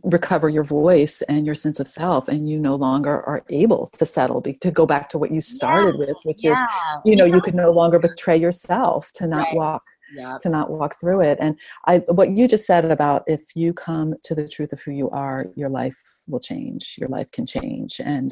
recover 0.03 0.49
your 0.49 0.63
voice 0.63 1.21
and 1.23 1.45
your 1.45 1.55
sense 1.55 1.79
of 1.79 1.87
self 1.87 2.27
and 2.27 2.47
you 2.49 2.59
no 2.59 2.75
longer 2.75 3.23
are 3.23 3.43
able 3.49 3.87
to 3.87 4.05
settle, 4.05 4.41
to 4.41 4.71
go 4.71 4.85
back 4.85 5.09
to 5.09 5.17
what 5.17 5.31
you 5.31 5.41
started 5.41 5.95
yeah. 5.97 6.05
with, 6.05 6.17
which 6.23 6.43
yeah. 6.43 6.51
is, 6.51 6.57
you 7.05 7.15
know, 7.15 7.25
yeah. 7.25 7.35
you 7.35 7.41
can 7.41 7.55
no 7.55 7.71
longer 7.71 7.99
betray 7.99 8.37
yourself 8.37 9.11
to 9.13 9.27
not 9.27 9.47
right. 9.47 9.55
walk 9.55 9.83
Yep. 10.15 10.41
to 10.41 10.49
not 10.49 10.69
walk 10.69 10.99
through 10.99 11.21
it 11.21 11.39
and 11.41 11.57
i 11.87 11.97
what 12.09 12.29
you 12.29 12.47
just 12.47 12.67
said 12.67 12.85
about 12.85 13.23
if 13.25 13.41
you 13.55 13.73
come 13.73 14.13
to 14.21 14.35
the 14.35 14.47
truth 14.47 14.71
of 14.71 14.79
who 14.81 14.91
you 14.91 15.09
are 15.09 15.47
your 15.55 15.69
life 15.69 15.95
will 16.27 16.39
change 16.39 16.97
your 16.99 17.09
life 17.09 17.31
can 17.31 17.47
change 17.47 17.99
and 17.99 18.29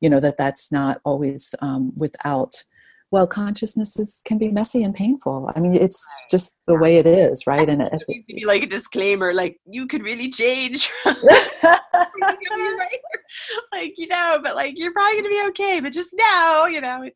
you 0.00 0.08
know 0.08 0.20
that 0.20 0.36
that's 0.36 0.70
not 0.70 1.00
always 1.04 1.52
um, 1.62 1.92
without 1.96 2.62
well 3.10 3.26
consciousness 3.26 3.98
is, 3.98 4.20
can 4.24 4.38
be 4.38 4.48
messy 4.48 4.82
and 4.82 4.94
painful 4.94 5.50
i 5.54 5.60
mean 5.60 5.74
it's 5.74 6.04
just 6.30 6.58
the 6.66 6.76
way 6.76 6.96
it 6.96 7.06
is 7.06 7.46
right 7.46 7.68
and 7.68 7.82
it, 7.82 7.92
it 7.92 8.02
needs 8.08 8.26
to 8.26 8.34
be 8.34 8.44
like 8.44 8.62
a 8.62 8.66
disclaimer 8.66 9.32
like 9.34 9.58
you 9.64 9.86
could 9.86 10.02
really 10.02 10.30
change 10.30 10.90
like 13.72 13.94
you 13.96 14.06
know 14.08 14.38
but 14.42 14.56
like 14.56 14.78
you're 14.78 14.92
probably 14.92 15.16
gonna 15.16 15.28
be 15.28 15.44
okay 15.48 15.80
but 15.80 15.92
just 15.92 16.14
now 16.14 16.66
you 16.66 16.80
know 16.80 17.08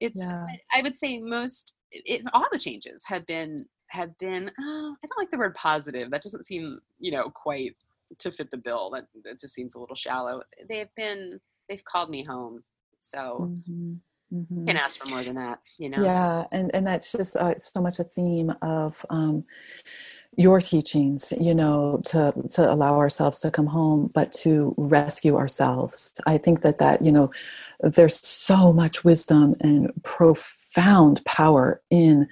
it's 0.00 0.16
yeah. 0.18 0.44
i 0.74 0.82
would 0.82 0.96
say 0.96 1.18
most 1.18 1.74
it, 1.90 2.22
all 2.32 2.46
the 2.50 2.58
changes 2.58 3.02
have 3.06 3.24
been 3.26 3.64
have 3.88 4.16
been 4.18 4.50
oh, 4.60 4.96
i 5.02 5.06
don't 5.06 5.18
like 5.18 5.30
the 5.30 5.38
word 5.38 5.54
positive 5.54 6.10
that 6.10 6.22
doesn't 6.22 6.46
seem 6.46 6.80
you 6.98 7.12
know 7.12 7.30
quite 7.30 7.76
to 8.18 8.32
fit 8.32 8.50
the 8.50 8.56
bill. 8.56 8.90
That, 8.90 9.06
that 9.24 9.40
just 9.40 9.54
seems 9.54 9.74
a 9.74 9.78
little 9.78 9.96
shallow. 9.96 10.42
They've 10.68 10.88
been 10.96 11.40
they've 11.68 11.84
called 11.84 12.10
me 12.10 12.24
home, 12.24 12.62
so 12.98 13.50
mm-hmm. 13.50 13.94
Mm-hmm. 14.34 14.66
can't 14.66 14.78
ask 14.78 15.04
for 15.04 15.10
more 15.14 15.22
than 15.22 15.36
that. 15.36 15.60
You 15.78 15.90
know. 15.90 16.02
Yeah, 16.02 16.44
and 16.50 16.70
and 16.74 16.86
that's 16.86 17.12
just 17.12 17.36
uh, 17.36 17.58
so 17.58 17.80
much 17.80 17.98
a 17.98 18.04
theme 18.04 18.52
of. 18.62 19.04
Um, 19.10 19.44
your 20.36 20.60
teachings 20.60 21.32
you 21.40 21.54
know 21.54 22.00
to 22.04 22.34
to 22.50 22.68
allow 22.68 22.98
ourselves 22.98 23.38
to 23.38 23.52
come 23.52 23.66
home 23.66 24.10
but 24.14 24.32
to 24.32 24.74
rescue 24.76 25.36
ourselves 25.36 26.20
i 26.26 26.36
think 26.36 26.62
that 26.62 26.78
that 26.78 27.02
you 27.04 27.12
know 27.12 27.30
there's 27.80 28.26
so 28.26 28.72
much 28.72 29.04
wisdom 29.04 29.54
and 29.60 29.92
profound 30.02 31.24
power 31.24 31.80
in 31.88 32.26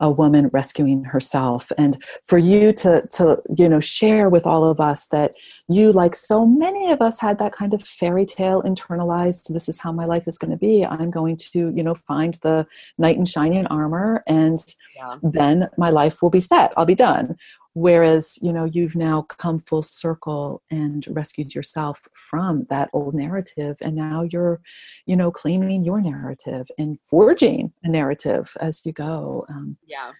a 0.00 0.10
woman 0.10 0.48
rescuing 0.52 1.04
herself. 1.04 1.70
And 1.78 2.02
for 2.26 2.38
you 2.38 2.72
to 2.74 3.06
to 3.12 3.42
you 3.56 3.68
know 3.68 3.80
share 3.80 4.28
with 4.28 4.46
all 4.46 4.64
of 4.64 4.80
us 4.80 5.06
that 5.08 5.34
you 5.68 5.92
like 5.92 6.14
so 6.14 6.46
many 6.46 6.90
of 6.90 7.00
us 7.00 7.20
had 7.20 7.38
that 7.38 7.52
kind 7.52 7.74
of 7.74 7.82
fairy 7.82 8.26
tale 8.26 8.62
internalized 8.62 9.52
this 9.52 9.68
is 9.68 9.78
how 9.78 9.92
my 9.92 10.04
life 10.04 10.26
is 10.26 10.38
going 10.38 10.50
to 10.50 10.56
be. 10.56 10.84
I'm 10.84 11.10
going 11.10 11.36
to 11.52 11.72
you 11.74 11.82
know 11.82 11.94
find 11.94 12.34
the 12.42 12.66
knight 12.98 13.16
in 13.16 13.24
shining 13.24 13.66
armor 13.66 14.22
and 14.26 14.58
yeah. 14.96 15.16
then 15.22 15.68
my 15.76 15.90
life 15.90 16.22
will 16.22 16.30
be 16.30 16.40
set. 16.40 16.72
I'll 16.76 16.86
be 16.86 16.94
done 16.94 17.36
whereas 17.74 18.38
you 18.42 18.52
know 18.52 18.64
you've 18.64 18.96
now 18.96 19.22
come 19.22 19.58
full 19.58 19.82
circle 19.82 20.62
and 20.70 21.06
rescued 21.10 21.54
yourself 21.54 22.00
from 22.12 22.66
that 22.68 22.90
old 22.92 23.14
narrative 23.14 23.76
and 23.80 23.94
now 23.94 24.22
you're 24.22 24.60
you 25.06 25.16
know 25.16 25.30
claiming 25.30 25.84
your 25.84 26.00
narrative 26.00 26.68
and 26.78 27.00
forging 27.00 27.72
a 27.84 27.88
narrative 27.88 28.56
as 28.60 28.84
you 28.84 28.92
go 28.92 29.44
um, 29.48 29.76
yeah 29.86 30.12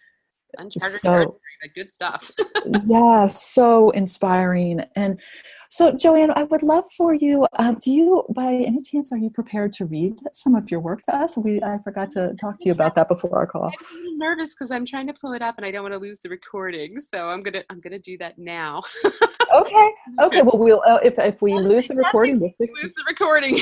uncharted 0.58 1.00
so, 1.00 1.38
good 1.74 1.92
stuff 1.94 2.30
yeah 2.86 3.26
so 3.26 3.90
inspiring 3.90 4.82
and 4.96 5.18
so, 5.72 5.92
Joanne, 5.92 6.32
I 6.34 6.42
would 6.42 6.64
love 6.64 6.90
for 6.96 7.14
you. 7.14 7.46
Um, 7.52 7.78
do 7.80 7.92
you, 7.92 8.24
by 8.34 8.52
any 8.54 8.82
chance, 8.82 9.12
are 9.12 9.16
you 9.16 9.30
prepared 9.30 9.72
to 9.74 9.84
read 9.84 10.18
some 10.32 10.56
of 10.56 10.68
your 10.68 10.80
work 10.80 11.02
to 11.02 11.14
us? 11.14 11.36
We 11.36 11.62
I 11.62 11.78
forgot 11.84 12.10
to 12.10 12.34
talk 12.40 12.58
to 12.58 12.66
you 12.66 12.72
about 12.72 12.96
that 12.96 13.06
before 13.06 13.38
our 13.38 13.46
call. 13.46 13.70
I'm 13.94 14.18
nervous 14.18 14.50
because 14.50 14.72
I'm 14.72 14.84
trying 14.84 15.06
to 15.06 15.12
pull 15.12 15.32
it 15.32 15.42
up 15.42 15.58
and 15.58 15.64
I 15.64 15.70
don't 15.70 15.82
want 15.82 15.94
to 15.94 15.98
lose 15.98 16.18
the 16.24 16.28
recording. 16.28 17.00
So 17.00 17.28
I'm 17.28 17.40
gonna 17.40 17.62
I'm 17.70 17.80
gonna 17.80 18.00
do 18.00 18.18
that 18.18 18.36
now. 18.36 18.82
okay. 19.54 19.90
Okay. 20.20 20.42
Well, 20.42 20.58
we'll 20.58 20.82
uh, 20.86 20.98
if 21.04 21.18
if 21.18 21.40
we 21.40 21.54
lose 21.54 21.86
the 21.86 21.94
recording, 21.94 22.40
we'll 22.40 22.52
lose 22.58 22.92
the 22.94 23.04
recording. 23.06 23.60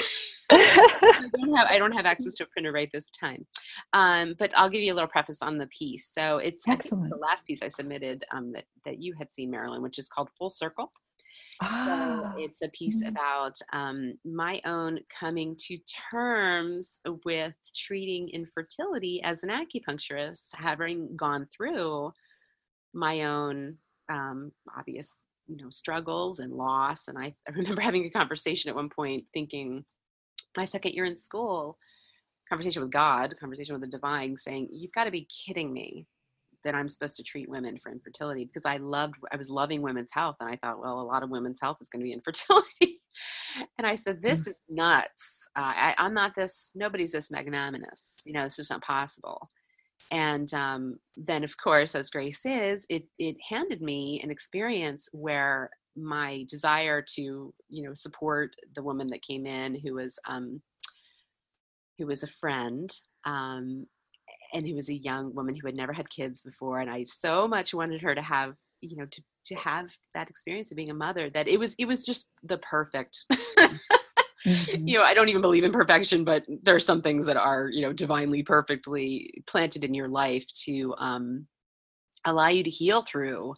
I, 0.51 1.29
don't 1.33 1.55
have, 1.55 1.67
I 1.71 1.79
don't 1.79 1.93
have 1.93 2.07
access 2.07 2.35
to 2.37 2.45
a 2.45 2.47
printer 2.47 2.73
right 2.73 2.91
this 2.93 3.07
time. 3.11 3.47
Um, 3.93 4.35
but 4.39 4.51
I'll 4.57 4.71
give 4.71 4.83
you 4.83 4.93
a 4.93 4.95
little 4.95 5.09
preface 5.09 5.43
on 5.43 5.59
the 5.59 5.67
piece. 5.67 6.09
So 6.13 6.39
it's 6.39 6.65
excellent. 6.67 7.11
the 7.11 7.17
last 7.17 7.45
piece 7.47 7.61
I 7.63 7.69
submitted 7.69 8.25
um, 8.33 8.53
that, 8.53 8.65
that 8.85 9.03
you 9.03 9.15
had 9.19 9.33
seen, 9.33 9.51
Marilyn, 9.51 9.83
which 9.83 9.99
is 9.99 10.09
called 10.09 10.31
Full 10.39 10.51
Circle. 10.51 10.93
Ah. 11.61 12.33
So 12.35 12.43
it's 12.43 12.63
a 12.63 12.69
piece 12.69 13.03
mm-hmm. 13.03 13.09
about 13.09 13.59
um, 13.73 14.15
my 14.25 14.61
own 14.65 15.01
coming 15.19 15.57
to 15.67 15.79
terms 16.11 17.01
with 17.25 17.55
treating 17.75 18.29
infertility 18.31 19.21
as 19.25 19.43
an 19.43 19.51
acupuncturist, 19.51 20.45
having 20.55 21.17
gone 21.17 21.47
through 21.55 22.13
my 22.95 23.25
own 23.25 23.77
um, 24.09 24.53
obvious, 24.77 25.13
you 25.47 25.57
know, 25.57 25.71
struggles 25.71 26.39
and 26.39 26.53
loss. 26.53 27.09
And 27.09 27.19
I, 27.19 27.35
I 27.49 27.53
remember 27.53 27.81
having 27.81 28.05
a 28.05 28.11
conversation 28.11 28.71
at 28.71 28.77
one 28.77 28.89
point, 28.89 29.25
thinking, 29.33 29.85
my 30.59 30.67
second 30.67 30.93
year 30.93 31.07
in 31.07 31.17
school, 31.17 31.79
conversation 32.49 32.83
with 32.83 32.93
God, 32.93 33.35
conversation 33.41 33.75
with 33.75 33.83
the 33.83 33.97
divine, 33.97 34.37
saying, 34.37 34.69
"You've 34.73 34.93
got 34.93 35.05
to 35.05 35.11
be 35.11 35.27
kidding 35.47 35.73
me." 35.73 36.07
that 36.65 36.75
I'm 36.75 36.89
supposed 36.89 37.17
to 37.17 37.23
treat 37.23 37.49
women 37.49 37.79
for 37.79 37.91
infertility 37.91 38.45
because 38.45 38.65
I 38.65 38.79
loved, 38.79 39.15
I 39.33 39.37
was 39.37 39.49
loving 39.49 39.81
women's 39.81 40.11
health. 40.13 40.37
And 40.41 40.51
I 40.51 40.57
thought, 40.57 40.81
well, 40.81 41.01
a 41.01 41.03
lot 41.03 41.23
of 41.23 41.31
women's 41.31 41.61
health 41.61 41.79
is 41.81 41.89
going 41.89 42.01
to 42.01 42.05
be 42.05 42.13
infertility. 42.13 43.01
and 43.79 43.87
I 43.87 43.97
said, 43.97 44.21
this 44.21 44.41
mm-hmm. 44.41 44.51
is 44.51 44.61
nuts. 44.69 45.49
Uh, 45.57 45.63
I, 45.63 45.95
am 45.99 46.15
not 46.15 46.35
this, 46.35 46.73
nobody's 46.75 47.13
this 47.13 47.31
magnanimous. 47.31 48.17
You 48.27 48.33
know, 48.33 48.45
it's 48.45 48.57
just 48.57 48.71
not 48.71 48.83
possible. 48.83 49.49
And 50.11 50.53
um, 50.55 50.99
then, 51.17 51.45
of 51.45 51.57
course, 51.57 51.95
as 51.95 52.11
Grace 52.11 52.45
is, 52.45 52.87
it, 52.89 53.05
it 53.19 53.37
handed 53.49 53.83
me 53.83 54.21
an 54.23 54.31
experience 54.31 55.09
where 55.13 55.71
my 56.03 56.45
desire 56.49 57.03
to, 57.17 57.53
you 57.69 57.83
know, 57.83 57.95
support 57.95 58.55
the 58.75 58.83
woman 58.83 59.09
that 59.09 59.23
came 59.23 59.47
in 59.47 59.79
who 59.81 59.95
was, 59.95 60.19
um, 60.29 60.61
who 61.99 62.07
was 62.07 62.23
a 62.23 62.29
friend 62.29 62.91
um, 63.25 63.87
and 64.53 64.67
who 64.67 64.75
was 64.75 64.89
a 64.89 64.95
young 64.95 65.35
woman 65.35 65.55
who 65.55 65.67
had 65.67 65.75
never 65.75 65.93
had 65.93 66.09
kids 66.11 66.43
before 66.43 66.81
and 66.81 66.91
i 66.91 67.03
so 67.03 67.47
much 67.47 67.75
wanted 67.75 68.01
her 68.01 68.15
to 68.15 68.23
have 68.23 68.55
you 68.81 68.97
know 68.97 69.07
to 69.11 69.23
to 69.45 69.55
have 69.57 69.87
that 70.15 70.31
experience 70.31 70.71
of 70.71 70.77
being 70.77 70.91
a 70.91 70.95
mother 70.95 71.31
that 71.31 71.49
it 71.49 71.59
was 71.59 71.75
it 71.79 71.85
was 71.85 72.05
just 72.05 72.31
the 72.45 72.59
perfect 72.59 73.25
mm-hmm. 73.59 74.87
you 74.87 74.97
know 74.99 75.05
i 75.05 75.15
don't 75.15 75.29
even 75.29 75.43
believe 75.43 75.65
in 75.65 75.73
perfection 75.73 76.25
but 76.25 76.45
there 76.63 76.75
are 76.75 76.81
some 76.81 77.03
things 77.03 77.27
that 77.27 77.37
are 77.37 77.69
you 77.69 77.83
know 77.83 77.93
divinely 77.93 78.43
perfectly 78.43 79.43
planted 79.47 79.85
in 79.85 79.95
your 79.95 80.09
life 80.09 80.45
to 80.55 80.95
um 80.99 81.47
allow 82.25 82.49
you 82.49 82.63
to 82.63 82.71
heal 82.71 83.03
through 83.03 83.55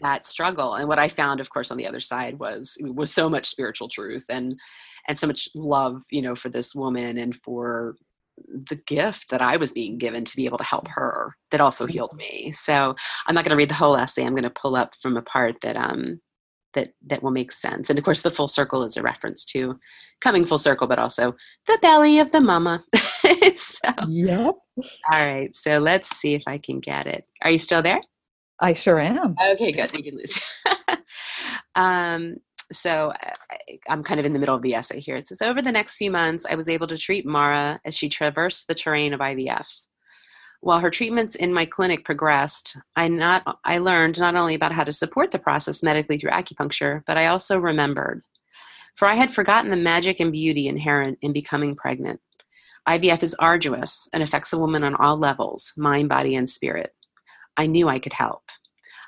that 0.00 0.26
struggle 0.26 0.74
and 0.74 0.88
what 0.88 0.98
i 0.98 1.08
found 1.08 1.40
of 1.40 1.50
course 1.50 1.70
on 1.70 1.76
the 1.76 1.86
other 1.86 2.00
side 2.00 2.38
was 2.38 2.76
was 2.80 3.12
so 3.12 3.28
much 3.28 3.46
spiritual 3.46 3.88
truth 3.88 4.24
and 4.28 4.58
and 5.08 5.18
so 5.18 5.26
much 5.26 5.48
love 5.54 6.02
you 6.10 6.22
know 6.22 6.34
for 6.34 6.48
this 6.48 6.74
woman 6.74 7.18
and 7.18 7.34
for 7.36 7.96
the 8.68 8.76
gift 8.86 9.26
that 9.30 9.42
I 9.42 9.56
was 9.56 9.72
being 9.72 9.98
given 9.98 10.24
to 10.24 10.36
be 10.36 10.46
able 10.46 10.58
to 10.58 10.64
help 10.64 10.88
her 10.88 11.36
that 11.50 11.60
also 11.60 11.84
mm-hmm. 11.84 11.92
healed 11.92 12.16
me. 12.16 12.52
So 12.52 12.94
I'm 13.26 13.34
not 13.34 13.44
going 13.44 13.50
to 13.50 13.56
read 13.56 13.70
the 13.70 13.74
whole 13.74 13.96
essay. 13.96 14.24
I'm 14.24 14.32
going 14.32 14.44
to 14.44 14.50
pull 14.50 14.76
up 14.76 14.94
from 15.02 15.16
a 15.16 15.22
part 15.22 15.56
that 15.62 15.76
um 15.76 16.20
that 16.74 16.92
that 17.06 17.22
will 17.22 17.30
make 17.32 17.52
sense. 17.52 17.90
And 17.90 17.98
of 17.98 18.04
course, 18.04 18.22
the 18.22 18.30
full 18.30 18.48
circle 18.48 18.84
is 18.84 18.96
a 18.96 19.02
reference 19.02 19.44
to 19.46 19.78
coming 20.20 20.46
full 20.46 20.58
circle, 20.58 20.86
but 20.86 20.98
also 20.98 21.34
the 21.66 21.78
belly 21.82 22.20
of 22.20 22.30
the 22.30 22.40
mama. 22.40 22.84
so, 23.56 23.90
yep. 24.08 24.54
All 25.12 25.26
right. 25.26 25.54
So 25.54 25.78
let's 25.78 26.16
see 26.16 26.34
if 26.34 26.44
I 26.46 26.58
can 26.58 26.80
get 26.80 27.06
it. 27.06 27.26
Are 27.42 27.50
you 27.50 27.58
still 27.58 27.82
there? 27.82 28.00
I 28.60 28.72
sure 28.74 28.98
am. 28.98 29.34
Okay, 29.52 29.72
good. 29.72 29.90
We 29.92 30.02
can 30.02 30.16
lose. 30.16 30.38
um, 31.74 32.36
so 32.72 33.12
I, 33.20 33.78
I'm 33.88 34.04
kind 34.04 34.20
of 34.20 34.26
in 34.26 34.32
the 34.32 34.38
middle 34.38 34.54
of 34.54 34.62
the 34.62 34.74
essay 34.74 35.00
here. 35.00 35.16
It 35.16 35.28
says 35.28 35.42
Over 35.42 35.62
the 35.62 35.72
next 35.72 35.96
few 35.96 36.10
months, 36.10 36.46
I 36.48 36.54
was 36.54 36.68
able 36.68 36.86
to 36.88 36.98
treat 36.98 37.26
Mara 37.26 37.80
as 37.84 37.96
she 37.96 38.08
traversed 38.08 38.68
the 38.68 38.74
terrain 38.74 39.12
of 39.12 39.20
IVF. 39.20 39.66
While 40.62 40.80
her 40.80 40.90
treatments 40.90 41.36
in 41.36 41.54
my 41.54 41.64
clinic 41.64 42.04
progressed, 42.04 42.76
I, 42.94 43.08
not, 43.08 43.58
I 43.64 43.78
learned 43.78 44.20
not 44.20 44.34
only 44.36 44.54
about 44.54 44.72
how 44.72 44.84
to 44.84 44.92
support 44.92 45.30
the 45.30 45.38
process 45.38 45.82
medically 45.82 46.18
through 46.18 46.32
acupuncture, 46.32 47.02
but 47.06 47.16
I 47.16 47.26
also 47.26 47.58
remembered. 47.58 48.22
For 48.96 49.08
I 49.08 49.14
had 49.14 49.32
forgotten 49.32 49.70
the 49.70 49.76
magic 49.76 50.20
and 50.20 50.30
beauty 50.30 50.68
inherent 50.68 51.18
in 51.22 51.32
becoming 51.32 51.76
pregnant. 51.76 52.20
IVF 52.86 53.22
is 53.22 53.34
arduous 53.38 54.08
and 54.12 54.22
affects 54.22 54.52
a 54.52 54.58
woman 54.58 54.84
on 54.84 54.94
all 54.96 55.16
levels 55.16 55.72
mind, 55.78 56.10
body, 56.10 56.34
and 56.34 56.48
spirit. 56.48 56.94
I 57.60 57.66
knew 57.66 57.90
I 57.90 57.98
could 57.98 58.14
help. 58.14 58.44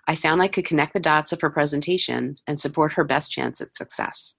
I 0.07 0.15
found 0.15 0.43
I 0.43 0.49
could 0.49 0.67
connect 0.67 0.93
the 0.93 1.01
dots 1.01 1.33
of 1.33 1.41
her 1.41 1.49
presentation 1.49 2.37
and 2.47 2.61
support 2.61 2.93
her 2.93 3.03
best 3.03 3.33
chance 3.33 3.63
at 3.63 3.75
success. 3.75 4.35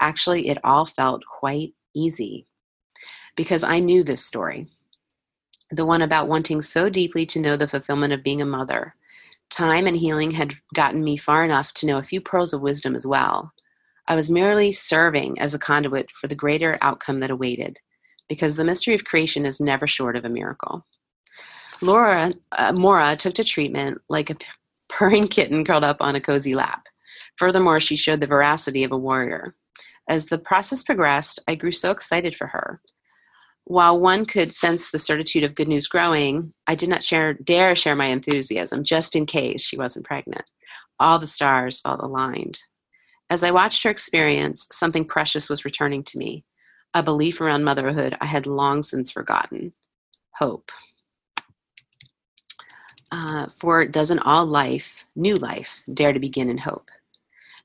Actually, 0.00 0.48
it 0.48 0.58
all 0.62 0.86
felt 0.86 1.24
quite 1.26 1.74
easy 1.92 2.46
because 3.34 3.64
I 3.64 3.80
knew 3.80 4.04
this 4.04 4.24
story 4.24 4.68
the 5.72 5.84
one 5.84 6.02
about 6.02 6.28
wanting 6.28 6.62
so 6.62 6.88
deeply 6.88 7.26
to 7.26 7.40
know 7.40 7.56
the 7.56 7.68
fulfillment 7.68 8.12
of 8.12 8.22
being 8.22 8.40
a 8.40 8.46
mother. 8.46 8.94
Time 9.50 9.86
and 9.88 9.96
healing 9.96 10.30
had 10.30 10.54
gotten 10.72 11.02
me 11.02 11.16
far 11.16 11.44
enough 11.44 11.74
to 11.74 11.86
know 11.86 11.98
a 11.98 12.02
few 12.02 12.20
pearls 12.20 12.54
of 12.54 12.62
wisdom 12.62 12.94
as 12.94 13.06
well. 13.06 13.52
I 14.06 14.14
was 14.14 14.30
merely 14.30 14.70
serving 14.70 15.38
as 15.40 15.52
a 15.52 15.58
conduit 15.58 16.10
for 16.12 16.28
the 16.28 16.34
greater 16.34 16.78
outcome 16.80 17.20
that 17.20 17.30
awaited, 17.30 17.76
because 18.28 18.56
the 18.56 18.64
mystery 18.64 18.94
of 18.94 19.04
creation 19.04 19.44
is 19.44 19.60
never 19.60 19.86
short 19.86 20.16
of 20.16 20.24
a 20.24 20.30
miracle. 20.30 20.86
Laura 21.80 22.32
uh, 22.52 22.72
Mora 22.72 23.16
took 23.16 23.34
to 23.34 23.44
treatment 23.44 24.00
like 24.08 24.30
a 24.30 24.36
purring 24.88 25.28
kitten 25.28 25.64
curled 25.64 25.84
up 25.84 25.98
on 26.00 26.16
a 26.16 26.20
cozy 26.20 26.54
lap. 26.54 26.86
Furthermore, 27.36 27.80
she 27.80 27.96
showed 27.96 28.20
the 28.20 28.26
veracity 28.26 28.84
of 28.84 28.92
a 28.92 28.98
warrior. 28.98 29.54
As 30.08 30.26
the 30.26 30.38
process 30.38 30.82
progressed, 30.82 31.38
I 31.46 31.54
grew 31.54 31.72
so 31.72 31.90
excited 31.90 32.34
for 32.34 32.46
her. 32.48 32.80
While 33.64 34.00
one 34.00 34.24
could 34.24 34.54
sense 34.54 34.90
the 34.90 34.98
certitude 34.98 35.44
of 35.44 35.54
good 35.54 35.68
news 35.68 35.88
growing, 35.88 36.54
I 36.66 36.74
did 36.74 36.88
not 36.88 37.04
share, 37.04 37.34
dare 37.34 37.76
share 37.76 37.94
my 37.94 38.06
enthusiasm 38.06 38.82
just 38.82 39.14
in 39.14 39.26
case 39.26 39.62
she 39.62 39.76
wasn't 39.76 40.06
pregnant. 40.06 40.44
All 40.98 41.18
the 41.18 41.26
stars 41.26 41.80
felt 41.80 42.00
aligned. 42.00 42.60
As 43.28 43.44
I 43.44 43.50
watched 43.50 43.84
her 43.84 43.90
experience, 43.90 44.66
something 44.72 45.04
precious 45.04 45.50
was 45.50 45.66
returning 45.66 46.02
to 46.04 46.18
me 46.18 46.44
a 46.94 47.02
belief 47.02 47.40
around 47.42 47.64
motherhood 47.64 48.16
I 48.20 48.24
had 48.24 48.46
long 48.46 48.82
since 48.82 49.10
forgotten 49.10 49.74
hope. 50.32 50.70
Uh, 53.10 53.46
for 53.58 53.86
doesn't 53.86 54.18
all 54.20 54.44
life, 54.44 54.88
new 55.16 55.34
life, 55.36 55.80
dare 55.94 56.12
to 56.12 56.20
begin 56.20 56.50
in 56.50 56.58
hope? 56.58 56.88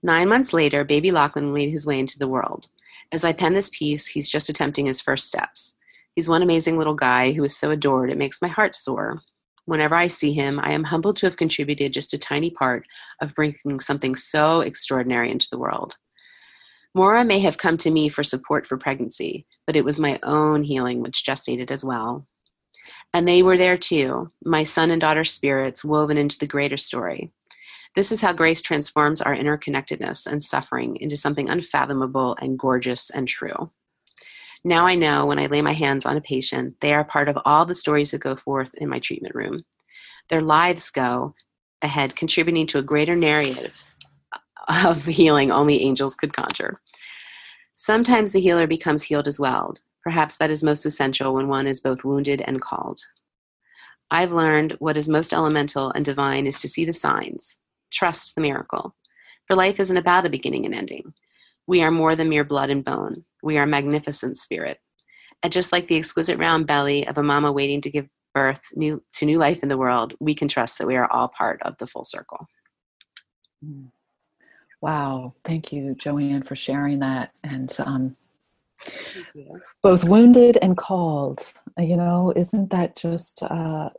Nine 0.01 0.29
months 0.29 0.53
later, 0.53 0.83
baby 0.83 1.11
Lachlan 1.11 1.53
made 1.53 1.71
his 1.71 1.85
way 1.85 1.99
into 1.99 2.19
the 2.19 2.27
world. 2.27 2.67
As 3.11 3.23
I 3.23 3.33
pen 3.33 3.53
this 3.53 3.69
piece, 3.69 4.07
he's 4.07 4.29
just 4.29 4.49
attempting 4.49 4.85
his 4.85 5.01
first 5.01 5.27
steps. 5.27 5.75
He's 6.15 6.29
one 6.29 6.41
amazing 6.41 6.77
little 6.77 6.93
guy 6.93 7.31
who 7.31 7.43
is 7.43 7.57
so 7.57 7.71
adored 7.71 8.09
it 8.09 8.17
makes 8.17 8.41
my 8.41 8.47
heart 8.47 8.75
soar. 8.75 9.21
Whenever 9.65 9.95
I 9.95 10.07
see 10.07 10.33
him, 10.33 10.59
I 10.59 10.71
am 10.71 10.83
humbled 10.83 11.15
to 11.17 11.25
have 11.25 11.37
contributed 11.37 11.93
just 11.93 12.13
a 12.13 12.17
tiny 12.17 12.49
part 12.49 12.85
of 13.21 13.33
bringing 13.33 13.79
something 13.79 14.15
so 14.15 14.61
extraordinary 14.61 15.31
into 15.31 15.47
the 15.49 15.57
world. 15.57 15.95
Mora 16.93 17.25
may 17.25 17.39
have 17.39 17.57
come 17.57 17.77
to 17.77 17.89
me 17.89 18.09
for 18.09 18.23
support 18.23 18.67
for 18.67 18.77
pregnancy, 18.77 19.47
but 19.65 19.75
it 19.75 19.85
was 19.85 19.99
my 19.99 20.19
own 20.21 20.63
healing 20.63 21.01
which 21.01 21.25
gestated 21.25 21.71
as 21.71 21.83
well. 21.83 22.27
And 23.13 23.27
they 23.27 23.43
were 23.43 23.57
there 23.57 23.77
too, 23.77 24.31
my 24.43 24.63
son 24.63 24.89
and 24.89 24.99
daughter 24.99 25.23
spirits 25.23 25.83
woven 25.83 26.17
into 26.17 26.39
the 26.39 26.47
greater 26.47 26.77
story. 26.77 27.31
This 27.95 28.11
is 28.11 28.21
how 28.21 28.33
grace 28.33 28.61
transforms 28.61 29.21
our 29.21 29.35
interconnectedness 29.35 30.25
and 30.25 30.43
suffering 30.43 30.97
into 30.97 31.15
something 31.15 31.47
unfathomable 31.47 32.35
and 32.41 32.57
gorgeous 32.57 33.11
and 33.11 33.27
true. 33.27 33.71
Now 34.65 34.87
I 34.87 34.95
know 34.95 35.27
when 35.27 35.37
I 35.37 35.45
lay 35.45 35.61
my 35.61 35.73
hands 35.73 36.05
on 36.05 36.17
a 36.17 36.21
patient, 36.21 36.75
they 36.79 36.93
are 36.93 37.03
part 37.03 37.29
of 37.29 37.37
all 37.45 37.65
the 37.65 37.75
stories 37.75 38.11
that 38.11 38.21
go 38.21 38.35
forth 38.35 38.73
in 38.75 38.89
my 38.89 38.97
treatment 38.97 39.35
room. 39.35 39.63
Their 40.29 40.41
lives 40.41 40.89
go 40.89 41.35
ahead, 41.83 42.15
contributing 42.15 42.65
to 42.67 42.79
a 42.79 42.83
greater 42.83 43.15
narrative 43.15 43.73
of 44.67 45.05
healing 45.05 45.51
only 45.51 45.83
angels 45.83 46.15
could 46.15 46.33
conjure. 46.33 46.79
Sometimes 47.75 48.31
the 48.31 48.39
healer 48.39 48.65
becomes 48.65 49.03
healed 49.03 49.27
as 49.27 49.39
well, 49.39 49.75
Perhaps 50.03 50.37
that 50.37 50.51
is 50.51 50.63
most 50.63 50.85
essential 50.85 51.33
when 51.33 51.47
one 51.47 51.65
is 51.65 51.81
both 51.81 52.03
wounded 52.03 52.43
and 52.45 52.61
called. 52.61 52.99
I've 54.11 54.31
learned 54.31 54.75
what 54.79 54.97
is 54.97 55.09
most 55.09 55.33
elemental 55.33 55.91
and 55.91 56.05
divine 56.05 56.45
is 56.45 56.59
to 56.59 56.67
see 56.67 56.85
the 56.85 56.93
signs, 56.93 57.55
trust 57.91 58.35
the 58.35 58.41
miracle. 58.41 58.95
For 59.47 59.55
life 59.55 59.79
isn't 59.79 59.97
about 59.97 60.25
a 60.25 60.29
beginning 60.29 60.65
and 60.65 60.75
ending. 60.75 61.13
We 61.67 61.81
are 61.81 61.91
more 61.91 62.15
than 62.15 62.29
mere 62.29 62.43
blood 62.43 62.69
and 62.69 62.83
bone. 62.83 63.25
We 63.41 63.57
are 63.57 63.65
magnificent 63.65 64.37
spirit. 64.37 64.79
And 65.41 65.51
just 65.51 65.71
like 65.71 65.87
the 65.87 65.97
exquisite 65.97 66.37
round 66.37 66.67
belly 66.67 67.07
of 67.07 67.17
a 67.17 67.23
mama 67.23 67.51
waiting 67.51 67.81
to 67.81 67.89
give 67.89 68.07
birth 68.33 68.61
new, 68.75 69.01
to 69.13 69.25
new 69.25 69.37
life 69.37 69.63
in 69.63 69.69
the 69.69 69.77
world, 69.77 70.13
we 70.19 70.33
can 70.33 70.47
trust 70.47 70.77
that 70.77 70.87
we 70.87 70.95
are 70.95 71.11
all 71.11 71.27
part 71.27 71.61
of 71.63 71.77
the 71.77 71.87
full 71.87 72.03
circle. 72.03 72.47
Wow. 74.81 75.33
Thank 75.45 75.71
you, 75.71 75.95
Joanne, 75.95 76.41
for 76.41 76.55
sharing 76.55 76.99
that. 76.99 77.31
And 77.43 77.73
um, 77.79 78.15
both 79.81 80.03
wounded 80.03 80.57
and 80.61 80.77
called 80.77 81.53
you 81.77 81.95
know 81.95 82.33
isn't 82.35 82.69
that 82.69 82.95
just 82.95 83.43
uh, 83.43 83.89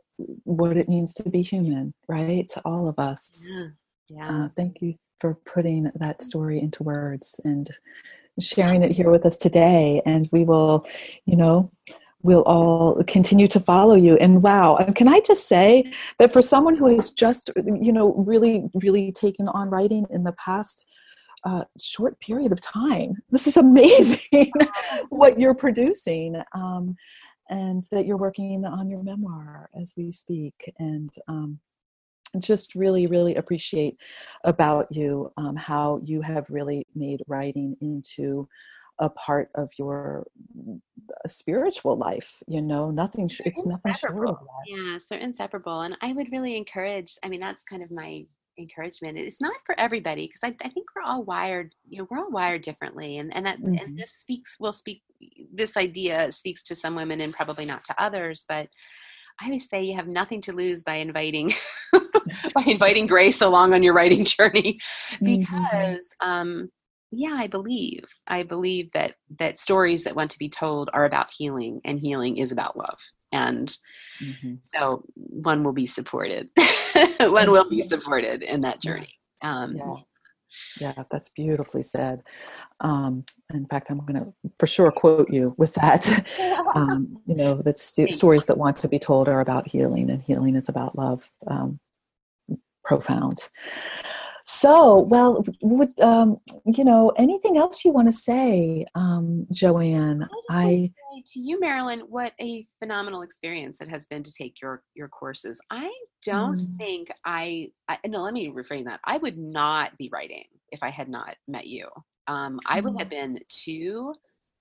what 0.43 0.77
it 0.77 0.89
means 0.89 1.13
to 1.13 1.29
be 1.29 1.41
human 1.41 1.93
right 2.07 2.47
to 2.47 2.61
all 2.65 2.87
of 2.87 2.97
us 2.99 3.45
yeah, 3.49 3.67
yeah. 4.09 4.45
Uh, 4.45 4.47
thank 4.55 4.81
you 4.81 4.95
for 5.19 5.35
putting 5.45 5.91
that 5.95 6.21
story 6.21 6.59
into 6.59 6.83
words 6.83 7.39
and 7.43 7.69
sharing 8.39 8.83
it 8.83 8.91
here 8.91 9.09
with 9.09 9.25
us 9.25 9.37
today 9.37 10.01
and 10.05 10.29
we 10.31 10.43
will 10.43 10.85
you 11.25 11.35
know 11.35 11.71
we'll 12.21 12.41
all 12.41 13.03
continue 13.05 13.47
to 13.47 13.59
follow 13.59 13.95
you 13.95 14.17
and 14.17 14.41
wow 14.41 14.77
can 14.95 15.07
i 15.07 15.19
just 15.21 15.47
say 15.47 15.89
that 16.19 16.33
for 16.33 16.41
someone 16.41 16.75
who 16.75 16.93
has 16.93 17.11
just 17.11 17.49
you 17.55 17.93
know 17.93 18.13
really 18.15 18.63
really 18.73 19.11
taken 19.11 19.47
on 19.49 19.69
writing 19.69 20.05
in 20.09 20.23
the 20.23 20.33
past 20.33 20.87
uh, 21.45 21.63
short 21.79 22.19
period 22.19 22.51
of 22.51 22.61
time. 22.61 23.15
This 23.29 23.47
is 23.47 23.57
amazing 23.57 24.51
what 25.09 25.39
you're 25.39 25.55
producing. 25.55 26.41
Um, 26.53 26.95
and 27.49 27.83
that 27.91 28.07
you're 28.07 28.17
working 28.17 28.65
on 28.65 28.89
your 28.89 29.03
memoir 29.03 29.69
as 29.79 29.93
we 29.95 30.11
speak. 30.11 30.73
And 30.79 31.11
um, 31.27 31.59
just 32.39 32.75
really, 32.75 33.07
really 33.07 33.35
appreciate 33.35 33.99
about 34.43 34.91
you 34.91 35.31
um, 35.37 35.55
how 35.55 36.01
you 36.03 36.21
have 36.21 36.45
really 36.49 36.87
made 36.95 37.21
writing 37.27 37.77
into 37.81 38.47
a 38.99 39.09
part 39.09 39.49
of 39.55 39.69
your 39.77 40.25
spiritual 41.27 41.97
life 41.97 42.41
you 42.47 42.61
know 42.61 42.91
nothing 42.91 43.29
it's 43.43 43.65
nothing 43.65 43.93
short 43.93 44.29
of 44.29 44.37
that 44.39 44.47
yeah 44.67 44.97
so 44.97 45.17
inseparable 45.17 45.81
and 45.81 45.97
i 46.01 46.13
would 46.13 46.31
really 46.31 46.55
encourage 46.55 47.17
i 47.21 47.27
mean 47.27 47.41
that's 47.41 47.65
kind 47.65 47.83
of 47.83 47.91
my 47.91 48.23
encouragement 48.57 49.17
it's 49.17 49.41
not 49.41 49.55
for 49.65 49.77
everybody 49.79 50.27
because 50.27 50.41
I, 50.43 50.55
I, 50.65 50.69
think 50.69 50.87
we're 50.95 51.01
all 51.01 51.23
wired 51.23 51.73
you 51.87 51.99
know 51.99 52.07
we're 52.09 52.19
all 52.19 52.31
wired 52.31 52.61
differently 52.61 53.17
and 53.17 53.35
and 53.35 53.45
that 53.45 53.59
mm-hmm. 53.59 53.75
and 53.77 53.97
this 53.97 54.11
speaks 54.11 54.57
will 54.59 54.71
speak 54.71 55.01
this 55.53 55.75
idea 55.77 56.31
speaks 56.31 56.63
to 56.63 56.75
some 56.75 56.95
women 56.95 57.21
and 57.21 57.33
probably 57.33 57.65
not 57.65 57.83
to 57.85 58.01
others 58.01 58.45
but 58.47 58.67
i 59.41 59.45
always 59.45 59.67
say 59.69 59.83
you 59.83 59.95
have 59.95 60.07
nothing 60.07 60.41
to 60.41 60.53
lose 60.53 60.83
by 60.83 60.95
inviting 60.95 61.51
by 61.93 62.63
inviting 62.65 63.07
grace 63.07 63.41
along 63.41 63.73
on 63.73 63.83
your 63.83 63.93
writing 63.93 64.23
journey 64.25 64.79
mm-hmm. 65.13 65.39
because 65.39 66.07
mm-hmm. 66.21 66.29
um 66.29 66.69
yeah 67.11 67.35
i 67.35 67.47
believe 67.47 68.05
i 68.27 68.41
believe 68.41 68.91
that 68.93 69.15
that 69.37 69.57
stories 69.57 70.03
that 70.03 70.15
want 70.15 70.31
to 70.31 70.39
be 70.39 70.49
told 70.49 70.89
are 70.93 71.05
about 71.05 71.29
healing 71.29 71.81
and 71.83 71.99
healing 71.99 72.37
is 72.37 72.51
about 72.51 72.77
love 72.77 72.99
and 73.31 73.77
mm-hmm. 74.21 74.55
so 74.73 75.03
one 75.15 75.63
will 75.63 75.73
be 75.73 75.87
supported. 75.87 76.49
One 77.19 77.51
will 77.51 77.69
be 77.69 77.81
supported 77.81 78.41
in 78.43 78.61
that 78.61 78.81
journey. 78.81 79.13
Um, 79.41 79.75
yeah. 79.75 79.95
yeah. 80.79 81.03
That's 81.11 81.29
beautifully 81.29 81.83
said. 81.83 82.21
Um, 82.79 83.25
in 83.53 83.65
fact 83.67 83.89
i'm 83.89 83.99
going 83.99 84.19
to 84.19 84.33
for 84.59 84.67
sure 84.67 84.91
quote 84.91 85.29
you 85.29 85.55
with 85.57 85.73
that. 85.75 86.07
Um, 86.75 87.21
you 87.25 87.35
know 87.35 87.61
that 87.61 87.79
st- 87.79 88.13
stories 88.13 88.47
that 88.47 88.57
want 88.57 88.77
to 88.79 88.89
be 88.89 88.99
told 88.99 89.29
are 89.29 89.39
about 89.39 89.69
healing 89.69 90.09
and 90.09 90.21
healing 90.21 90.57
is 90.57 90.67
about 90.67 90.97
love 90.97 91.31
um, 91.47 91.79
profound 92.83 93.47
so, 94.45 94.99
well, 94.99 95.43
would 95.63 95.99
um, 95.99 96.37
you 96.65 96.85
know 96.85 97.11
anything 97.17 97.57
else 97.57 97.83
you 97.83 97.91
want 97.91 98.07
to 98.07 98.13
say, 98.13 98.85
um, 98.93 99.47
Joanne? 99.51 100.29
I, 100.51 100.91
to 101.25 101.39
you, 101.39 101.59
Marilyn, 101.59 102.01
what 102.01 102.33
a 102.39 102.67
phenomenal 102.77 103.23
experience 103.23 103.81
it 103.81 103.89
has 103.89 104.05
been 104.05 104.23
to 104.23 104.31
take 104.31 104.61
your 104.61 104.83
your 104.93 105.07
courses. 105.07 105.59
I 105.71 105.91
don't 106.23 106.59
mm. 106.59 106.77
think 106.77 107.11
I, 107.25 107.71
I 107.89 107.97
no. 108.05 108.21
Let 108.21 108.33
me 108.33 108.49
reframe 108.49 108.85
that. 108.85 108.99
I 109.03 109.17
would 109.17 109.37
not 109.37 109.97
be 109.97 110.09
writing 110.13 110.45
if 110.71 110.83
I 110.83 110.91
had 110.91 111.09
not 111.09 111.35
met 111.47 111.65
you. 111.65 111.87
Um, 112.27 112.59
I 112.67 112.81
would 112.81 112.99
have 112.99 113.09
mm-hmm. 113.09 113.33
been 113.33 113.39
too 113.49 114.13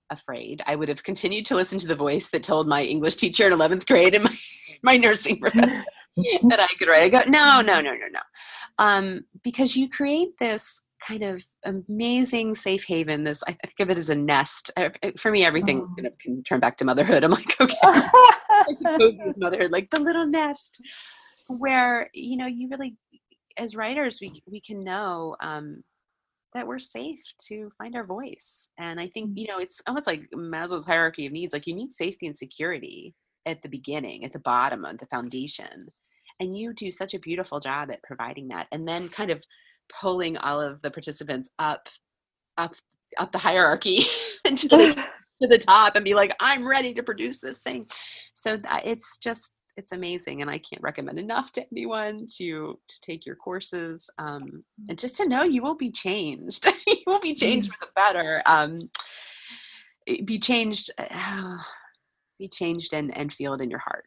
afraid. 0.08 0.62
I 0.66 0.76
would 0.76 0.88
have 0.88 1.02
continued 1.02 1.44
to 1.46 1.56
listen 1.56 1.78
to 1.78 1.86
the 1.86 1.94
voice 1.94 2.30
that 2.30 2.42
told 2.42 2.68
my 2.68 2.82
English 2.82 3.16
teacher 3.16 3.46
in 3.46 3.52
11th 3.52 3.86
grade 3.86 4.14
and 4.14 4.24
my, 4.24 4.36
my 4.82 4.96
nursing 4.96 5.38
professor 5.40 5.84
that 6.48 6.60
I 6.60 6.68
could 6.78 6.88
write. 6.88 7.02
I 7.02 7.08
go, 7.08 7.30
no, 7.30 7.60
no, 7.60 7.80
no, 7.80 7.92
no, 7.92 8.06
no. 8.12 8.20
Um, 8.78 9.24
because 9.42 9.76
you 9.76 9.88
create 9.88 10.38
this 10.38 10.82
kind 11.06 11.22
of 11.22 11.42
amazing 11.64 12.54
safe 12.54 12.84
haven. 12.84 13.24
This, 13.24 13.42
I 13.46 13.52
think 13.52 13.80
of 13.80 13.90
it 13.90 13.98
as 13.98 14.08
a 14.08 14.14
nest. 14.14 14.70
For 15.18 15.30
me, 15.30 15.44
everything 15.44 15.80
oh. 15.82 15.94
kind 15.96 16.06
of 16.06 16.18
can 16.18 16.42
turn 16.42 16.60
back 16.60 16.76
to 16.78 16.84
motherhood. 16.84 17.24
I'm 17.24 17.30
like, 17.30 17.56
okay, 17.60 17.76
motherhood, 19.36 19.70
like 19.70 19.90
the 19.90 20.00
little 20.00 20.26
nest 20.26 20.80
where, 21.48 22.10
you 22.14 22.36
know, 22.36 22.46
you 22.46 22.68
really, 22.70 22.96
as 23.58 23.76
writers, 23.76 24.18
we, 24.20 24.42
we 24.50 24.60
can 24.60 24.82
know, 24.82 25.36
um, 25.40 25.82
that 26.54 26.66
we're 26.66 26.78
safe 26.78 27.20
to 27.48 27.70
find 27.76 27.96
our 27.96 28.06
voice. 28.06 28.68
And 28.78 29.00
I 29.00 29.08
think, 29.08 29.30
mm. 29.30 29.38
you 29.38 29.48
know, 29.48 29.58
it's 29.58 29.82
almost 29.86 30.06
like 30.06 30.30
Maslow's 30.34 30.86
hierarchy 30.86 31.26
of 31.26 31.32
needs. 31.32 31.52
Like 31.52 31.66
you 31.66 31.74
need 31.74 31.94
safety 31.94 32.26
and 32.26 32.38
security 32.38 33.14
at 33.44 33.60
the 33.60 33.68
beginning, 33.68 34.24
at 34.24 34.32
the 34.32 34.38
bottom 34.38 34.84
of 34.84 34.98
the 34.98 35.06
foundation. 35.06 35.88
And 36.40 36.56
you 36.56 36.72
do 36.72 36.90
such 36.90 37.14
a 37.14 37.18
beautiful 37.18 37.60
job 37.60 37.90
at 37.90 38.02
providing 38.02 38.48
that. 38.48 38.66
And 38.72 38.86
then 38.86 39.08
kind 39.08 39.30
of 39.30 39.42
pulling 40.00 40.36
all 40.36 40.60
of 40.60 40.80
the 40.82 40.90
participants 40.90 41.48
up, 41.58 41.88
up, 42.58 42.74
up 43.18 43.32
the 43.32 43.38
hierarchy 43.38 44.04
to, 44.44 44.68
the, 44.68 44.94
to 45.42 45.48
the 45.48 45.58
top 45.58 45.96
and 45.96 46.04
be 46.04 46.14
like, 46.14 46.34
I'm 46.40 46.66
ready 46.66 46.94
to 46.94 47.02
produce 47.02 47.38
this 47.38 47.58
thing. 47.58 47.86
So 48.34 48.56
that, 48.56 48.86
it's 48.86 49.18
just 49.18 49.52
it's 49.76 49.92
amazing 49.92 50.40
and 50.40 50.50
i 50.50 50.58
can't 50.58 50.82
recommend 50.82 51.18
enough 51.18 51.50
to 51.52 51.64
anyone 51.72 52.26
to 52.36 52.78
to 52.88 53.00
take 53.00 53.26
your 53.26 53.36
courses 53.36 54.08
um, 54.18 54.60
and 54.88 54.98
just 54.98 55.16
to 55.16 55.28
know 55.28 55.42
you 55.42 55.62
will 55.62 55.76
be 55.76 55.90
changed 55.90 56.66
you 56.86 56.96
will 57.06 57.20
be 57.20 57.34
changed 57.34 57.72
for 57.72 57.86
the 57.86 57.92
better 57.96 58.42
um, 58.46 58.88
be 60.24 60.38
changed 60.38 60.90
uh, 60.98 61.56
be 62.38 62.48
changed 62.48 62.92
and 62.92 63.16
and 63.16 63.32
feel 63.32 63.54
it 63.54 63.60
in 63.60 63.70
your 63.70 63.80
heart 63.80 64.04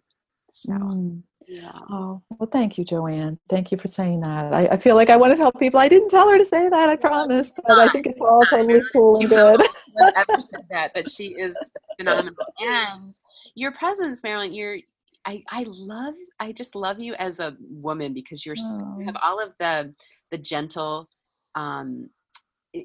so 0.50 0.72
mm. 0.72 1.22
yeah. 1.48 1.72
Oh, 1.90 2.22
well, 2.30 2.50
thank 2.52 2.78
you, 2.78 2.86
Joanne. 2.86 3.38
Thank 3.50 3.72
you 3.72 3.78
for 3.78 3.88
saying 3.88 4.22
that. 4.22 4.54
I, 4.54 4.68
I, 4.68 4.78
feel 4.78 4.96
like 4.96 5.10
I 5.10 5.18
want 5.18 5.34
to 5.34 5.38
tell 5.38 5.52
people 5.52 5.80
I 5.80 5.88
didn't 5.88 6.10
tell 6.10 6.30
her 6.30 6.38
to 6.38 6.46
say 6.46 6.70
that, 6.70 6.90
I 6.90 6.96
promise, 6.96 7.52
but 7.52 7.78
I 7.78 7.90
think 7.90 8.08
it's 8.08 8.22
all 8.22 8.44
totally 8.50 8.82
cool 8.94 9.20
and 9.20 9.30
good. 9.30 9.62
Never 9.98 10.42
said 10.52 10.66
that, 10.70 10.92
but 10.94 11.10
she 11.10 11.28
is 11.28 11.56
phenomenal. 11.98 12.36
And 12.60 13.14
your 13.56 13.72
presence, 13.72 14.24
Marilyn, 14.24 14.54
you're 14.54 14.78
I, 15.26 15.44
I 15.50 15.66
love 15.68 16.14
I 16.40 16.54
just 16.54 16.74
love 16.74 17.00
you 17.00 17.14
as 17.16 17.40
a 17.40 17.58
woman 17.70 18.14
because 18.14 18.46
you're 18.46 18.56
oh. 18.58 18.96
you 18.98 19.06
have 19.06 19.18
all 19.22 19.42
of 19.42 19.52
the 19.60 19.94
the 20.32 20.38
gentle 20.38 21.10
um 21.56 22.10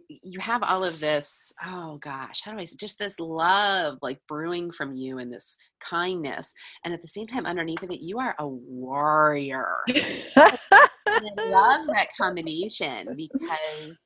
you 0.09 0.41
have 0.41 0.63
all 0.63 0.85
of 0.85 1.01
this 1.01 1.53
oh 1.65 1.99
gosh 1.99 2.41
how 2.45 2.53
do 2.53 2.59
i 2.59 2.65
say 2.65 2.77
just 2.79 2.99
this 2.99 3.19
love 3.19 3.99
like 4.03 4.19
brewing 4.29 4.71
from 4.71 4.95
you 4.95 5.19
and 5.19 5.33
this 5.33 5.57
kindness 5.81 6.53
and 6.85 6.95
at 6.95 7.03
the 7.03 7.09
same 7.09 7.27
time 7.27 7.47
underneath 7.47 7.83
of 7.83 7.91
it 7.91 8.01
you 8.01 8.19
are 8.19 8.35
a 8.39 8.47
warrior 8.47 9.77
i 9.91 11.21
love 11.37 11.87
that 11.87 12.09
combination 12.19 13.09
because 13.17 13.97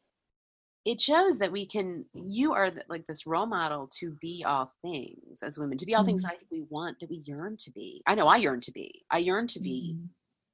it 0.87 1.01
shows 1.01 1.39
that 1.39 1.51
we 1.51 1.67
can 1.67 2.05
you 2.15 2.55
are 2.55 2.71
like 2.89 3.05
this 3.07 3.27
role 3.27 3.45
model 3.45 3.89
to 3.99 4.17
be 4.21 4.45
all 4.47 4.73
things 4.83 5.43
as 5.43 5.59
women 5.59 5.77
to 5.77 5.85
be 5.85 5.95
all 5.95 6.03
mm-hmm. 6.03 6.11
things 6.11 6.25
i 6.25 6.31
think 6.31 6.47
we 6.51 6.65
want 6.71 6.99
that 7.01 7.11
we 7.11 7.23
yearn 7.27 7.57
to 7.59 7.71
be 7.73 8.03
i 8.07 8.15
know 8.15 8.29
i 8.29 8.37
yearn 8.37 8.61
to 8.61 8.73
be 8.73 9.03
i 9.11 9.19
yearn 9.19 9.47
to 9.47 9.61
be 9.61 9.95
mm-hmm. 9.95 10.07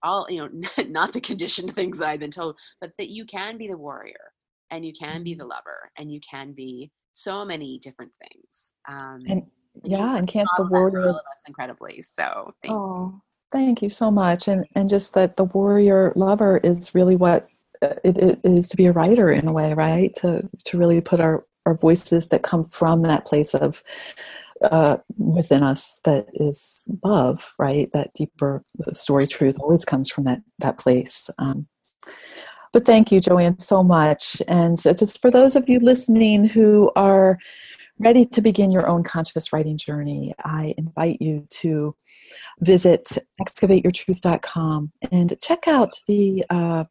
all 0.02 0.26
you 0.28 0.38
know 0.38 0.84
not 0.88 1.12
the 1.12 1.20
conditioned 1.20 1.72
things 1.74 2.00
i've 2.00 2.18
been 2.18 2.30
told 2.30 2.56
but 2.80 2.90
that 2.98 3.10
you 3.10 3.24
can 3.26 3.58
be 3.58 3.68
the 3.68 3.76
warrior 3.76 4.32
and 4.72 4.84
you 4.84 4.92
can 4.92 5.16
mm-hmm. 5.16 5.22
be 5.22 5.34
the 5.34 5.44
lover 5.44 5.90
and 5.96 6.12
you 6.12 6.20
can 6.28 6.52
be 6.52 6.90
so 7.12 7.44
many 7.44 7.78
different 7.78 8.10
things 8.16 8.72
um 8.88 9.20
and 9.28 9.50
yeah 9.84 10.16
and 10.16 10.26
can't 10.26 10.48
the 10.56 10.64
warrior 10.64 11.10
us 11.10 11.42
incredibly 11.46 12.02
so 12.02 12.52
thank 12.62 12.74
oh 12.74 13.12
you. 13.12 13.22
thank 13.52 13.82
you 13.82 13.88
so 13.88 14.10
much 14.10 14.48
and 14.48 14.64
and 14.74 14.88
just 14.88 15.14
that 15.14 15.36
the 15.36 15.44
warrior 15.44 16.12
lover 16.16 16.58
is 16.58 16.94
really 16.94 17.16
what 17.16 17.48
it, 17.82 18.16
it 18.16 18.40
is 18.44 18.68
to 18.68 18.76
be 18.76 18.86
a 18.86 18.92
writer 18.92 19.30
in 19.30 19.48
a 19.48 19.52
way, 19.52 19.74
right? 19.74 20.14
To 20.16 20.48
to 20.64 20.78
really 20.78 21.00
put 21.00 21.20
our 21.20 21.44
our 21.66 21.74
voices 21.74 22.28
that 22.28 22.42
come 22.42 22.64
from 22.64 23.02
that 23.02 23.24
place 23.24 23.54
of 23.54 23.82
uh, 24.62 24.96
within 25.16 25.62
us 25.62 26.00
that 26.04 26.26
is 26.34 26.82
love, 27.04 27.54
right? 27.58 27.88
That 27.92 28.14
deeper 28.14 28.64
story 28.90 29.26
truth 29.26 29.56
always 29.60 29.84
comes 29.84 30.10
from 30.10 30.24
that 30.24 30.42
that 30.58 30.78
place. 30.78 31.28
Um, 31.38 31.66
but 32.72 32.84
thank 32.84 33.12
you, 33.12 33.20
Joanne, 33.20 33.58
so 33.58 33.82
much. 33.82 34.40
And 34.48 34.80
just 34.80 35.20
for 35.20 35.30
those 35.30 35.56
of 35.56 35.68
you 35.68 35.78
listening 35.80 36.46
who 36.46 36.90
are 36.96 37.38
ready 37.98 38.24
to 38.24 38.40
begin 38.40 38.72
your 38.72 38.88
own 38.88 39.04
conscious 39.04 39.52
writing 39.52 39.76
journey, 39.76 40.34
I 40.44 40.74
invite 40.76 41.20
you 41.20 41.46
to 41.60 41.94
visit 42.60 43.18
excavateyourtruth.com 43.40 44.92
and 45.10 45.36
check 45.40 45.68
out 45.68 45.90
the 46.08 46.44
uh, 46.50 46.84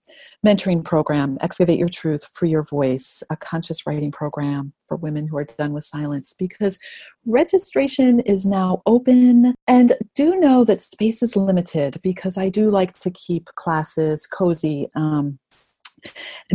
mentoring 0.46 0.86
program, 0.86 1.38
Excavate 1.42 1.80
Your 1.80 1.90
Truth 1.90 2.28
for 2.34 2.46
Your 2.46 2.64
Voice, 2.64 3.24
a 3.30 3.36
conscious 3.36 3.86
writing 3.86 4.12
program 4.12 4.74
for 4.88 4.96
women 4.96 5.28
who 5.28 5.38
are 5.38 5.44
done 5.44 5.74
with 5.74 5.84
silence, 5.84 6.34
because 6.38 6.80
registration 7.26 8.22
is 8.22 8.46
now 8.46 8.82
open. 8.86 9.54
And 9.68 9.94
do 10.16 10.40
know 10.40 10.64
that 10.64 10.80
space 10.80 11.22
is 11.22 11.36
limited 11.36 12.00
because 12.02 12.38
I 12.38 12.50
do 12.50 12.70
like 12.70 12.94
to 13.02 13.12
keep 13.12 13.46
classes 13.56 14.28
cozy. 14.28 14.88
Um, 14.96 15.40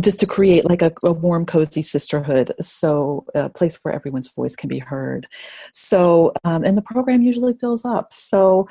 just 0.01 0.19
to 0.19 0.25
create 0.25 0.65
like 0.69 0.81
a, 0.81 0.91
a, 1.03 1.11
warm 1.11 1.45
cozy 1.45 1.81
sisterhood 1.81 2.51
so 2.61 3.25
a 3.33 3.49
place 3.49 3.77
where 3.81 3.93
everyone's 3.93 4.31
voice 4.31 4.55
can 4.55 4.69
be 4.69 4.79
heard. 4.79 5.27
So 5.73 6.33
um, 6.43 6.63
and 6.63 6.77
the 6.77 6.81
program 6.81 7.21
usually 7.21 7.53
fills 7.53 7.85
up. 7.85 8.13
So 8.13 8.67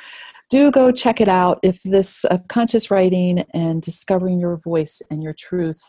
do 0.50 0.70
go 0.70 0.92
check 0.92 1.20
it 1.20 1.28
out. 1.28 1.58
If 1.62 1.82
this 1.82 2.24
uh, 2.24 2.38
conscious 2.48 2.90
writing 2.90 3.44
and 3.52 3.82
discovering 3.82 4.38
your 4.38 4.56
voice 4.56 5.02
and 5.10 5.22
your 5.22 5.32
truth 5.32 5.82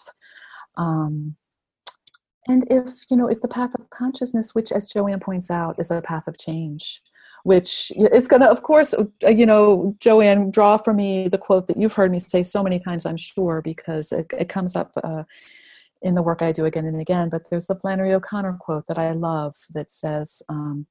um, 0.78 1.36
and 2.48 2.66
if 2.70 3.04
you 3.10 3.18
know 3.18 3.28
if 3.28 3.42
the 3.42 3.48
path 3.48 3.74
of 3.76 3.90
consciousness 3.90 4.56
which 4.56 4.72
as 4.72 4.86
joanne 4.86 5.20
points 5.20 5.52
out 5.52 5.76
is 5.80 5.92
a 5.92 6.02
path 6.02 6.28
of 6.28 6.38
change 6.38 7.02
which 7.48 7.94
it's 7.96 8.28
going 8.28 8.42
to, 8.42 8.50
of 8.50 8.62
course, 8.62 8.94
uh, 8.94 9.06
you 9.30 9.46
know, 9.46 9.96
Joanne, 10.02 10.52
draw 10.52 10.76
for 10.76 10.94
me 10.94 11.30
the 11.30 11.38
quote 11.38 11.68
that 11.68 11.78
you've 11.78 11.94
heard 11.94 12.12
me 12.12 12.20
say 12.20 12.44
so 12.44 12.62
many 12.62 12.78
times, 12.78 13.06
I'm 13.06 13.16
sure, 13.16 13.62
because 13.62 14.12
it, 14.12 14.26
it 14.38 14.50
comes 14.50 14.76
up 14.76 14.92
uh, 15.02 15.24
in 16.02 16.14
the 16.14 16.22
work 16.22 16.42
I 16.42 16.52
do 16.52 16.66
again 16.66 16.86
and 16.86 17.00
again. 17.00 17.30
But 17.30 17.50
there's 17.50 17.68
the 17.68 17.80
Flannery 17.80 18.14
O'Connor 18.14 18.58
quote 18.60 18.88
that 18.88 19.00
I 19.00 19.14
love 19.14 19.56
that 19.74 19.94
says, 19.94 20.42
um, 20.50 20.88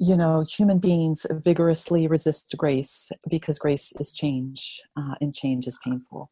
you 0.00 0.16
know, 0.16 0.44
human 0.48 0.78
beings 0.78 1.26
vigorously 1.30 2.06
resist 2.06 2.54
grace 2.56 3.10
because 3.28 3.58
grace 3.58 3.92
is 3.98 4.12
change 4.12 4.80
uh, 4.96 5.14
and 5.20 5.34
change 5.34 5.66
is 5.66 5.78
painful. 5.82 6.30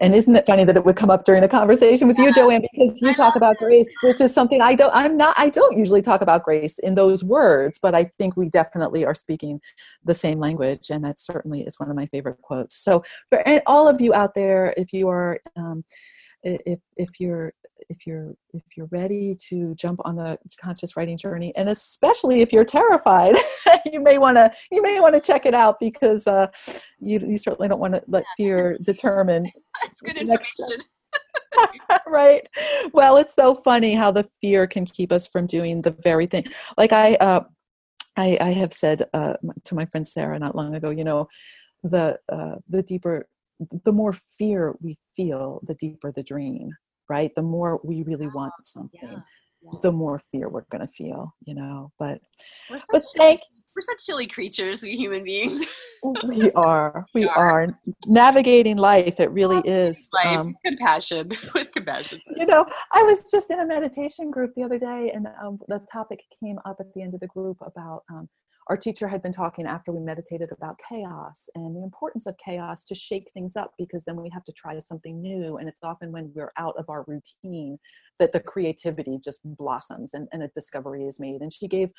And 0.00 0.14
isn't 0.14 0.34
it 0.34 0.46
funny 0.46 0.64
that 0.64 0.76
it 0.76 0.84
would 0.84 0.96
come 0.96 1.10
up 1.10 1.24
during 1.24 1.44
a 1.44 1.48
conversation 1.48 2.08
with 2.08 2.18
you, 2.18 2.32
Joanne, 2.32 2.62
because 2.72 3.00
you 3.00 3.14
talk 3.14 3.36
about 3.36 3.56
grace, 3.58 3.88
which 4.02 4.20
is 4.20 4.34
something 4.34 4.60
I 4.60 4.74
don't, 4.74 4.90
I'm 4.94 5.16
not, 5.16 5.34
I 5.38 5.48
don't 5.48 5.78
usually 5.78 6.02
talk 6.02 6.22
about 6.22 6.42
grace 6.42 6.78
in 6.80 6.96
those 6.96 7.22
words, 7.22 7.78
but 7.80 7.94
I 7.94 8.04
think 8.18 8.36
we 8.36 8.48
definitely 8.48 9.04
are 9.04 9.14
speaking 9.14 9.60
the 10.04 10.14
same 10.14 10.38
language. 10.38 10.90
And 10.90 11.04
that 11.04 11.20
certainly 11.20 11.60
is 11.60 11.78
one 11.78 11.90
of 11.90 11.96
my 11.96 12.06
favorite 12.06 12.42
quotes. 12.42 12.76
So 12.76 13.04
for 13.30 13.44
all 13.66 13.86
of 13.86 14.00
you 14.00 14.12
out 14.12 14.34
there, 14.34 14.74
if 14.76 14.92
you 14.92 15.08
are, 15.08 15.38
um, 15.56 15.84
if, 16.42 16.80
if 16.96 17.20
you're 17.20 17.52
if 17.88 18.06
you're 18.06 18.34
if 18.52 18.62
you're 18.76 18.88
ready 18.90 19.36
to 19.48 19.74
jump 19.74 20.00
on 20.04 20.16
the 20.16 20.38
conscious 20.60 20.96
writing 20.96 21.16
journey 21.16 21.54
and 21.56 21.68
especially 21.68 22.40
if 22.40 22.52
you're 22.52 22.64
terrified 22.64 23.34
you 23.92 24.00
may 24.00 24.18
want 24.18 24.36
to 24.36 24.50
you 24.70 24.82
may 24.82 25.00
want 25.00 25.14
to 25.14 25.20
check 25.20 25.46
it 25.46 25.54
out 25.54 25.78
because 25.80 26.26
uh, 26.26 26.46
you, 27.00 27.18
you 27.20 27.38
certainly 27.38 27.68
don't 27.68 27.80
want 27.80 27.94
to 27.94 28.02
let 28.06 28.24
fear 28.36 28.78
determine 28.82 29.44
that's 29.82 30.02
good 30.02 30.16
information. 30.16 30.84
right? 32.06 32.48
Well 32.92 33.16
it's 33.16 33.34
so 33.34 33.54
funny 33.54 33.94
how 33.94 34.10
the 34.10 34.28
fear 34.40 34.66
can 34.66 34.84
keep 34.86 35.12
us 35.12 35.26
from 35.26 35.46
doing 35.46 35.82
the 35.82 35.92
very 36.02 36.26
thing. 36.26 36.44
Like 36.76 36.92
i 36.92 37.14
uh, 37.14 37.44
I, 38.16 38.38
I 38.40 38.50
have 38.52 38.72
said 38.72 39.02
uh, 39.12 39.34
to 39.64 39.74
my 39.74 39.86
friend 39.86 40.06
Sarah 40.06 40.38
not 40.38 40.54
long 40.54 40.76
ago, 40.76 40.90
you 40.90 41.02
know, 41.02 41.26
the 41.82 42.18
uh, 42.30 42.56
the 42.68 42.80
deeper, 42.80 43.26
the 43.58 43.92
more 43.92 44.12
fear 44.12 44.76
we 44.80 44.96
feel, 45.16 45.60
the 45.64 45.74
deeper 45.74 46.12
the 46.12 46.22
dream 46.22 46.70
right? 47.08 47.30
The 47.34 47.42
more 47.42 47.80
we 47.84 48.02
really 48.02 48.28
want 48.28 48.52
something, 48.64 49.00
yeah. 49.02 49.18
Yeah. 49.62 49.78
the 49.82 49.92
more 49.92 50.18
fear 50.18 50.46
we're 50.50 50.64
going 50.70 50.86
to 50.86 50.92
feel, 50.92 51.34
you 51.44 51.54
know. 51.54 51.90
But, 51.98 52.20
but 52.90 53.02
thank 53.16 53.40
we're 53.74 53.82
such 53.82 54.02
silly 54.02 54.26
creatures, 54.26 54.82
we 54.82 54.96
human 54.96 55.24
beings. 55.24 55.66
we 56.24 56.50
are. 56.52 57.06
We, 57.14 57.22
we 57.22 57.28
are. 57.28 57.62
are. 57.62 57.78
Navigating 58.06 58.76
life, 58.76 59.18
it 59.18 59.30
really 59.30 59.60
is. 59.68 60.08
Life, 60.12 60.38
um, 60.38 60.54
compassion, 60.64 61.30
with 61.54 61.72
compassion. 61.72 62.20
You 62.36 62.46
know, 62.46 62.66
I 62.92 63.02
was 63.02 63.30
just 63.30 63.50
in 63.50 63.60
a 63.60 63.66
meditation 63.66 64.30
group 64.30 64.52
the 64.54 64.62
other 64.62 64.78
day, 64.78 65.12
and 65.14 65.26
um, 65.42 65.58
the 65.68 65.80
topic 65.92 66.20
came 66.42 66.58
up 66.64 66.76
at 66.80 66.86
the 66.94 67.02
end 67.02 67.14
of 67.14 67.20
the 67.20 67.26
group 67.26 67.56
about 67.62 68.02
um, 68.10 68.28
our 68.68 68.76
teacher 68.76 69.08
had 69.08 69.22
been 69.22 69.32
talking 69.32 69.66
after 69.66 69.92
we 69.92 70.00
meditated 70.00 70.50
about 70.50 70.80
chaos 70.88 71.48
and 71.54 71.76
the 71.76 71.82
importance 71.82 72.26
of 72.26 72.36
chaos 72.38 72.84
to 72.84 72.94
shake 72.94 73.30
things 73.32 73.56
up 73.56 73.74
because 73.78 74.04
then 74.04 74.16
we 74.20 74.30
have 74.30 74.44
to 74.44 74.52
try 74.52 74.78
something 74.78 75.20
new. 75.20 75.58
And 75.58 75.68
it's 75.68 75.80
often 75.82 76.12
when 76.12 76.32
we're 76.34 76.52
out 76.56 76.74
of 76.78 76.88
our 76.88 77.04
routine 77.06 77.78
that 78.18 78.32
the 78.32 78.40
creativity 78.40 79.18
just 79.22 79.40
blossoms 79.44 80.14
and, 80.14 80.28
and 80.32 80.42
a 80.42 80.48
discovery 80.54 81.04
is 81.04 81.20
made. 81.20 81.42
And 81.42 81.52
she 81.52 81.68
gave 81.68 81.90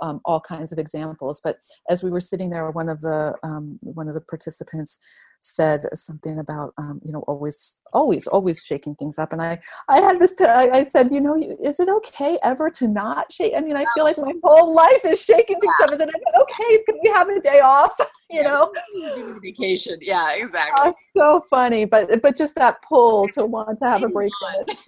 um, 0.00 0.20
all 0.24 0.40
kinds 0.40 0.72
of 0.72 0.78
examples. 0.78 1.40
But 1.42 1.58
as 1.90 2.02
we 2.02 2.10
were 2.10 2.20
sitting 2.20 2.50
there, 2.50 2.70
one 2.70 2.88
of 2.88 3.00
the 3.00 3.34
um, 3.42 3.78
one 3.80 4.08
of 4.08 4.14
the 4.14 4.20
participants 4.20 4.98
said 5.46 5.86
something 5.94 6.38
about 6.38 6.74
um, 6.76 7.00
you 7.04 7.12
know 7.12 7.20
always 7.20 7.76
always 7.92 8.26
always 8.26 8.64
shaking 8.64 8.94
things 8.96 9.18
up 9.18 9.32
and 9.32 9.40
i 9.40 9.58
i 9.88 10.00
had 10.00 10.18
this 10.18 10.34
to, 10.34 10.48
I, 10.48 10.84
said 10.84 11.12
you 11.12 11.20
know 11.20 11.36
is 11.62 11.80
it 11.80 11.88
okay 11.88 12.38
ever 12.42 12.70
to 12.70 12.88
not 12.88 13.32
shake? 13.32 13.52
I 13.56 13.60
mean 13.60 13.76
i 13.76 13.84
feel 13.94 14.04
like 14.04 14.18
my 14.18 14.32
whole 14.42 14.74
life 14.74 15.04
is 15.04 15.22
shaking 15.22 15.60
things 15.60 15.74
yeah. 15.78 15.86
up 15.86 15.92
is 15.92 16.00
it 16.00 16.08
okay? 16.08 16.84
Can 16.86 16.98
we 17.02 17.10
have 17.10 17.28
a 17.28 17.40
day 17.40 17.60
off? 17.60 17.96
You 18.28 18.42
yeah, 18.42 18.50
know? 18.50 19.38
vacation. 19.40 19.98
Yeah 20.02 20.32
exactly. 20.32 20.90
Oh, 20.90 20.94
so 21.16 21.46
funny 21.48 21.84
but 21.84 22.20
but 22.20 22.36
just 22.36 22.56
that 22.56 22.82
pull 22.82 23.28
to 23.28 23.46
want 23.46 23.78
to 23.78 23.84
have 23.84 24.02
a 24.02 24.08
break 24.08 24.32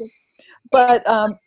but 0.73 1.07
um 1.07 1.39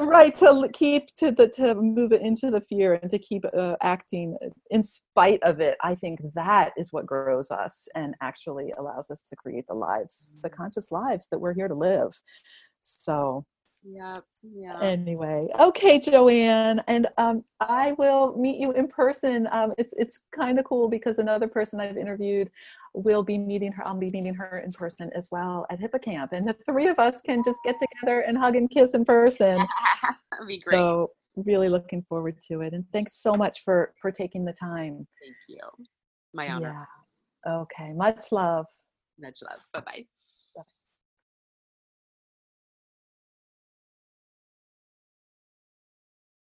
right 0.00 0.34
to 0.34 0.68
keep 0.72 1.14
to 1.16 1.30
the 1.30 1.48
to 1.48 1.74
move 1.74 2.12
it 2.12 2.20
into 2.20 2.50
the 2.50 2.60
fear 2.60 2.94
and 2.94 3.10
to 3.10 3.18
keep 3.18 3.44
uh, 3.56 3.76
acting 3.82 4.36
in 4.70 4.82
spite 4.82 5.42
of 5.42 5.60
it 5.60 5.76
i 5.82 5.94
think 5.94 6.20
that 6.34 6.72
is 6.76 6.92
what 6.92 7.06
grows 7.06 7.50
us 7.50 7.88
and 7.94 8.14
actually 8.20 8.72
allows 8.78 9.10
us 9.10 9.26
to 9.28 9.36
create 9.36 9.66
the 9.68 9.74
lives 9.74 10.34
the 10.42 10.48
mm-hmm. 10.48 10.62
conscious 10.62 10.92
lives 10.92 11.28
that 11.30 11.38
we're 11.38 11.54
here 11.54 11.68
to 11.68 11.74
live 11.74 12.12
so 12.82 13.44
yeah 13.84 14.14
yeah 14.42 14.78
anyway 14.80 15.48
okay 15.58 15.98
joanne 15.98 16.80
and 16.86 17.08
um, 17.18 17.44
i 17.60 17.92
will 17.92 18.36
meet 18.36 18.58
you 18.58 18.72
in 18.72 18.86
person. 18.88 19.48
Um, 19.50 19.72
it's 19.76 19.92
it's 19.96 20.20
kind 20.34 20.58
of 20.58 20.64
cool 20.64 20.88
because 20.88 21.18
another 21.18 21.48
person 21.48 21.80
i've 21.80 21.96
interviewed 21.96 22.50
will 22.94 23.22
be 23.22 23.38
meeting 23.38 23.72
her 23.72 23.86
i'll 23.86 23.94
be 23.94 24.10
meeting 24.10 24.34
her 24.34 24.58
in 24.58 24.72
person 24.72 25.10
as 25.14 25.28
well 25.30 25.66
at 25.70 25.80
HippoCamp 25.80 26.28
and 26.32 26.46
the 26.46 26.54
three 26.64 26.86
of 26.86 26.98
us 26.98 27.20
can 27.22 27.42
just 27.44 27.60
get 27.64 27.76
together 27.78 28.20
and 28.20 28.36
hug 28.36 28.54
and 28.56 28.70
kiss 28.70 28.94
in 28.94 29.04
person. 29.04 29.66
That'd 30.30 30.46
be 30.46 30.58
great. 30.58 30.76
So 30.76 31.10
really 31.36 31.68
looking 31.68 32.02
forward 32.08 32.38
to 32.48 32.60
it 32.60 32.74
and 32.74 32.84
thanks 32.92 33.14
so 33.14 33.32
much 33.32 33.64
for 33.64 33.94
for 34.00 34.12
taking 34.12 34.44
the 34.44 34.52
time. 34.52 35.06
Thank 35.22 35.36
you. 35.48 35.60
My 36.34 36.50
honor. 36.50 36.68
Yeah 36.68 36.84
okay 37.46 37.92
much 37.92 38.30
love. 38.30 38.66
Much 39.18 39.42
love. 39.42 39.60
Bye 39.72 39.80
bye 39.80 40.06